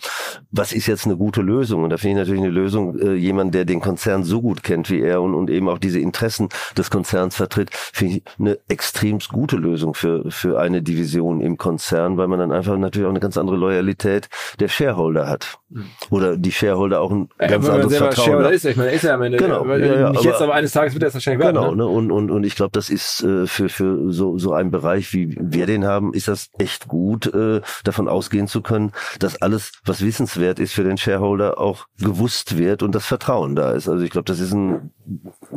[0.51, 1.83] was ist jetzt eine gute Lösung?
[1.83, 4.89] Und da finde ich natürlich eine Lösung, äh, jemand, der den Konzern so gut kennt
[4.89, 9.29] wie er und, und eben auch diese Interessen des Konzerns vertritt, finde ich eine extremst
[9.29, 13.19] gute Lösung für, für eine Division im Konzern, weil man dann einfach natürlich auch eine
[13.19, 14.29] ganz andere Loyalität
[14.59, 15.60] der Shareholder hat.
[16.09, 18.53] Oder die Shareholder auch ein Ja, ganz anderes Vertrauen Shareholder haben.
[18.55, 20.53] ist, ich meine, er ist ja am Ende, Genau, ja, ja, nicht aber- jetzt, aber
[20.53, 21.55] eines Tages wird er es wahrscheinlich werden.
[21.55, 21.85] Genau, ne?
[21.85, 25.37] Und, und, und ich glaube, das ist äh, für, für so, so einen Bereich, wie
[25.39, 30.01] wir den haben, ist das echt gut, äh, davon ausgehen zu können, dass alles, was
[30.03, 33.87] wissenswert ist für den Shareholder, auch gewusst wird und das Vertrauen da ist.
[33.87, 34.91] Also ich glaube, das ist ein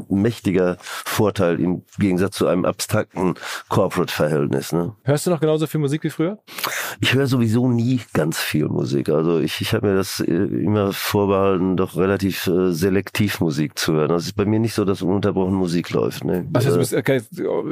[0.08, 3.34] mächtiger Vorteil im Gegensatz zu einem abstrakten
[3.68, 4.72] Corporate-Verhältnis.
[4.72, 4.94] Ne?
[5.04, 6.38] Hörst du noch genauso viel Musik wie früher?
[7.00, 9.08] Ich höre sowieso nie ganz viel Musik.
[9.08, 13.94] Also ich, ich habe mir das äh, immer vorbehalten, doch relativ äh, selektiv Musik zu
[13.94, 14.08] hören.
[14.08, 16.24] Das ist bei mir nicht so, dass ununterbrochen Musik läuft.
[16.24, 16.46] Ne?
[16.52, 17.22] Also du bist äh, kein,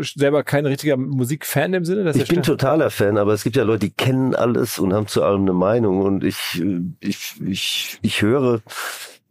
[0.00, 2.10] selber kein richtiger Musikfan im Sinne?
[2.14, 5.22] ich bin totaler Fan, aber es gibt ja Leute, die kennen alles und haben zu
[5.22, 6.02] allem eine Meinung.
[6.02, 8.60] Und ich, äh, ich, ich, ich höre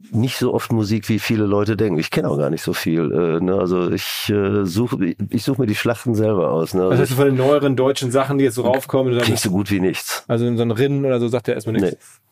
[0.09, 1.99] nicht so oft Musik, wie viele Leute denken.
[1.99, 3.11] Ich kenne auch gar nicht so viel.
[3.11, 3.55] Äh, ne?
[3.55, 6.73] Also ich äh, suche ich suche mir die Schlachten selber aus.
[6.73, 6.83] Ne?
[6.83, 9.17] Also heißt du von den neueren deutschen Sachen, die jetzt so raufkommen?
[9.19, 10.23] Klingt so gut wie nichts.
[10.27, 11.91] Also in so einem Rinnen oder so sagt er erstmal nichts.
[11.91, 12.30] Nee.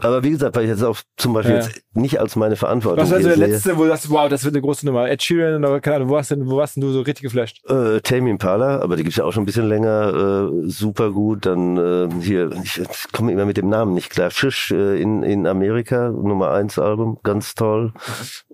[0.00, 1.62] Aber wie gesagt, weil ich jetzt auch zum Beispiel ja.
[1.62, 4.44] jetzt nicht als meine Verantwortung Was war also der letzte, wo du sagst, wow, das
[4.44, 5.10] wird eine große Nummer?
[5.10, 7.60] Ed Sheeran oder keine Ahnung, wo warst denn, wo warst denn du so richtig geflasht?
[7.68, 11.46] Äh, Tame Impala, aber die gibt's ja auch schon ein bisschen länger, äh, super gut.
[11.46, 14.30] Dann äh, hier, ich, ich komme immer mit dem Namen nicht klar.
[14.30, 17.92] Fisch äh, in, in Amerika, Nummer eins Album, ganz toll.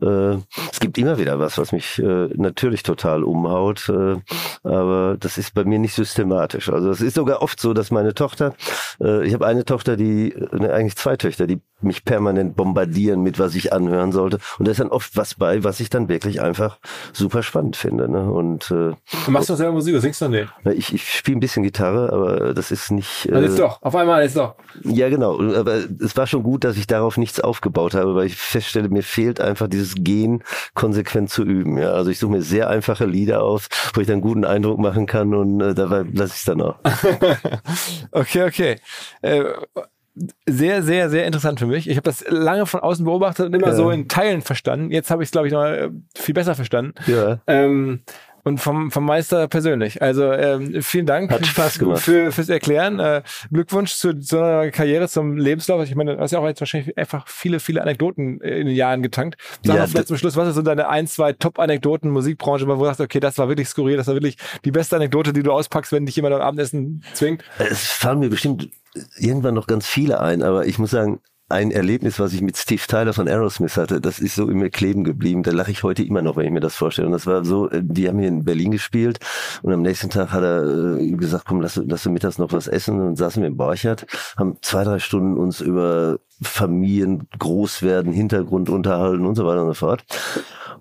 [0.01, 0.37] Äh,
[0.72, 4.16] es gibt immer wieder was, was mich äh, natürlich total umhaut, äh,
[4.62, 6.70] aber das ist bei mir nicht systematisch.
[6.70, 8.55] Also es ist sogar oft so, dass meine Tochter,
[9.03, 13.38] äh, ich habe eine Tochter, die, ne, eigentlich zwei Töchter, die mich permanent bombardieren mit,
[13.38, 14.38] was ich anhören sollte.
[14.58, 16.78] Und da ist dann oft was bei, was ich dann wirklich einfach
[17.12, 18.08] super spannend finde.
[18.08, 18.30] Ne?
[18.30, 20.48] Und äh, du machst doch selber Musik, oder singst du nicht?
[20.64, 23.26] Ich, ich spiele ein bisschen Gitarre, aber das ist nicht.
[23.26, 24.54] Äh, jetzt doch, auf einmal ist doch.
[24.84, 25.38] Ja, genau.
[25.54, 29.03] Aber es war schon gut, dass ich darauf nichts aufgebaut habe, weil ich feststelle, mir
[29.03, 30.42] fehlt einfach dieses Gen
[30.74, 31.76] konsequent zu üben.
[31.76, 35.07] Ja, also ich suche mir sehr einfache Lieder aus, wo ich dann guten Eindruck machen
[35.07, 36.76] kann und äh, dabei lasse ich es dann auch.
[38.12, 38.76] okay, okay.
[39.20, 39.44] Äh,
[40.47, 41.88] sehr, sehr, sehr interessant für mich.
[41.88, 43.75] Ich habe das lange von außen beobachtet und immer ja.
[43.75, 44.91] so in Teilen verstanden.
[44.91, 46.95] Jetzt habe ich es, glaube ich, noch äh, viel besser verstanden.
[47.07, 47.41] Ja.
[47.47, 48.01] Ähm,
[48.46, 50.00] und vom, vom Meister persönlich.
[50.00, 52.00] Also ähm, vielen Dank Hat Spaß gemacht.
[52.00, 53.00] Für, fürs Erklären.
[53.00, 55.82] Äh, Glückwunsch zu, zu einer Karriere, zum Lebenslauf.
[55.82, 59.02] Ich meine, du hast ja auch jetzt wahrscheinlich einfach viele, viele Anekdoten in den Jahren
[59.02, 59.36] getankt.
[59.64, 62.76] Sag ja, mal vielleicht zum Schluss, was ist so deine ein, zwei Top-Anekdoten Musikbranche, wo
[62.76, 65.50] du sagst, okay, das war wirklich skurril, das war wirklich die beste Anekdote, die du
[65.50, 67.42] auspackst, wenn dich jemand am Abendessen zwingt?
[67.58, 68.68] Es fallen mir bestimmt
[69.18, 71.18] irgendwann noch ganz viele ein, aber ich muss sagen,
[71.48, 74.70] ein Erlebnis, was ich mit Steve Tyler von Aerosmith hatte, das ist so in mir
[74.70, 75.44] kleben geblieben.
[75.44, 77.06] Da lache ich heute immer noch, wenn ich mir das vorstelle.
[77.06, 79.20] Und das war so, äh, die haben hier in Berlin gespielt
[79.62, 82.66] und am nächsten Tag hat er äh, gesagt, komm, lass, lass du mittags noch was
[82.66, 84.06] essen und saßen wir im Borchert,
[84.36, 89.74] haben zwei, drei Stunden uns über Familien, Großwerden, Hintergrund unterhalten und so weiter und so
[89.74, 90.04] fort.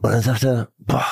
[0.01, 1.05] Und dann sagt er, boah,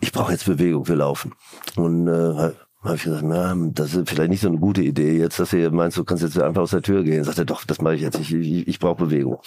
[0.00, 1.34] ich brauche jetzt Bewegung, wir laufen.
[1.76, 2.52] Und äh,
[2.82, 5.70] habe ich gesagt, na, das ist vielleicht nicht so eine gute Idee jetzt, dass du
[5.70, 7.24] meinst, du kannst jetzt einfach aus der Tür gehen.
[7.24, 8.18] Sagt er, doch, das mache ich jetzt.
[8.18, 9.38] Ich, ich, ich brauche Bewegung.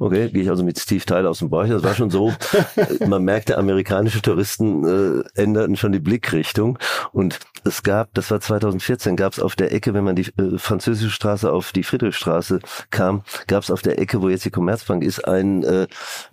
[0.00, 1.70] Okay, gehe ich also mit Steve Tyler aus dem Bereich.
[1.70, 2.32] Das war schon so.
[3.06, 6.80] man merkte, amerikanische Touristen äh, änderten schon die Blickrichtung.
[7.12, 10.58] Und es gab, das war 2014, gab es auf der Ecke, wenn man die äh,
[10.58, 12.58] französische Straße auf die Friedrichstraße
[12.90, 15.86] kam, gab es auf der Ecke, wo jetzt die Commerzbank ist, ein äh,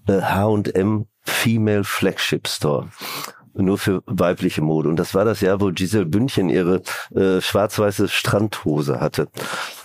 [0.08, 2.88] H&M Female Flagship Store
[3.58, 4.90] nur für weibliche Mode.
[4.90, 6.82] Und das war das Jahr, wo Giselle Bündchen ihre
[7.16, 9.28] äh, schwarz-weiße Strandhose hatte.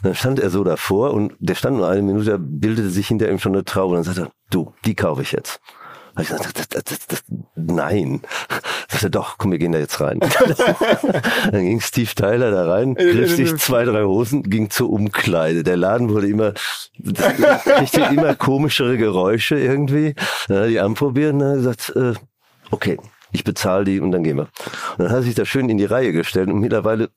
[0.03, 3.39] Dann stand er so davor und der stand nur eine Minute, bildete sich hinter ihm
[3.39, 3.97] schon eine Traube.
[3.97, 5.61] Und dann sagte er, du, die kaufe ich jetzt.
[6.21, 7.23] Ich gesagt, das, das, das,
[7.55, 8.21] nein.
[8.89, 10.21] Sagt er, doch, komm, wir gehen da jetzt rein.
[11.51, 15.63] dann ging Steve Tyler da rein, griff sich zwei, drei Hosen, ging zur Umkleide.
[15.63, 16.53] Der Laden wurde immer,
[17.03, 20.15] kriegte immer komischere Geräusche irgendwie.
[20.49, 22.13] Dann hat die anprobiert und dann gesagt, äh,
[22.71, 22.99] okay,
[23.33, 24.49] ich bezahle die und dann gehen wir.
[24.93, 27.11] Und dann hat er sich da schön in die Reihe gestellt und mittlerweile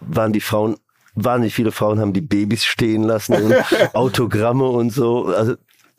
[0.00, 0.76] waren die Frauen
[1.16, 3.54] wahnsinnig viele Frauen haben die Babys stehen lassen und
[3.94, 5.26] Autogramme und so.
[5.26, 5.54] Also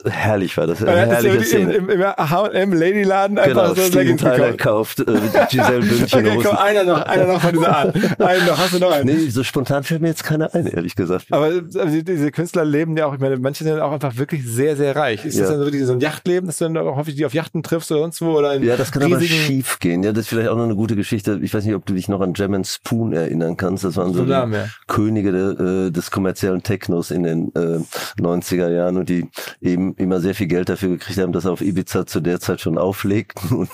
[0.06, 0.84] herrlich war das.
[0.84, 1.74] Eine herrliche Szene.
[1.74, 5.04] Im, im, im H&M Ladyladen einfach genau, so Steven Tyler kauft äh,
[5.50, 8.22] Giselle Bündchen okay, komm, einer noch, einer noch von dieser Art.
[8.22, 9.06] Einen noch, hast du noch einen?
[9.06, 11.26] Nee, so spontan fällt mir jetzt keiner ein, ehrlich gesagt.
[11.32, 14.76] Aber also diese Künstler leben ja auch, ich meine, manche sind auch einfach wirklich sehr,
[14.76, 15.26] sehr reich.
[15.26, 15.42] Ist ja.
[15.42, 17.92] das dann wirklich so ein Yachtleben, dass du dann auch häufig die auf Yachten triffst
[17.92, 18.38] oder sonst wo?
[18.38, 20.04] Oder ja, das kann aber schief gehen.
[20.04, 21.40] Ja, das ist vielleicht auch noch eine gute Geschichte.
[21.42, 23.84] Ich weiß nicht, ob du dich noch an Jam Spoon erinnern kannst.
[23.84, 24.66] Das waren so, so die Namen, ja.
[24.88, 27.80] Könige de, äh, des kommerziellen Technos in den äh,
[28.22, 29.30] 90er Jahren und die
[29.62, 32.62] eben immer sehr viel Geld dafür gekriegt haben, dass er auf Ibiza zu der Zeit
[32.62, 33.58] schon auflegten.
[33.58, 33.70] Und,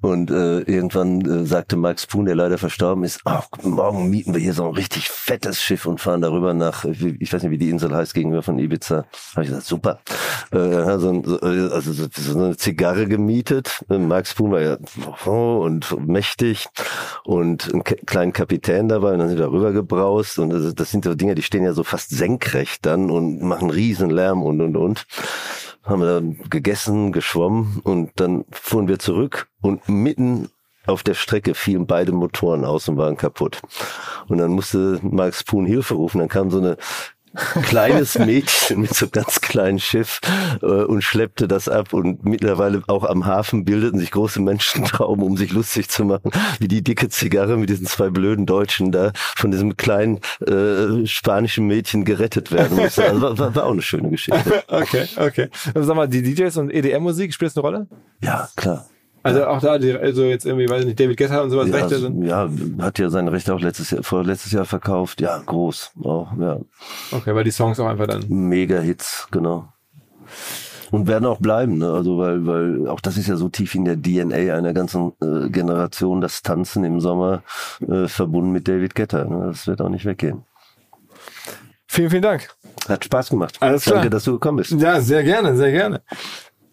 [0.00, 4.40] und äh, irgendwann äh, sagte Max Poon, der leider verstorben ist, oh, morgen mieten wir
[4.40, 7.70] hier so ein richtig fettes Schiff und fahren darüber nach, ich weiß nicht, wie die
[7.70, 9.06] Insel heißt, gegenüber von Ibiza.
[9.32, 10.00] Habe ich gesagt, super.
[10.52, 13.84] Äh, also, also so, so eine Zigarre gemietet.
[13.88, 14.78] Max Poon war ja
[15.26, 16.68] oh, und mächtig
[17.24, 21.04] und einen kleinen Kapitän dabei und dann sind wir darüber gebraust und das, das sind
[21.04, 24.76] so Dinge, die stehen ja so fast senkrecht dann und machen riesen Lärm und und
[24.76, 25.06] und
[25.84, 30.48] haben wir dann gegessen, geschwommen und dann fuhren wir zurück und mitten
[30.86, 33.60] auf der Strecke fielen beide Motoren aus und waren kaputt.
[34.28, 36.18] Und dann musste Max Poon Hilfe rufen.
[36.18, 36.76] Dann kam so eine
[37.62, 40.20] kleines Mädchen mit so einem ganz kleinen Schiff
[40.62, 45.36] äh, und schleppte das ab und mittlerweile auch am Hafen bildeten sich große Menschentrauben, um
[45.36, 49.50] sich lustig zu machen, wie die dicke Zigarre mit diesen zwei blöden Deutschen da von
[49.50, 53.04] diesem kleinen äh, spanischen Mädchen gerettet werden musste.
[53.04, 54.64] Also war, war, war auch eine schöne Geschichte.
[54.68, 55.48] okay, okay.
[55.74, 57.86] Also sag mal, die DJs und EDM-Musik spielt eine Rolle?
[58.20, 58.86] Ja, klar.
[59.28, 61.98] Also auch da, also jetzt irgendwie, weiß ich nicht, David Guetta und sowas Ja, Rechte
[61.98, 62.22] sind.
[62.24, 62.48] ja,
[62.80, 65.20] hat ja seine Rechte auch letztes Jahr, vor letztes Jahr verkauft.
[65.20, 65.92] Ja, groß.
[66.02, 66.58] Auch, ja.
[67.12, 68.24] Okay, weil die Songs auch einfach dann.
[68.28, 69.68] Mega Hits, genau.
[70.90, 71.92] Und werden auch bleiben, ne?
[71.92, 75.50] Also weil, weil auch das ist ja so tief in der DNA einer ganzen äh,
[75.50, 77.42] Generation, das Tanzen im Sommer
[77.86, 79.24] äh, verbunden mit David Guetta.
[79.24, 79.48] Ne?
[79.48, 80.44] Das wird auch nicht weggehen.
[81.86, 82.48] Vielen, vielen Dank.
[82.88, 83.56] Hat Spaß gemacht.
[83.60, 83.96] Alles klar.
[83.96, 84.72] Danke, dass du gekommen bist.
[84.72, 86.00] Ja, sehr gerne, sehr gerne.